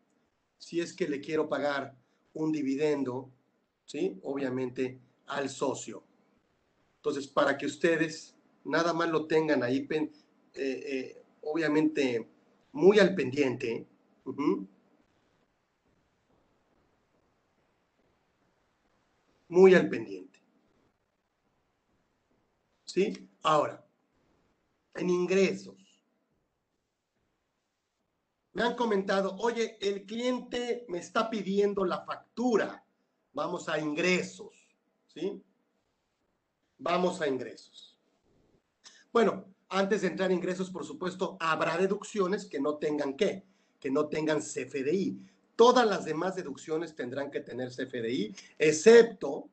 si 0.58 0.80
es 0.80 0.94
que 0.94 1.08
le 1.08 1.20
quiero 1.20 1.48
pagar 1.48 1.96
un 2.34 2.52
dividendo, 2.52 3.30
¿sí? 3.84 4.18
Obviamente 4.22 5.00
al 5.26 5.48
socio. 5.48 6.04
Entonces, 6.96 7.26
para 7.26 7.56
que 7.56 7.66
ustedes 7.66 8.36
nada 8.64 8.92
más 8.92 9.08
lo 9.10 9.26
tengan 9.26 9.62
ahí, 9.62 9.86
eh, 9.90 10.10
eh, 10.54 11.22
obviamente 11.42 12.28
muy 12.72 12.98
al 12.98 13.14
pendiente. 13.14 13.86
Muy 19.48 19.74
al 19.74 19.88
pendiente. 19.88 20.40
¿Sí? 22.84 23.28
Ahora, 23.42 23.86
en 24.94 25.10
ingresos. 25.10 25.85
Me 28.56 28.62
han 28.62 28.74
comentado, 28.74 29.36
oye, 29.40 29.76
el 29.82 30.06
cliente 30.06 30.86
me 30.88 30.96
está 30.96 31.28
pidiendo 31.28 31.84
la 31.84 32.06
factura. 32.06 32.82
Vamos 33.34 33.68
a 33.68 33.78
ingresos, 33.78 34.54
¿sí? 35.12 35.42
Vamos 36.78 37.20
a 37.20 37.28
ingresos. 37.28 37.98
Bueno, 39.12 39.44
antes 39.68 40.00
de 40.00 40.08
entrar 40.08 40.30
a 40.30 40.32
ingresos, 40.32 40.70
por 40.70 40.86
supuesto, 40.86 41.36
habrá 41.38 41.76
deducciones 41.76 42.46
que 42.46 42.58
no 42.58 42.78
tengan 42.78 43.14
qué, 43.14 43.44
que 43.78 43.90
no 43.90 44.08
tengan 44.08 44.40
CFDI. 44.40 45.20
Todas 45.54 45.86
las 45.86 46.06
demás 46.06 46.34
deducciones 46.34 46.94
tendrán 46.94 47.30
que 47.30 47.40
tener 47.40 47.68
CFDI, 47.68 48.34
excepto 48.56 49.50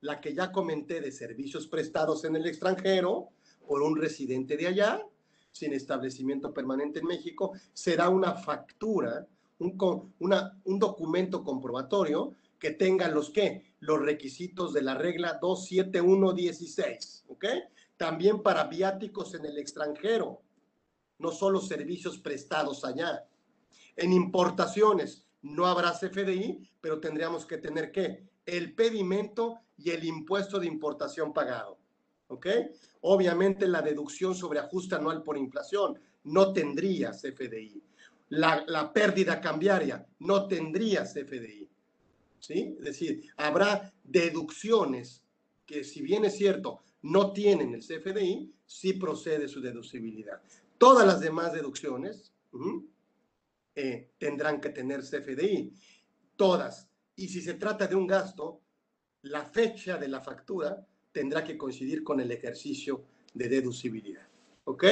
la 0.00 0.20
que 0.20 0.34
ya 0.34 0.50
comenté 0.50 1.00
de 1.00 1.12
servicios 1.12 1.68
prestados 1.68 2.24
en 2.24 2.34
el 2.34 2.46
extranjero 2.46 3.28
por 3.68 3.82
un 3.82 3.96
residente 3.96 4.56
de 4.56 4.66
allá, 4.66 5.06
sin 5.52 5.72
establecimiento 5.72 6.52
permanente 6.52 6.98
en 7.00 7.06
México, 7.06 7.52
será 7.72 8.08
una 8.08 8.34
factura, 8.34 9.26
un, 9.58 10.12
una, 10.18 10.58
un 10.64 10.78
documento 10.78 11.44
comprobatorio 11.44 12.34
que 12.58 12.70
tenga 12.70 13.08
los 13.08 13.30
qué, 13.30 13.74
los 13.80 14.00
requisitos 14.00 14.72
de 14.72 14.82
la 14.82 14.94
regla 14.94 15.38
27116, 15.40 17.24
¿ok? 17.28 17.44
También 17.96 18.42
para 18.42 18.64
viáticos 18.64 19.34
en 19.34 19.44
el 19.44 19.58
extranjero, 19.58 20.40
no 21.18 21.30
solo 21.30 21.60
servicios 21.60 22.18
prestados 22.18 22.84
allá. 22.84 23.26
En 23.96 24.12
importaciones 24.12 25.26
no 25.42 25.66
habrá 25.66 25.92
CFDI, 25.92 26.70
pero 26.80 27.00
tendríamos 27.00 27.44
que 27.46 27.58
tener 27.58 27.92
qué, 27.92 28.28
el 28.46 28.74
pedimento 28.74 29.60
y 29.76 29.90
el 29.90 30.04
impuesto 30.04 30.58
de 30.58 30.66
importación 30.66 31.32
pagado. 31.32 31.78
¿Ok? 32.32 32.46
Obviamente 33.02 33.68
la 33.68 33.82
deducción 33.82 34.34
sobre 34.34 34.58
ajuste 34.58 34.94
anual 34.94 35.22
por 35.22 35.36
inflación 35.36 35.98
no 36.24 36.52
tendría 36.52 37.10
CFDI. 37.10 37.82
La, 38.30 38.64
la 38.66 38.92
pérdida 38.92 39.40
cambiaria 39.40 40.06
no 40.20 40.48
tendría 40.48 41.04
CFDI. 41.04 41.68
¿Sí? 42.38 42.74
Es 42.78 42.84
decir, 42.84 43.30
habrá 43.36 43.92
deducciones 44.02 45.22
que 45.66 45.84
si 45.84 46.00
bien 46.02 46.24
es 46.24 46.36
cierto, 46.36 46.80
no 47.02 47.32
tienen 47.32 47.74
el 47.74 47.80
CFDI, 47.80 48.52
sí 48.64 48.94
procede 48.94 49.46
su 49.46 49.60
deducibilidad. 49.60 50.40
Todas 50.78 51.06
las 51.06 51.20
demás 51.20 51.52
deducciones 51.52 52.32
eh, 53.74 54.10
tendrán 54.18 54.60
que 54.60 54.70
tener 54.70 55.02
CFDI. 55.02 55.72
Todas. 56.36 56.88
Y 57.14 57.28
si 57.28 57.42
se 57.42 57.54
trata 57.54 57.86
de 57.86 57.94
un 57.94 58.06
gasto, 58.06 58.60
la 59.22 59.44
fecha 59.44 59.98
de 59.98 60.08
la 60.08 60.20
factura 60.20 60.84
tendrá 61.12 61.44
que 61.44 61.56
coincidir 61.56 62.02
con 62.02 62.20
el 62.20 62.30
ejercicio 62.32 63.04
de 63.34 63.48
deducibilidad. 63.48 64.26
¿Ok? 64.64 64.84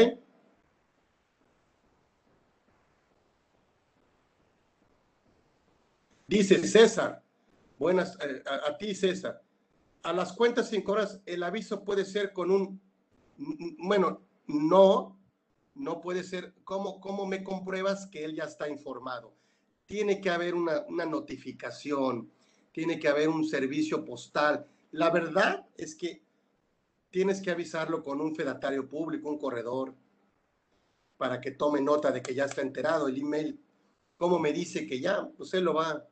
Dice 6.26 6.64
César, 6.66 7.24
buenas 7.76 8.16
eh, 8.20 8.42
a, 8.46 8.78
ti 8.78 8.94
César, 8.94 9.42
a 10.04 10.12
las 10.12 10.32
cuentas 10.32 10.68
cinco 10.68 10.92
horas 10.92 11.20
el 11.26 11.42
aviso 11.42 11.82
puede 11.82 12.04
ser 12.04 12.32
con 12.32 12.52
un, 12.52 12.80
bueno, 13.78 14.22
no, 14.46 15.18
no 15.74 16.00
puede 16.00 16.22
ser, 16.22 16.54
¿cómo, 16.62 17.00
cómo 17.00 17.26
me 17.26 17.42
compruebas 17.42 18.06
que 18.06 18.24
él 18.24 18.36
ya 18.36 18.44
está 18.44 18.68
informado? 18.68 19.34
Tiene 19.86 20.20
que 20.20 20.30
haber 20.30 20.54
una, 20.54 20.84
una 20.86 21.04
notificación, 21.04 22.30
tiene 22.70 23.00
que 23.00 23.08
haber 23.08 23.28
un 23.28 23.44
servicio 23.44 24.04
postal. 24.04 24.66
La 24.92 25.10
verdad 25.10 25.66
es 25.76 25.94
que 25.94 26.20
tienes 27.10 27.40
que 27.40 27.50
avisarlo 27.50 28.02
con 28.02 28.20
un 28.20 28.34
fedatario 28.34 28.88
público, 28.88 29.28
un 29.28 29.38
corredor, 29.38 29.94
para 31.16 31.40
que 31.40 31.52
tome 31.52 31.80
nota 31.80 32.10
de 32.10 32.22
que 32.22 32.34
ya 32.34 32.46
está 32.46 32.62
enterado. 32.62 33.06
El 33.06 33.18
email, 33.18 33.60
¿cómo 34.16 34.38
me 34.38 34.52
dice 34.52 34.86
que 34.86 35.00
ya? 35.00 35.28
Pues 35.36 35.54
él 35.54 35.64
lo 35.64 35.74
va, 35.74 36.04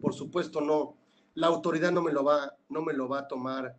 por 0.00 0.14
supuesto 0.14 0.60
no, 0.60 0.96
la 1.34 1.48
autoridad 1.48 1.92
no 1.92 2.00
me 2.00 2.12
lo 2.12 2.24
va, 2.24 2.56
no 2.68 2.80
me 2.80 2.94
lo 2.94 3.08
va 3.08 3.20
a 3.20 3.28
tomar 3.28 3.76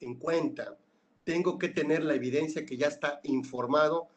en 0.00 0.14
cuenta. 0.16 0.78
Tengo 1.24 1.58
que 1.58 1.68
tener 1.68 2.02
la 2.04 2.14
evidencia 2.14 2.64
que 2.64 2.76
ya 2.76 2.86
está 2.86 3.20
informado, 3.24 4.08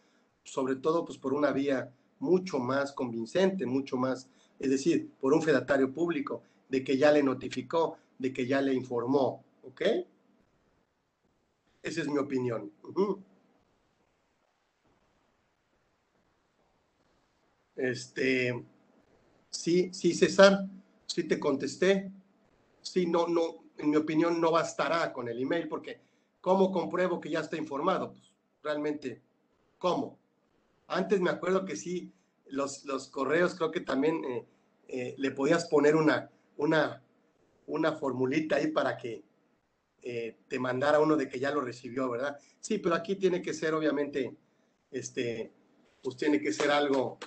sobre 0.43 0.75
todo 0.77 1.03
pues 1.03 1.17
por 1.17 1.33
una 1.33 1.51
vía 1.51 1.91
mucho 2.19 2.59
más 2.59 2.93
convincente, 2.93 3.65
mucho 3.65 3.97
más, 3.97 4.29
es 4.59 4.69
decir, 4.69 5.09
por 5.19 5.33
un 5.33 5.41
fedatario 5.41 5.91
público 5.93 6.43
de 6.69 6.83
que 6.83 6.97
ya 6.97 7.11
le 7.11 7.23
notificó, 7.23 7.97
de 8.17 8.31
que 8.31 8.45
ya 8.45 8.61
le 8.61 8.73
informó, 8.73 9.43
¿ok? 9.69 9.81
Esa 11.81 12.01
es 12.01 12.07
mi 12.07 12.17
opinión. 12.17 12.71
Este, 17.75 18.65
sí, 19.49 19.89
sí, 19.93 20.13
César, 20.13 20.67
sí 21.05 21.23
te 21.23 21.39
contesté. 21.39 22.11
Sí, 22.81 23.05
no, 23.05 23.27
no, 23.27 23.63
en 23.77 23.89
mi 23.89 23.95
opinión 23.95 24.41
no 24.41 24.51
bastará 24.51 25.13
con 25.13 25.29
el 25.29 25.41
email 25.41 25.67
porque 25.67 26.01
¿cómo 26.41 26.71
compruebo 26.71 27.19
que 27.19 27.29
ya 27.29 27.39
está 27.39 27.55
informado? 27.55 28.11
Pues 28.11 28.33
realmente, 28.61 29.21
¿cómo? 29.77 30.17
Antes 30.87 31.21
me 31.21 31.29
acuerdo 31.29 31.65
que 31.65 31.75
sí, 31.75 32.11
los, 32.47 32.83
los 32.85 33.07
correos 33.09 33.55
creo 33.55 33.71
que 33.71 33.81
también 33.81 34.23
eh, 34.25 34.45
eh, 34.87 35.15
le 35.17 35.31
podías 35.31 35.67
poner 35.69 35.95
una, 35.95 36.29
una, 36.57 37.01
una 37.67 37.93
formulita 37.93 38.57
ahí 38.57 38.67
para 38.67 38.97
que 38.97 39.23
eh, 40.01 40.37
te 40.47 40.59
mandara 40.59 40.99
uno 40.99 41.15
de 41.15 41.27
que 41.27 41.39
ya 41.39 41.51
lo 41.51 41.61
recibió, 41.61 42.09
¿verdad? 42.09 42.37
Sí, 42.59 42.77
pero 42.77 42.95
aquí 42.95 43.15
tiene 43.15 43.41
que 43.41 43.53
ser, 43.53 43.73
obviamente, 43.73 44.35
este, 44.91 45.51
pues 46.01 46.17
tiene 46.17 46.39
que 46.39 46.53
ser 46.53 46.71
algo 46.71 47.17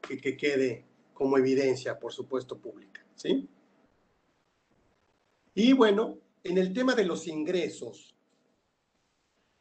que, 0.00 0.18
que 0.18 0.36
quede 0.36 0.84
como 1.12 1.38
evidencia, 1.38 1.98
por 1.98 2.12
supuesto, 2.12 2.58
pública, 2.58 3.04
¿sí? 3.14 3.48
Y 5.54 5.72
bueno, 5.72 6.18
en 6.44 6.58
el 6.58 6.72
tema 6.72 6.94
de 6.94 7.04
los 7.04 7.26
ingresos, 7.26 8.16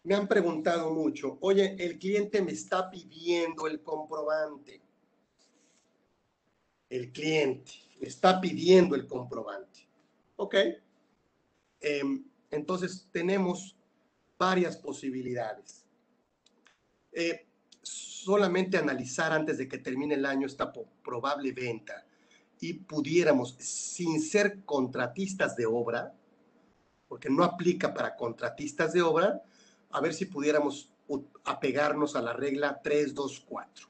me 0.06 0.14
han 0.14 0.28
preguntado 0.28 0.94
mucho, 0.94 1.38
oye, 1.42 1.76
el 1.80 1.98
cliente 1.98 2.42
me 2.42 2.52
está 2.52 2.92
pidiendo 2.92 3.66
el 3.66 3.82
comprobante. 3.82 4.82
El 6.90 7.12
cliente 7.12 7.72
está 8.02 8.40
pidiendo 8.40 8.96
el 8.96 9.08
comprobante. 9.08 9.88
¿Ok? 10.36 10.56
Em, 11.80 12.24
entonces 12.56 13.08
tenemos 13.12 13.76
varias 14.38 14.78
posibilidades. 14.78 15.86
Eh, 17.12 17.46
solamente 17.82 18.78
analizar 18.78 19.32
antes 19.32 19.58
de 19.58 19.68
que 19.68 19.78
termine 19.78 20.16
el 20.16 20.26
año 20.26 20.48
esta 20.48 20.74
probable 21.04 21.52
venta 21.52 22.06
y 22.60 22.74
pudiéramos, 22.74 23.56
sin 23.60 24.22
ser 24.22 24.64
contratistas 24.64 25.56
de 25.56 25.66
obra, 25.66 26.14
porque 27.08 27.30
no 27.30 27.44
aplica 27.44 27.94
para 27.94 28.16
contratistas 28.16 28.94
de 28.94 29.02
obra, 29.02 29.44
a 29.92 30.02
ver 30.02 30.14
si 30.14 30.26
pudiéramos 30.26 30.90
apegarnos 31.44 32.16
a 32.16 32.22
la 32.22 32.34
regla 32.34 32.82
324. 32.82 33.88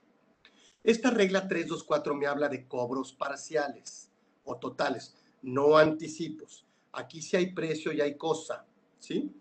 Esta 0.84 1.10
regla 1.10 1.48
324 1.48 2.14
me 2.16 2.28
habla 2.28 2.50
de 2.50 2.68
cobros 2.68 3.14
parciales 3.14 4.10
o 4.44 4.58
totales, 4.58 5.16
no 5.42 5.78
anticipos. 5.78 6.65
Aquí 6.96 7.22
sí 7.22 7.36
hay 7.36 7.54
precio 7.54 7.92
y 7.92 8.02
hay 8.02 8.16
cosa, 8.16 8.66
¿sí? 9.00 9.32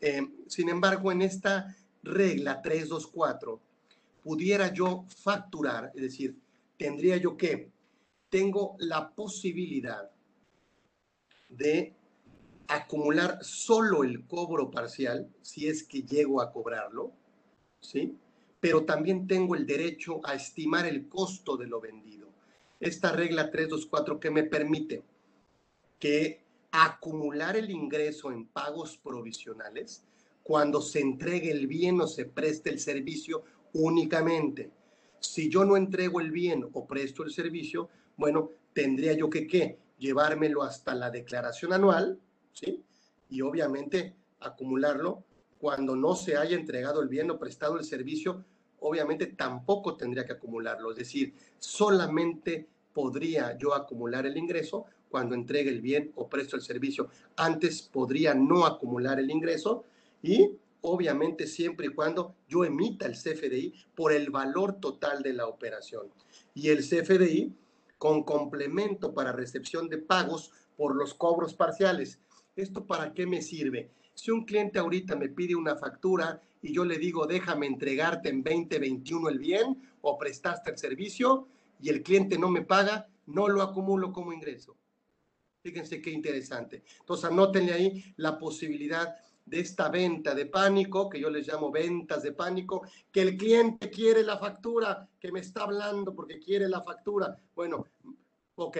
Eh, 0.00 0.22
sin 0.46 0.68
embargo, 0.68 1.12
en 1.12 1.22
esta 1.22 1.76
regla 2.02 2.62
324, 2.62 3.60
pudiera 4.22 4.72
yo 4.72 5.04
facturar, 5.08 5.92
es 5.94 6.02
decir, 6.02 6.36
tendría 6.76 7.16
yo 7.16 7.36
que, 7.36 7.70
tengo 8.28 8.76
la 8.78 9.10
posibilidad 9.10 10.08
de 11.48 11.92
acumular 12.68 13.38
solo 13.42 14.04
el 14.04 14.24
cobro 14.26 14.70
parcial, 14.70 15.28
si 15.42 15.66
es 15.66 15.82
que 15.82 16.02
llego 16.02 16.40
a 16.40 16.52
cobrarlo, 16.52 17.12
¿sí? 17.80 18.16
pero 18.60 18.84
también 18.84 19.26
tengo 19.26 19.56
el 19.56 19.66
derecho 19.66 20.20
a 20.24 20.34
estimar 20.34 20.86
el 20.86 21.08
costo 21.08 21.56
de 21.56 21.66
lo 21.66 21.80
vendido. 21.80 22.28
Esta 22.78 23.10
regla 23.12 23.50
324 23.50 24.20
que 24.20 24.30
me 24.30 24.44
permite 24.44 25.02
que 25.98 26.40
acumular 26.72 27.56
el 27.56 27.70
ingreso 27.70 28.30
en 28.30 28.46
pagos 28.46 28.96
provisionales 28.98 30.04
cuando 30.42 30.80
se 30.80 31.00
entregue 31.00 31.50
el 31.50 31.66
bien 31.66 32.00
o 32.00 32.06
se 32.06 32.24
preste 32.24 32.70
el 32.70 32.80
servicio 32.80 33.44
únicamente. 33.72 34.70
Si 35.20 35.48
yo 35.48 35.64
no 35.64 35.76
entrego 35.76 36.20
el 36.20 36.30
bien 36.30 36.66
o 36.72 36.86
presto 36.86 37.22
el 37.22 37.30
servicio, 37.30 37.88
bueno, 38.16 38.50
tendría 38.72 39.12
yo 39.12 39.28
que 39.28 39.46
qué? 39.46 39.78
Llevármelo 39.98 40.62
hasta 40.62 40.94
la 40.94 41.10
declaración 41.10 41.72
anual, 41.72 42.18
¿sí? 42.52 42.82
Y 43.28 43.42
obviamente 43.42 44.16
acumularlo 44.40 45.24
cuando 45.58 45.94
no 45.94 46.14
se 46.14 46.36
haya 46.36 46.56
entregado 46.56 47.02
el 47.02 47.08
bien 47.08 47.30
o 47.30 47.38
prestado 47.38 47.78
el 47.78 47.84
servicio, 47.84 48.44
obviamente 48.80 49.26
tampoco 49.26 49.96
tendría 49.96 50.24
que 50.24 50.32
acumularlo. 50.32 50.90
Es 50.90 50.96
decir, 50.96 51.34
solamente 51.58 52.66
podría 52.94 53.56
yo 53.58 53.74
acumular 53.74 54.26
el 54.26 54.38
ingreso 54.38 54.86
cuando 55.10 55.34
entregue 55.34 55.70
el 55.70 55.80
bien 55.80 56.12
o 56.14 56.28
presto 56.28 56.56
el 56.56 56.62
servicio. 56.62 57.08
Antes 57.36 57.82
podría 57.82 58.34
no 58.34 58.64
acumular 58.64 59.18
el 59.18 59.30
ingreso 59.30 59.84
y 60.22 60.52
obviamente 60.82 61.46
siempre 61.46 61.88
y 61.88 61.90
cuando 61.90 62.34
yo 62.48 62.64
emita 62.64 63.06
el 63.06 63.12
CFDI 63.12 63.74
por 63.94 64.12
el 64.12 64.30
valor 64.30 64.80
total 64.80 65.22
de 65.22 65.34
la 65.34 65.46
operación. 65.46 66.08
Y 66.54 66.68
el 66.68 66.78
CFDI 66.78 67.52
con 67.98 68.22
complemento 68.22 69.12
para 69.12 69.32
recepción 69.32 69.88
de 69.88 69.98
pagos 69.98 70.52
por 70.76 70.96
los 70.96 71.12
cobros 71.12 71.52
parciales. 71.52 72.18
¿Esto 72.56 72.86
para 72.86 73.12
qué 73.12 73.26
me 73.26 73.42
sirve? 73.42 73.90
Si 74.14 74.30
un 74.30 74.44
cliente 74.44 74.78
ahorita 74.78 75.16
me 75.16 75.28
pide 75.28 75.54
una 75.54 75.76
factura 75.76 76.40
y 76.62 76.72
yo 76.72 76.84
le 76.84 76.98
digo, 76.98 77.26
déjame 77.26 77.66
entregarte 77.66 78.30
en 78.30 78.42
2021 78.42 79.28
el 79.28 79.38
bien 79.38 79.82
o 80.00 80.16
prestaste 80.16 80.70
el 80.70 80.78
servicio 80.78 81.46
y 81.78 81.90
el 81.90 82.02
cliente 82.02 82.38
no 82.38 82.48
me 82.50 82.62
paga, 82.62 83.06
no 83.26 83.48
lo 83.48 83.60
acumulo 83.62 84.12
como 84.12 84.32
ingreso. 84.32 84.76
Fíjense 85.62 86.00
qué 86.00 86.10
interesante. 86.10 86.82
Entonces, 87.00 87.26
anótenle 87.26 87.72
ahí 87.72 88.14
la 88.16 88.38
posibilidad 88.38 89.14
de 89.44 89.60
esta 89.60 89.88
venta 89.88 90.34
de 90.34 90.46
pánico, 90.46 91.10
que 91.10 91.20
yo 91.20 91.28
les 91.28 91.46
llamo 91.46 91.70
ventas 91.70 92.22
de 92.22 92.32
pánico, 92.32 92.82
que 93.10 93.22
el 93.22 93.36
cliente 93.36 93.90
quiere 93.90 94.22
la 94.22 94.38
factura, 94.38 95.08
que 95.18 95.32
me 95.32 95.40
está 95.40 95.62
hablando 95.62 96.14
porque 96.14 96.38
quiere 96.38 96.68
la 96.68 96.82
factura. 96.82 97.36
Bueno, 97.54 97.84
ok, 98.54 98.78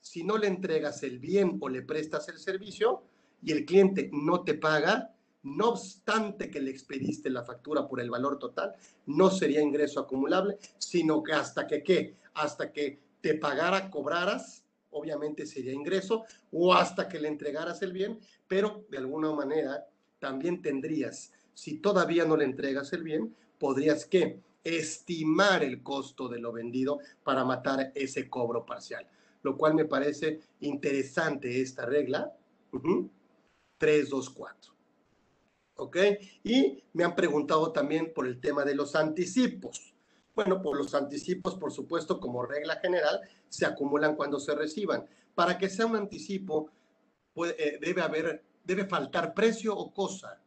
si 0.00 0.24
no 0.24 0.38
le 0.38 0.46
entregas 0.46 1.02
el 1.02 1.18
bien 1.18 1.58
o 1.60 1.68
le 1.68 1.82
prestas 1.82 2.28
el 2.28 2.38
servicio 2.38 3.02
y 3.42 3.52
el 3.52 3.64
cliente 3.66 4.08
no 4.12 4.42
te 4.42 4.54
paga, 4.54 5.14
no 5.42 5.70
obstante 5.70 6.50
que 6.50 6.60
le 6.60 6.70
expediste 6.70 7.28
la 7.28 7.44
factura 7.44 7.88
por 7.88 8.00
el 8.00 8.08
valor 8.08 8.38
total, 8.38 8.74
no 9.06 9.28
sería 9.28 9.60
ingreso 9.60 10.00
acumulable, 10.00 10.56
sino 10.78 11.22
que 11.22 11.32
hasta 11.32 11.66
que 11.66 11.82
qué, 11.82 12.16
hasta 12.34 12.72
que 12.72 13.00
te 13.20 13.34
pagara, 13.34 13.90
cobraras, 13.90 14.61
obviamente 14.92 15.46
sería 15.46 15.72
ingreso, 15.72 16.24
o 16.50 16.72
hasta 16.72 17.08
que 17.08 17.20
le 17.20 17.28
entregaras 17.28 17.82
el 17.82 17.92
bien, 17.92 18.20
pero 18.46 18.86
de 18.90 18.98
alguna 18.98 19.32
manera 19.32 19.86
también 20.18 20.62
tendrías, 20.62 21.32
si 21.52 21.78
todavía 21.78 22.24
no 22.24 22.36
le 22.36 22.44
entregas 22.44 22.92
el 22.92 23.02
bien, 23.02 23.34
podrías 23.58 24.06
que 24.06 24.40
estimar 24.64 25.64
el 25.64 25.82
costo 25.82 26.28
de 26.28 26.38
lo 26.38 26.52
vendido 26.52 27.00
para 27.24 27.44
matar 27.44 27.92
ese 27.94 28.30
cobro 28.30 28.64
parcial, 28.64 29.08
lo 29.42 29.56
cual 29.56 29.74
me 29.74 29.84
parece 29.84 30.40
interesante 30.60 31.60
esta 31.60 31.84
regla. 31.84 32.32
3, 33.78 34.08
2, 34.08 34.30
4. 34.30 34.72
¿Ok? 35.76 35.96
Y 36.44 36.84
me 36.92 37.04
han 37.04 37.16
preguntado 37.16 37.72
también 37.72 38.12
por 38.14 38.26
el 38.26 38.40
tema 38.40 38.64
de 38.64 38.74
los 38.74 38.94
anticipos. 38.94 39.91
Bueno, 40.34 40.62
por 40.62 40.76
los 40.76 40.94
anticipos, 40.94 41.56
por 41.56 41.72
supuesto, 41.72 42.18
como 42.18 42.44
regla 42.44 42.76
general, 42.76 43.20
se 43.48 43.66
acumulan 43.66 44.16
cuando 44.16 44.40
se 44.40 44.54
reciban. 44.54 45.06
Para 45.34 45.58
que 45.58 45.68
sea 45.68 45.86
un 45.86 45.96
anticipo, 45.96 46.70
eh, 47.36 47.78
debe 47.80 48.02
haber, 48.02 48.42
debe 48.64 48.86
faltar 48.86 49.34
precio 49.34 49.76
o 49.76 49.92
cosa. 49.92 50.40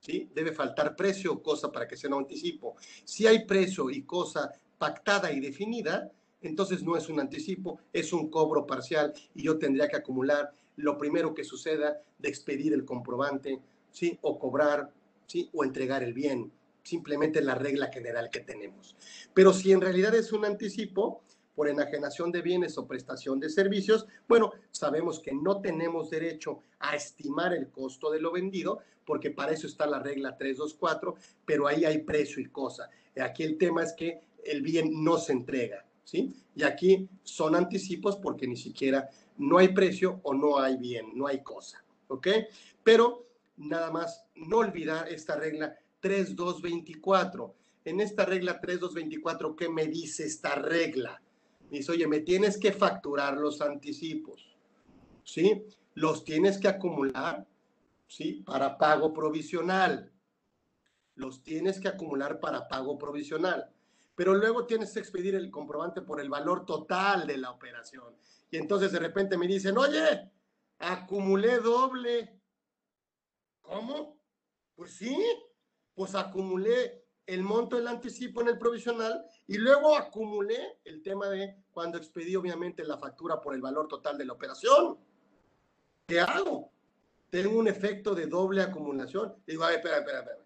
¿Sí? 0.00 0.30
Debe 0.34 0.52
faltar 0.52 0.94
precio 0.94 1.32
o 1.32 1.42
cosa 1.42 1.72
para 1.72 1.88
que 1.88 1.96
sea 1.96 2.10
un 2.10 2.22
anticipo. 2.22 2.76
Si 3.04 3.26
hay 3.26 3.46
precio 3.46 3.90
y 3.90 4.02
cosa 4.02 4.52
pactada 4.78 5.32
y 5.32 5.40
definida, 5.40 6.10
entonces 6.42 6.82
no 6.82 6.96
es 6.96 7.08
un 7.08 7.20
anticipo, 7.20 7.80
es 7.92 8.12
un 8.12 8.28
cobro 8.28 8.66
parcial 8.66 9.14
y 9.34 9.44
yo 9.44 9.58
tendría 9.58 9.88
que 9.88 9.96
acumular 9.96 10.52
lo 10.76 10.98
primero 10.98 11.34
que 11.34 11.42
suceda 11.42 12.02
de 12.18 12.28
expedir 12.28 12.74
el 12.74 12.84
comprobante, 12.84 13.60
¿sí? 13.90 14.18
O 14.22 14.38
cobrar, 14.38 14.90
¿sí? 15.26 15.48
O 15.54 15.64
entregar 15.64 16.02
el 16.02 16.12
bien. 16.12 16.52
Simplemente 16.84 17.42
la 17.42 17.56
regla 17.56 17.90
general 17.92 18.30
que 18.30 18.40
tenemos. 18.40 18.94
Pero 19.34 19.52
si 19.52 19.72
en 19.72 19.80
realidad 19.80 20.14
es 20.14 20.32
un 20.32 20.44
anticipo, 20.44 21.24
por 21.54 21.68
enajenación 21.68 22.32
de 22.32 22.42
bienes 22.42 22.76
o 22.78 22.86
prestación 22.86 23.40
de 23.40 23.48
servicios, 23.48 24.06
bueno, 24.28 24.52
sabemos 24.70 25.20
que 25.20 25.32
no 25.32 25.60
tenemos 25.60 26.10
derecho 26.10 26.60
a 26.80 26.96
estimar 26.96 27.52
el 27.54 27.70
costo 27.70 28.10
de 28.10 28.20
lo 28.20 28.32
vendido, 28.32 28.80
porque 29.06 29.30
para 29.30 29.52
eso 29.52 29.66
está 29.66 29.86
la 29.86 30.00
regla 30.00 30.36
324, 30.36 31.14
pero 31.44 31.66
ahí 31.66 31.84
hay 31.84 31.98
precio 31.98 32.42
y 32.42 32.46
cosa. 32.46 32.90
Aquí 33.20 33.44
el 33.44 33.56
tema 33.56 33.82
es 33.82 33.92
que 33.92 34.20
el 34.44 34.62
bien 34.62 35.04
no 35.04 35.18
se 35.18 35.32
entrega, 35.32 35.84
¿sí? 36.02 36.34
Y 36.54 36.64
aquí 36.64 37.08
son 37.22 37.54
anticipos 37.54 38.16
porque 38.16 38.46
ni 38.46 38.56
siquiera 38.56 39.08
no 39.38 39.58
hay 39.58 39.68
precio 39.68 40.20
o 40.22 40.34
no 40.34 40.58
hay 40.58 40.76
bien, 40.76 41.12
no 41.14 41.26
hay 41.26 41.42
cosa, 41.42 41.84
¿ok? 42.08 42.28
Pero 42.82 43.26
nada 43.56 43.90
más 43.90 44.26
no 44.34 44.58
olvidar 44.58 45.08
esta 45.08 45.36
regla 45.36 45.76
3224. 46.04 47.54
En 47.86 48.00
esta 48.00 48.26
regla 48.26 48.60
3224, 48.60 49.56
¿qué 49.56 49.70
me 49.70 49.86
dice 49.86 50.24
esta 50.26 50.54
regla? 50.54 51.22
Dice, 51.70 51.92
oye, 51.92 52.06
me 52.06 52.20
tienes 52.20 52.58
que 52.58 52.72
facturar 52.72 53.38
los 53.38 53.62
anticipos, 53.62 54.54
¿sí? 55.24 55.64
Los 55.94 56.22
tienes 56.22 56.58
que 56.58 56.68
acumular, 56.68 57.46
¿sí? 58.06 58.42
Para 58.44 58.76
pago 58.76 59.14
provisional. 59.14 60.12
Los 61.14 61.42
tienes 61.42 61.80
que 61.80 61.88
acumular 61.88 62.38
para 62.38 62.68
pago 62.68 62.98
provisional. 62.98 63.70
Pero 64.14 64.34
luego 64.34 64.66
tienes 64.66 64.92
que 64.92 65.00
expedir 65.00 65.34
el 65.34 65.50
comprobante 65.50 66.02
por 66.02 66.20
el 66.20 66.28
valor 66.28 66.66
total 66.66 67.26
de 67.26 67.38
la 67.38 67.50
operación. 67.50 68.14
Y 68.50 68.58
entonces 68.58 68.92
de 68.92 68.98
repente 68.98 69.38
me 69.38 69.46
dicen, 69.46 69.78
oye, 69.78 70.30
acumulé 70.80 71.60
doble. 71.60 72.38
¿Cómo? 73.62 74.18
Pues 74.76 74.96
sí, 74.96 75.16
pues 75.94 76.14
acumulé 76.14 77.04
el 77.26 77.42
monto 77.42 77.76
del 77.76 77.88
anticipo 77.88 78.42
en 78.42 78.48
el 78.48 78.58
provisional 78.58 79.24
y 79.46 79.56
luego 79.56 79.96
acumulé 79.96 80.78
el 80.84 81.02
tema 81.02 81.28
de 81.28 81.56
cuando 81.70 81.98
expedí 81.98 82.36
obviamente 82.36 82.84
la 82.84 82.98
factura 82.98 83.40
por 83.40 83.54
el 83.54 83.62
valor 83.62 83.88
total 83.88 84.18
de 84.18 84.26
la 84.26 84.34
operación. 84.34 84.98
¿Qué 86.06 86.20
hago? 86.20 86.70
Tengo 87.30 87.58
un 87.58 87.68
efecto 87.68 88.14
de 88.14 88.26
doble 88.26 88.62
acumulación. 88.62 89.34
Digo, 89.46 89.64
a 89.64 89.68
ver, 89.68 89.76
espera, 89.78 89.98
espera, 89.98 90.18
espera. 90.20 90.44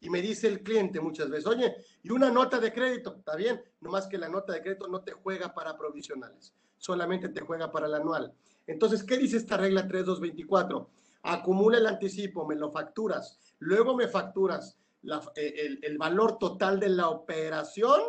Y 0.00 0.08
me 0.08 0.22
dice 0.22 0.48
el 0.48 0.62
cliente 0.62 0.98
muchas 1.00 1.28
veces, 1.28 1.46
oye, 1.46 1.76
y 2.02 2.10
una 2.10 2.30
nota 2.30 2.58
de 2.58 2.72
crédito, 2.72 3.16
está 3.18 3.36
bien, 3.36 3.62
nomás 3.80 4.06
que 4.06 4.16
la 4.16 4.30
nota 4.30 4.54
de 4.54 4.62
crédito 4.62 4.88
no 4.88 5.02
te 5.02 5.12
juega 5.12 5.52
para 5.52 5.76
provisionales, 5.76 6.54
solamente 6.78 7.28
te 7.28 7.42
juega 7.42 7.70
para 7.70 7.86
el 7.86 7.94
anual. 7.94 8.32
Entonces, 8.66 9.04
¿qué 9.04 9.18
dice 9.18 9.36
esta 9.36 9.58
regla 9.58 9.86
3224? 9.86 10.88
Acumula 11.22 11.76
el 11.76 11.86
anticipo, 11.86 12.46
me 12.46 12.54
lo 12.54 12.70
facturas, 12.70 13.49
luego 13.60 13.94
me 13.94 14.08
facturas 14.08 14.80
eh, 15.36 15.78
el, 15.82 15.98
valor 15.98 16.38
total 16.38 16.78
de 16.78 16.90
la 16.90 17.08
operación, 17.08 18.00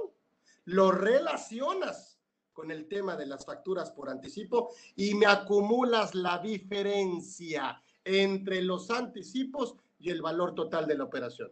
lo 0.66 0.92
relacionas 0.92 2.20
con 2.52 2.70
el 2.70 2.88
tema 2.88 3.16
de 3.16 3.26
las 3.26 3.46
facturas 3.46 3.92
por 3.92 4.10
anticipo 4.10 4.74
y 4.96 5.14
me 5.16 5.26
acumulas 5.26 6.14
la 6.16 6.40
diferencia 6.40 7.82
entre 8.04 8.62
los 8.62 8.92
anticipos 8.92 9.78
y 10.00 10.10
el 10.10 10.22
valor 10.22 10.54
total 10.54 10.86
de 10.86 10.98
la 10.98 11.06
operación. 11.06 11.52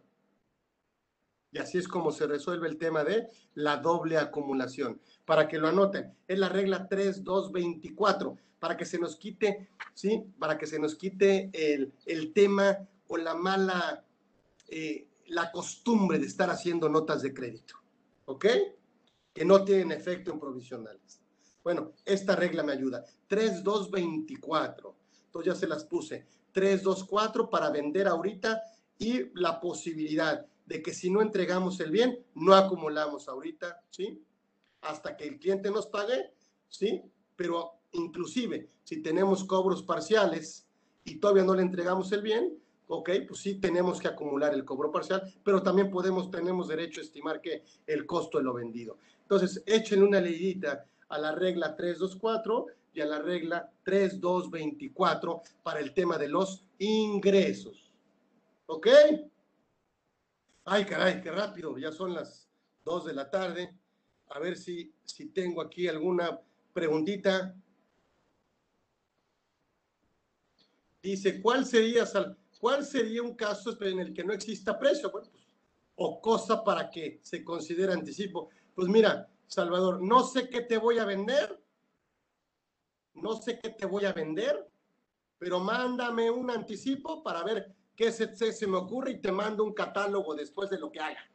Y 1.52 1.58
así 1.58 1.78
es 1.78 1.88
como 1.88 2.12
se 2.12 2.26
resuelve 2.26 2.68
el 2.68 2.76
tema 2.76 3.02
de 3.02 3.28
la 3.54 3.78
doble 3.78 4.18
acumulación. 4.18 5.00
Para 5.24 5.48
que 5.48 5.58
lo 5.58 5.68
anoten, 5.68 6.14
es 6.28 6.38
la 6.38 6.48
regla 6.48 6.86
3224, 6.86 8.36
para 8.60 8.76
que 8.76 8.84
se 8.84 8.98
nos 8.98 9.16
quite, 9.16 9.68
¿sí? 9.94 10.22
Para 10.38 10.58
que 10.58 10.66
se 10.66 10.78
nos 10.78 10.94
quite 10.94 11.50
el, 11.52 11.92
el 12.06 12.32
tema 12.32 12.78
o 13.10 13.16
la 13.16 13.34
mala 13.34 14.04
eh, 14.68 15.08
la 15.26 15.50
costumbre 15.50 16.18
de 16.18 16.26
estar 16.26 16.48
haciendo 16.48 16.88
notas 16.88 17.22
de 17.22 17.34
crédito, 17.34 17.74
¿ok? 18.24 18.46
Que 19.32 19.44
no 19.44 19.64
tienen 19.64 19.92
efecto 19.92 20.32
en 20.32 20.40
provisionales. 20.40 21.20
Bueno, 21.62 21.92
esta 22.04 22.34
regla 22.36 22.62
me 22.62 22.72
ayuda. 22.72 23.04
3224. 23.26 24.96
Entonces 25.26 25.52
ya 25.52 25.58
se 25.58 25.68
las 25.68 25.84
puse. 25.84 26.26
324 26.52 27.50
para 27.50 27.70
vender 27.70 28.08
ahorita 28.08 28.62
y 28.98 29.30
la 29.38 29.60
posibilidad 29.60 30.46
de 30.66 30.82
que 30.82 30.92
si 30.92 31.10
no 31.10 31.20
entregamos 31.20 31.78
el 31.80 31.90
bien, 31.90 32.24
no 32.34 32.54
acumulamos 32.54 33.28
ahorita, 33.28 33.82
¿sí? 33.90 34.22
Hasta 34.82 35.16
que 35.16 35.24
el 35.28 35.38
cliente 35.38 35.70
nos 35.70 35.86
pague, 35.86 36.32
¿sí? 36.68 37.02
Pero 37.36 37.72
inclusive 37.92 38.70
si 38.84 39.02
tenemos 39.02 39.44
cobros 39.44 39.82
parciales 39.82 40.66
y 41.04 41.16
todavía 41.16 41.44
no 41.44 41.54
le 41.54 41.62
entregamos 41.62 42.10
el 42.12 42.22
bien, 42.22 42.60
ok, 42.92 43.10
pues 43.28 43.40
sí 43.40 43.54
tenemos 43.54 44.00
que 44.00 44.08
acumular 44.08 44.52
el 44.52 44.64
cobro 44.64 44.90
parcial, 44.90 45.22
pero 45.44 45.62
también 45.62 45.90
podemos, 45.90 46.28
tenemos 46.28 46.66
derecho 46.66 47.00
a 47.00 47.04
estimar 47.04 47.40
que 47.40 47.62
el 47.86 48.04
costo 48.04 48.38
de 48.38 48.44
lo 48.44 48.52
vendido. 48.52 48.98
Entonces, 49.22 49.62
echen 49.64 50.02
una 50.02 50.20
leidita 50.20 50.84
a 51.08 51.18
la 51.18 51.32
regla 51.32 51.76
324 51.76 52.66
y 52.92 53.00
a 53.00 53.06
la 53.06 53.20
regla 53.20 53.70
3224 53.84 55.42
para 55.62 55.78
el 55.78 55.94
tema 55.94 56.18
de 56.18 56.28
los 56.28 56.64
ingresos. 56.78 57.92
¿Ok? 58.66 58.88
Ay, 60.64 60.84
caray, 60.84 61.20
qué 61.20 61.30
rápido, 61.30 61.78
ya 61.78 61.92
son 61.92 62.12
las 62.12 62.48
2 62.84 63.04
de 63.04 63.14
la 63.14 63.30
tarde. 63.30 63.72
A 64.30 64.40
ver 64.40 64.56
si, 64.56 64.92
si 65.04 65.26
tengo 65.26 65.62
aquí 65.62 65.86
alguna 65.86 66.40
preguntita. 66.72 67.54
Dice, 71.00 71.40
¿cuál 71.40 71.64
sería, 71.64 72.04
cuál 72.60 72.84
sería 72.84 73.22
un 73.22 73.34
caso 73.34 73.76
en 73.82 73.98
el 73.98 74.12
que 74.14 74.22
no 74.22 74.32
exista 74.32 74.78
precio? 74.78 75.10
Bueno, 75.10 75.28
pues, 75.30 75.44
o 75.96 76.20
cosa 76.20 76.62
para 76.62 76.90
que 76.90 77.20
se 77.22 77.44
considere 77.44 77.92
anticipo. 77.92 78.50
Pues 78.74 78.88
mira, 78.88 79.28
Salvador, 79.46 80.00
no 80.00 80.22
sé 80.22 80.48
qué 80.48 80.60
te 80.60 80.78
voy 80.78 80.98
a 80.98 81.04
vender, 81.04 81.60
no 83.14 83.34
sé 83.36 83.58
qué 83.58 83.70
te 83.70 83.84
voy 83.84 84.04
a 84.04 84.12
vender, 84.12 84.70
pero 85.38 85.58
mándame 85.60 86.30
un 86.30 86.50
anticipo 86.50 87.22
para 87.22 87.42
ver 87.42 87.74
qué 87.96 88.12
se, 88.12 88.34
se, 88.34 88.66
me 88.66 88.76
ocurre 88.76 89.12
y 89.12 89.20
te 89.20 89.32
mando 89.32 89.64
un 89.64 89.74
catálogo 89.74 90.34
después 90.34 90.70
de 90.70 90.78
lo 90.78 90.90
que 90.90 91.00
haga. 91.00 91.28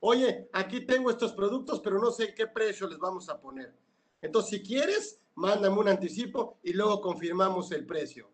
Oye, 0.00 0.48
aquí 0.52 0.84
tengo 0.84 1.10
estos 1.10 1.32
productos, 1.32 1.80
pero 1.80 2.00
no 2.00 2.10
sé 2.10 2.34
qué 2.34 2.46
precio 2.46 2.88
les 2.88 2.98
vamos 2.98 3.28
a 3.28 3.40
poner. 3.40 3.72
Entonces, 4.20 4.50
si 4.50 4.62
quieres, 4.62 5.20
mándame 5.36 5.78
un 5.78 5.88
anticipo 5.88 6.58
y 6.62 6.72
luego 6.72 7.00
confirmamos 7.00 7.70
el 7.72 7.86
precio. 7.86 8.31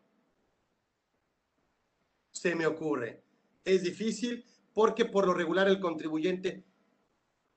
Se 2.38 2.54
me 2.54 2.68
ocurre. 2.68 3.24
Es 3.64 3.82
difícil 3.82 4.44
porque 4.72 5.04
por 5.04 5.26
lo 5.26 5.34
regular 5.34 5.66
el 5.66 5.80
contribuyente 5.80 6.64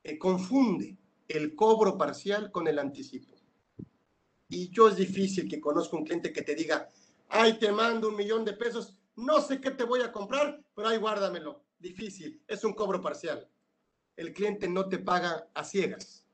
eh, 0.04 0.18
confunde 0.18 0.98
el 1.28 1.54
cobro 1.54 2.00
parcial 2.00 2.52
con 2.52 2.68
el 2.68 2.80
anticipo. 2.80 3.36
Y 4.50 4.72
yo 4.72 4.90
es 4.90 4.96
difícil 4.96 5.48
que 5.48 5.62
conozca 5.62 5.96
un 5.96 6.04
cliente 6.04 6.34
que 6.34 6.42
te 6.42 6.56
diga, 6.56 6.90
ay, 7.30 7.60
te 7.60 7.72
mando 7.72 8.10
un 8.10 8.16
millón 8.16 8.44
de 8.44 8.54
pesos, 8.54 8.98
no 9.16 9.40
sé 9.40 9.62
qué 9.62 9.70
te 9.70 9.84
voy 9.84 10.02
a 10.02 10.12
comprar, 10.12 10.60
pero 10.74 10.88
ahí 10.88 10.98
guárdamelo. 10.98 11.64
Difícil, 11.78 12.42
es 12.48 12.64
un 12.64 12.74
cobro 12.74 13.00
parcial. 13.02 13.48
El 14.16 14.34
cliente 14.34 14.68
no 14.68 14.90
te 14.90 14.98
paga 14.98 15.48
a 15.54 15.64
ciegas. 15.64 16.26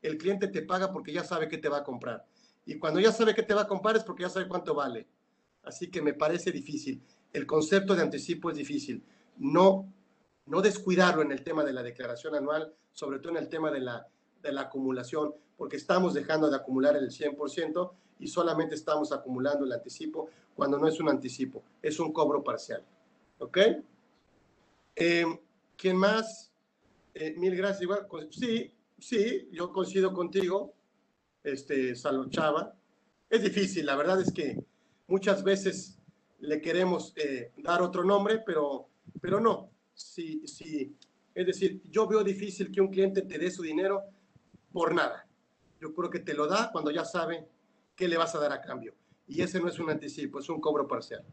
El 0.00 0.16
cliente 0.16 0.48
te 0.48 0.62
paga 0.62 0.90
porque 0.90 1.12
ya 1.12 1.24
sabe 1.24 1.46
qué 1.46 1.58
te 1.58 1.68
va 1.68 1.78
a 1.78 1.84
comprar. 1.84 2.24
Y 2.64 2.78
cuando 2.78 3.00
ya 3.00 3.12
sabe 3.12 3.34
qué 3.34 3.42
te 3.42 3.52
va 3.52 3.62
a 3.62 3.68
comprar 3.68 3.96
es 3.96 4.02
porque 4.02 4.22
ya 4.22 4.30
sabe 4.30 4.48
cuánto 4.48 4.74
vale. 4.74 5.06
Así 5.62 5.90
que 5.90 6.00
me 6.00 6.14
parece 6.14 6.50
difícil. 6.50 7.02
El 7.32 7.46
concepto 7.46 7.94
de 7.94 8.02
anticipo 8.02 8.50
es 8.50 8.56
difícil. 8.56 9.04
No, 9.38 9.92
no 10.46 10.60
descuidarlo 10.60 11.22
en 11.22 11.32
el 11.32 11.42
tema 11.42 11.64
de 11.64 11.72
la 11.72 11.82
declaración 11.82 12.34
anual, 12.34 12.74
sobre 12.92 13.18
todo 13.18 13.30
en 13.32 13.38
el 13.38 13.48
tema 13.48 13.70
de 13.70 13.80
la, 13.80 14.06
de 14.42 14.52
la 14.52 14.62
acumulación, 14.62 15.34
porque 15.56 15.76
estamos 15.76 16.14
dejando 16.14 16.50
de 16.50 16.56
acumular 16.56 16.96
el 16.96 17.10
100% 17.10 17.92
y 18.18 18.28
solamente 18.28 18.74
estamos 18.74 19.12
acumulando 19.12 19.64
el 19.64 19.72
anticipo 19.72 20.28
cuando 20.54 20.78
no 20.78 20.86
es 20.86 21.00
un 21.00 21.08
anticipo, 21.08 21.62
es 21.80 21.98
un 21.98 22.12
cobro 22.12 22.42
parcial. 22.44 22.84
¿Ok? 23.38 23.58
Eh, 24.96 25.24
¿Quién 25.76 25.96
más? 25.96 26.52
Eh, 27.14 27.34
mil 27.36 27.56
gracias. 27.56 27.82
Igual, 27.82 28.06
sí, 28.30 28.72
sí, 28.98 29.48
yo 29.52 29.72
coincido 29.72 30.12
contigo, 30.12 30.74
este, 31.42 31.96
Salud 31.96 32.28
Chava. 32.30 32.74
Es 33.28 33.42
difícil, 33.42 33.86
la 33.86 33.96
verdad 33.96 34.20
es 34.20 34.32
que 34.32 34.62
muchas 35.06 35.42
veces 35.42 35.98
le 36.42 36.60
queremos 36.60 37.12
eh, 37.16 37.52
dar 37.58 37.82
otro 37.82 38.04
nombre, 38.04 38.42
pero, 38.44 38.88
pero 39.20 39.40
no. 39.40 39.70
Sí, 39.94 40.46
sí. 40.46 40.96
Es 41.34 41.46
decir, 41.46 41.80
yo 41.88 42.06
veo 42.06 42.24
difícil 42.24 42.70
que 42.72 42.80
un 42.80 42.88
cliente 42.88 43.22
te 43.22 43.38
dé 43.38 43.50
su 43.50 43.62
dinero 43.62 44.02
por 44.72 44.92
nada. 44.92 45.26
Yo 45.80 45.94
creo 45.94 46.10
que 46.10 46.18
te 46.18 46.34
lo 46.34 46.46
da 46.46 46.70
cuando 46.72 46.90
ya 46.90 47.04
sabe 47.04 47.48
qué 47.94 48.08
le 48.08 48.16
vas 48.16 48.34
a 48.34 48.40
dar 48.40 48.52
a 48.52 48.60
cambio. 48.60 48.94
Y 49.26 49.40
ese 49.40 49.60
no 49.60 49.68
es 49.68 49.78
un 49.78 49.90
anticipo, 49.90 50.40
es 50.40 50.48
un 50.48 50.60
cobro 50.60 50.86
parcial. 50.86 51.24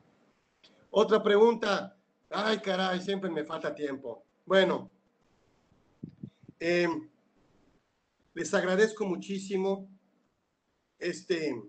Otra 0.92 1.22
pregunta. 1.22 1.98
Ay, 2.30 2.60
caray, 2.60 3.02
siempre 3.02 3.32
me 3.32 3.44
falta 3.44 3.74
tiempo. 3.74 4.24
Bueno, 4.46 4.92
eh, 6.60 6.88
les 8.36 8.54
agradezco 8.54 9.06
muchísimo 9.06 9.90
este, 11.00 11.60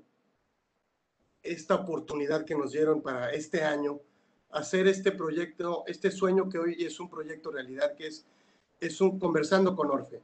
esta 1.42 1.74
oportunidad 1.76 2.44
que 2.44 2.54
nos 2.54 2.72
dieron 2.72 3.02
para 3.02 3.30
este 3.32 3.62
año 3.62 4.00
hacer 4.50 4.88
este 4.88 5.12
proyecto, 5.12 5.84
este 5.86 6.10
sueño 6.10 6.48
que 6.48 6.58
hoy 6.58 6.76
es 6.84 6.98
un 7.00 7.08
proyecto 7.08 7.50
realidad, 7.50 7.94
que 7.94 8.08
es, 8.08 8.26
es 8.80 9.00
un 9.00 9.18
Conversando 9.18 9.76
con 9.76 9.90
Orfe. 9.90 10.20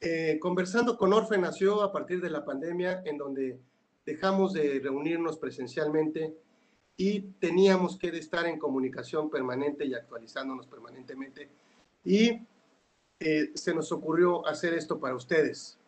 Eh, 0.00 0.38
conversando 0.40 0.98
con 0.98 1.12
Orfe 1.14 1.38
nació 1.38 1.82
a 1.82 1.90
partir 1.90 2.20
de 2.20 2.28
la 2.28 2.44
pandemia, 2.44 3.02
en 3.06 3.16
donde 3.16 3.58
dejamos 4.04 4.52
de 4.52 4.78
reunirnos 4.80 5.38
presencialmente 5.38 6.34
y 6.96 7.20
teníamos 7.20 7.98
que 7.98 8.08
estar 8.08 8.46
en 8.46 8.58
comunicación 8.58 9.30
permanente 9.30 9.84
y 9.84 9.94
actualizándonos 9.94 10.66
permanentemente. 10.66 11.48
Y 12.04 12.40
eh, 13.20 13.50
se 13.54 13.74
nos 13.74 13.90
ocurrió 13.92 14.46
hacer 14.46 14.74
esto 14.74 15.00
para 15.00 15.14
ustedes, 15.14 15.78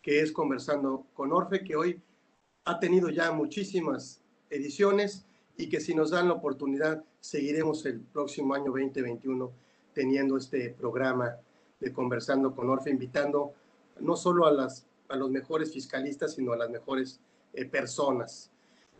que 0.00 0.20
es 0.20 0.32
Conversando 0.32 1.06
con 1.14 1.32
Orfe, 1.32 1.62
que 1.62 1.76
hoy 1.76 2.00
ha 2.64 2.78
tenido 2.78 3.10
ya 3.10 3.32
muchísimas 3.32 4.20
ediciones 4.50 5.24
y 5.56 5.68
que 5.68 5.80
si 5.80 5.94
nos 5.94 6.10
dan 6.10 6.28
la 6.28 6.34
oportunidad 6.34 7.04
seguiremos 7.20 7.84
el 7.86 8.00
próximo 8.00 8.54
año 8.54 8.66
2021 8.66 9.52
teniendo 9.92 10.36
este 10.36 10.70
programa 10.70 11.36
de 11.80 11.92
Conversando 11.92 12.54
con 12.54 12.70
Orfe, 12.70 12.90
invitando 12.90 13.52
no 14.00 14.16
solo 14.16 14.46
a, 14.46 14.52
las, 14.52 14.86
a 15.08 15.16
los 15.16 15.30
mejores 15.30 15.72
fiscalistas, 15.72 16.34
sino 16.34 16.52
a 16.52 16.56
las 16.56 16.70
mejores 16.70 17.20
eh, 17.52 17.64
personas. 17.64 18.50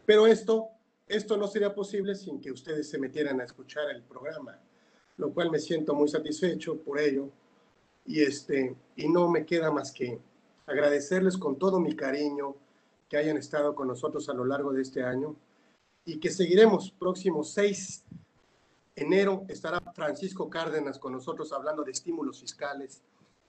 Pero 0.05 0.27
esto, 0.27 0.69
esto 1.07 1.37
no 1.37 1.47
sería 1.47 1.75
posible 1.75 2.15
sin 2.15 2.41
que 2.41 2.53
ustedes 2.53 2.91
se 2.91 2.99
metieran 2.99 3.41
a 3.41 3.45
escuchar 3.45 3.89
el 3.91 4.03
programa, 4.03 4.59
lo 5.17 5.33
cual 5.33 5.51
me 5.51 5.59
siento 5.59 5.95
muy 5.95 6.09
satisfecho 6.09 6.77
por 6.79 6.99
ello. 6.99 7.31
Y, 8.05 8.21
este, 8.21 8.75
y 8.97 9.09
no 9.09 9.31
me 9.31 9.47
queda 9.47 9.71
más 9.71 9.93
que 9.93 10.21
agradecerles 10.67 11.39
con 11.39 11.57
todo 11.57 11.79
mi 11.79 11.95
cariño 11.95 12.57
que 13.13 13.19
hayan 13.19 13.37
estado 13.37 13.75
con 13.75 13.89
nosotros 13.89 14.27
a 14.31 14.33
lo 14.33 14.47
largo 14.47 14.73
de 14.73 14.81
este 14.81 15.05
año 15.05 15.37
y 16.07 16.19
que 16.19 16.31
seguiremos 16.31 16.91
próximo 16.93 17.45
6 17.45 18.05
enero 18.97 19.45
estará 19.49 19.83
Francisco 19.95 20.49
Cárdenas 20.49 20.99
con 20.99 21.13
nosotros 21.13 21.53
hablando 21.53 21.85
de 21.85 21.91
estímulos 21.91 22.41
fiscales 22.41 23.03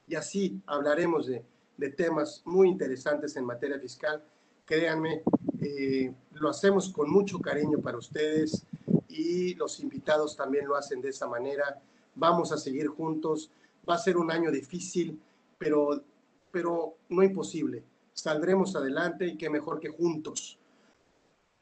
y 0.05 0.15
así 0.15 0.61
hablaremos 0.65 1.27
de, 1.27 1.45
de 1.77 1.89
temas 1.91 2.41
muy 2.43 2.67
interesantes 2.67 3.37
en 3.37 3.45
materia 3.45 3.79
fiscal. 3.79 4.21
Créanme, 4.65 5.23
eh, 5.61 6.13
lo 6.33 6.49
hacemos 6.49 6.89
con 6.89 7.09
mucho 7.09 7.39
cariño 7.39 7.79
para 7.79 7.97
ustedes 7.97 8.65
y 9.07 9.55
los 9.55 9.79
invitados 9.79 10.35
también 10.35 10.67
lo 10.67 10.75
hacen 10.75 10.99
de 10.99 11.07
esa 11.07 11.25
manera. 11.25 11.81
Vamos 12.15 12.51
a 12.51 12.57
seguir 12.57 12.87
juntos. 12.87 13.49
Va 13.89 13.95
a 13.95 13.97
ser 13.97 14.17
un 14.17 14.29
año 14.29 14.51
difícil, 14.51 15.21
pero, 15.57 16.03
pero 16.51 16.97
no 17.07 17.23
imposible. 17.23 17.92
Saldremos 18.13 18.75
adelante 18.75 19.27
y 19.27 19.37
qué 19.37 19.49
mejor 19.49 19.79
que 19.79 19.89
juntos. 19.89 20.57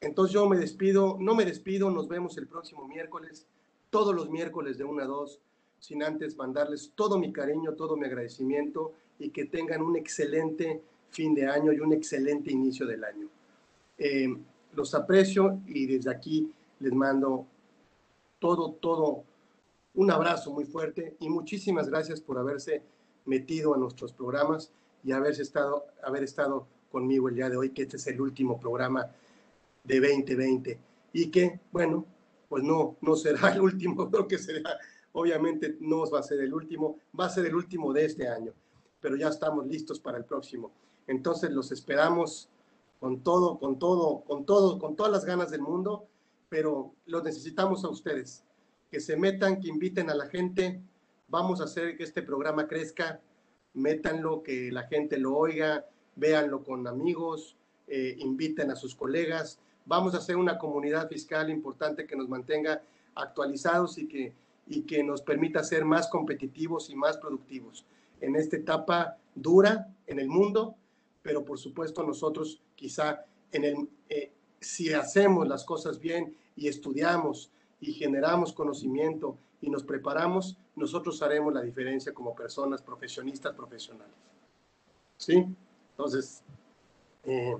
Entonces 0.00 0.34
yo 0.34 0.48
me 0.48 0.56
despido, 0.56 1.16
no 1.20 1.34
me 1.34 1.44
despido, 1.44 1.90
nos 1.90 2.08
vemos 2.08 2.36
el 2.36 2.48
próximo 2.48 2.86
miércoles 2.86 3.46
todos 3.92 4.14
los 4.14 4.30
miércoles 4.30 4.78
de 4.78 4.84
1 4.84 5.02
a 5.02 5.06
2, 5.06 5.38
sin 5.78 6.02
antes 6.02 6.34
mandarles 6.34 6.92
todo 6.94 7.18
mi 7.18 7.30
cariño, 7.30 7.74
todo 7.74 7.94
mi 7.94 8.06
agradecimiento 8.06 8.94
y 9.18 9.28
que 9.28 9.44
tengan 9.44 9.82
un 9.82 9.96
excelente 9.96 10.80
fin 11.10 11.34
de 11.34 11.46
año 11.46 11.74
y 11.74 11.80
un 11.80 11.92
excelente 11.92 12.50
inicio 12.50 12.86
del 12.86 13.04
año. 13.04 13.28
Eh, 13.98 14.34
los 14.72 14.94
aprecio 14.94 15.60
y 15.66 15.84
desde 15.84 16.10
aquí 16.10 16.50
les 16.80 16.94
mando 16.94 17.44
todo, 18.38 18.72
todo, 18.80 19.24
un 19.94 20.10
abrazo 20.10 20.52
muy 20.52 20.64
fuerte 20.64 21.14
y 21.20 21.28
muchísimas 21.28 21.90
gracias 21.90 22.18
por 22.22 22.38
haberse 22.38 22.82
metido 23.26 23.74
a 23.74 23.76
nuestros 23.76 24.14
programas 24.14 24.72
y 25.04 25.12
haberse 25.12 25.42
estado, 25.42 25.86
haber 26.02 26.22
estado 26.22 26.66
conmigo 26.90 27.28
el 27.28 27.36
día 27.36 27.48
de 27.48 27.56
hoy, 27.56 27.70
que 27.70 27.82
este 27.82 27.96
es 27.96 28.06
el 28.06 28.20
último 28.20 28.60
programa 28.60 29.10
de 29.84 30.00
2020 30.00 30.78
y 31.12 31.30
que, 31.30 31.60
bueno, 31.72 32.06
pues 32.48 32.62
no, 32.62 32.96
no 33.00 33.16
será 33.16 33.52
el 33.52 33.60
último, 33.60 34.08
creo 34.10 34.28
que 34.28 34.38
será, 34.38 34.78
obviamente 35.12 35.76
no 35.80 36.08
va 36.10 36.20
a 36.20 36.22
ser 36.22 36.40
el 36.40 36.52
último, 36.52 36.98
va 37.18 37.26
a 37.26 37.30
ser 37.30 37.46
el 37.46 37.54
último 37.54 37.92
de 37.92 38.04
este 38.04 38.28
año, 38.28 38.52
pero 39.00 39.16
ya 39.16 39.28
estamos 39.28 39.66
listos 39.66 40.00
para 40.00 40.18
el 40.18 40.24
próximo. 40.24 40.70
Entonces 41.06 41.50
los 41.50 41.72
esperamos 41.72 42.48
con 43.00 43.22
todo, 43.22 43.58
con 43.58 43.78
todo, 43.78 44.22
con 44.24 44.44
todo, 44.44 44.78
con 44.78 44.94
todas 44.94 45.10
las 45.10 45.24
ganas 45.24 45.50
del 45.50 45.62
mundo, 45.62 46.06
pero 46.48 46.94
los 47.06 47.24
necesitamos 47.24 47.84
a 47.84 47.88
ustedes, 47.88 48.44
que 48.90 49.00
se 49.00 49.16
metan, 49.16 49.58
que 49.58 49.68
inviten 49.68 50.10
a 50.10 50.14
la 50.14 50.26
gente, 50.26 50.80
vamos 51.28 51.60
a 51.60 51.64
hacer 51.64 51.96
que 51.96 52.04
este 52.04 52.22
programa 52.22 52.68
crezca, 52.68 53.20
métanlo, 53.74 54.42
que 54.42 54.70
la 54.70 54.84
gente 54.84 55.18
lo 55.18 55.36
oiga, 55.36 55.86
véanlo 56.16 56.62
con 56.62 56.86
amigos, 56.86 57.56
eh, 57.88 58.16
inviten 58.18 58.70
a 58.70 58.76
sus 58.76 58.94
colegas, 58.94 59.58
vamos 59.86 60.14
a 60.14 60.18
hacer 60.18 60.36
una 60.36 60.58
comunidad 60.58 61.08
fiscal 61.08 61.50
importante 61.50 62.06
que 62.06 62.16
nos 62.16 62.28
mantenga 62.28 62.82
actualizados 63.14 63.98
y 63.98 64.06
que, 64.06 64.32
y 64.66 64.82
que 64.82 65.02
nos 65.02 65.22
permita 65.22 65.64
ser 65.64 65.84
más 65.84 66.08
competitivos 66.08 66.90
y 66.90 66.96
más 66.96 67.16
productivos 67.16 67.84
en 68.22 68.36
esta 68.36 68.56
etapa 68.56 69.18
dura 69.34 69.92
en 70.06 70.18
el 70.18 70.28
mundo, 70.28 70.76
pero 71.22 71.44
por 71.44 71.58
supuesto 71.58 72.02
nosotros 72.02 72.62
quizá 72.74 73.26
en 73.50 73.64
el, 73.64 73.88
eh, 74.08 74.30
si 74.60 74.92
hacemos 74.92 75.46
las 75.46 75.64
cosas 75.64 75.98
bien 75.98 76.34
y 76.56 76.68
estudiamos 76.68 77.50
y 77.80 77.92
generamos 77.92 78.52
conocimiento 78.52 79.36
y 79.62 79.70
nos 79.70 79.84
preparamos, 79.84 80.58
nosotros 80.74 81.22
haremos 81.22 81.54
la 81.54 81.62
diferencia 81.62 82.12
como 82.12 82.34
personas 82.34 82.82
profesionistas, 82.82 83.54
profesionales. 83.54 84.14
¿Sí? 85.16 85.46
Entonces, 85.92 86.42
eh, 87.22 87.56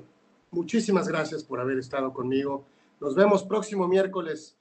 muchísimas 0.50 1.06
gracias 1.06 1.44
por 1.44 1.60
haber 1.60 1.78
estado 1.78 2.12
conmigo. 2.12 2.64
Nos 3.00 3.14
vemos 3.14 3.44
próximo 3.44 3.86
miércoles 3.86 4.56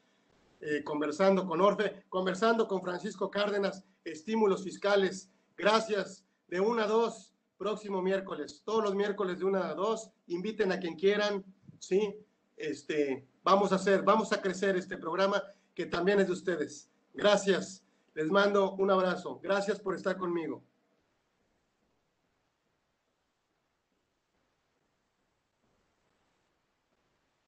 eh, 0.61 0.83
conversando 0.83 1.47
con 1.47 1.59
Orfe, 1.61 2.03
conversando 2.09 2.67
con 2.67 2.83
Francisco 2.83 3.31
Cárdenas, 3.31 3.83
estímulos 4.05 4.63
fiscales. 4.63 5.27
Gracias. 5.57 6.23
De 6.47 6.59
una 6.59 6.83
a 6.83 6.87
dos, 6.87 7.33
próximo 7.57 8.03
miércoles. 8.03 8.61
Todos 8.63 8.83
los 8.83 8.93
miércoles 8.93 9.39
de 9.39 9.45
una 9.45 9.69
a 9.69 9.73
dos. 9.73 10.11
Inviten 10.27 10.71
a 10.71 10.79
quien 10.79 10.95
quieran. 10.95 11.43
Sí, 11.79 12.13
este, 12.55 13.25
vamos 13.41 13.71
a 13.71 13.75
hacer, 13.75 14.03
vamos 14.03 14.31
a 14.31 14.41
crecer 14.41 14.75
este 14.75 14.97
programa 14.97 15.41
que 15.73 15.87
también 15.87 16.19
es 16.19 16.27
de 16.27 16.33
ustedes. 16.33 16.90
Gracias. 17.13 17.83
Les 18.13 18.29
mando 18.29 18.73
un 18.73 18.91
abrazo. 18.91 19.39
Gracias 19.41 19.79
por 19.79 19.95
estar 19.95 20.17
conmigo. 20.17 20.63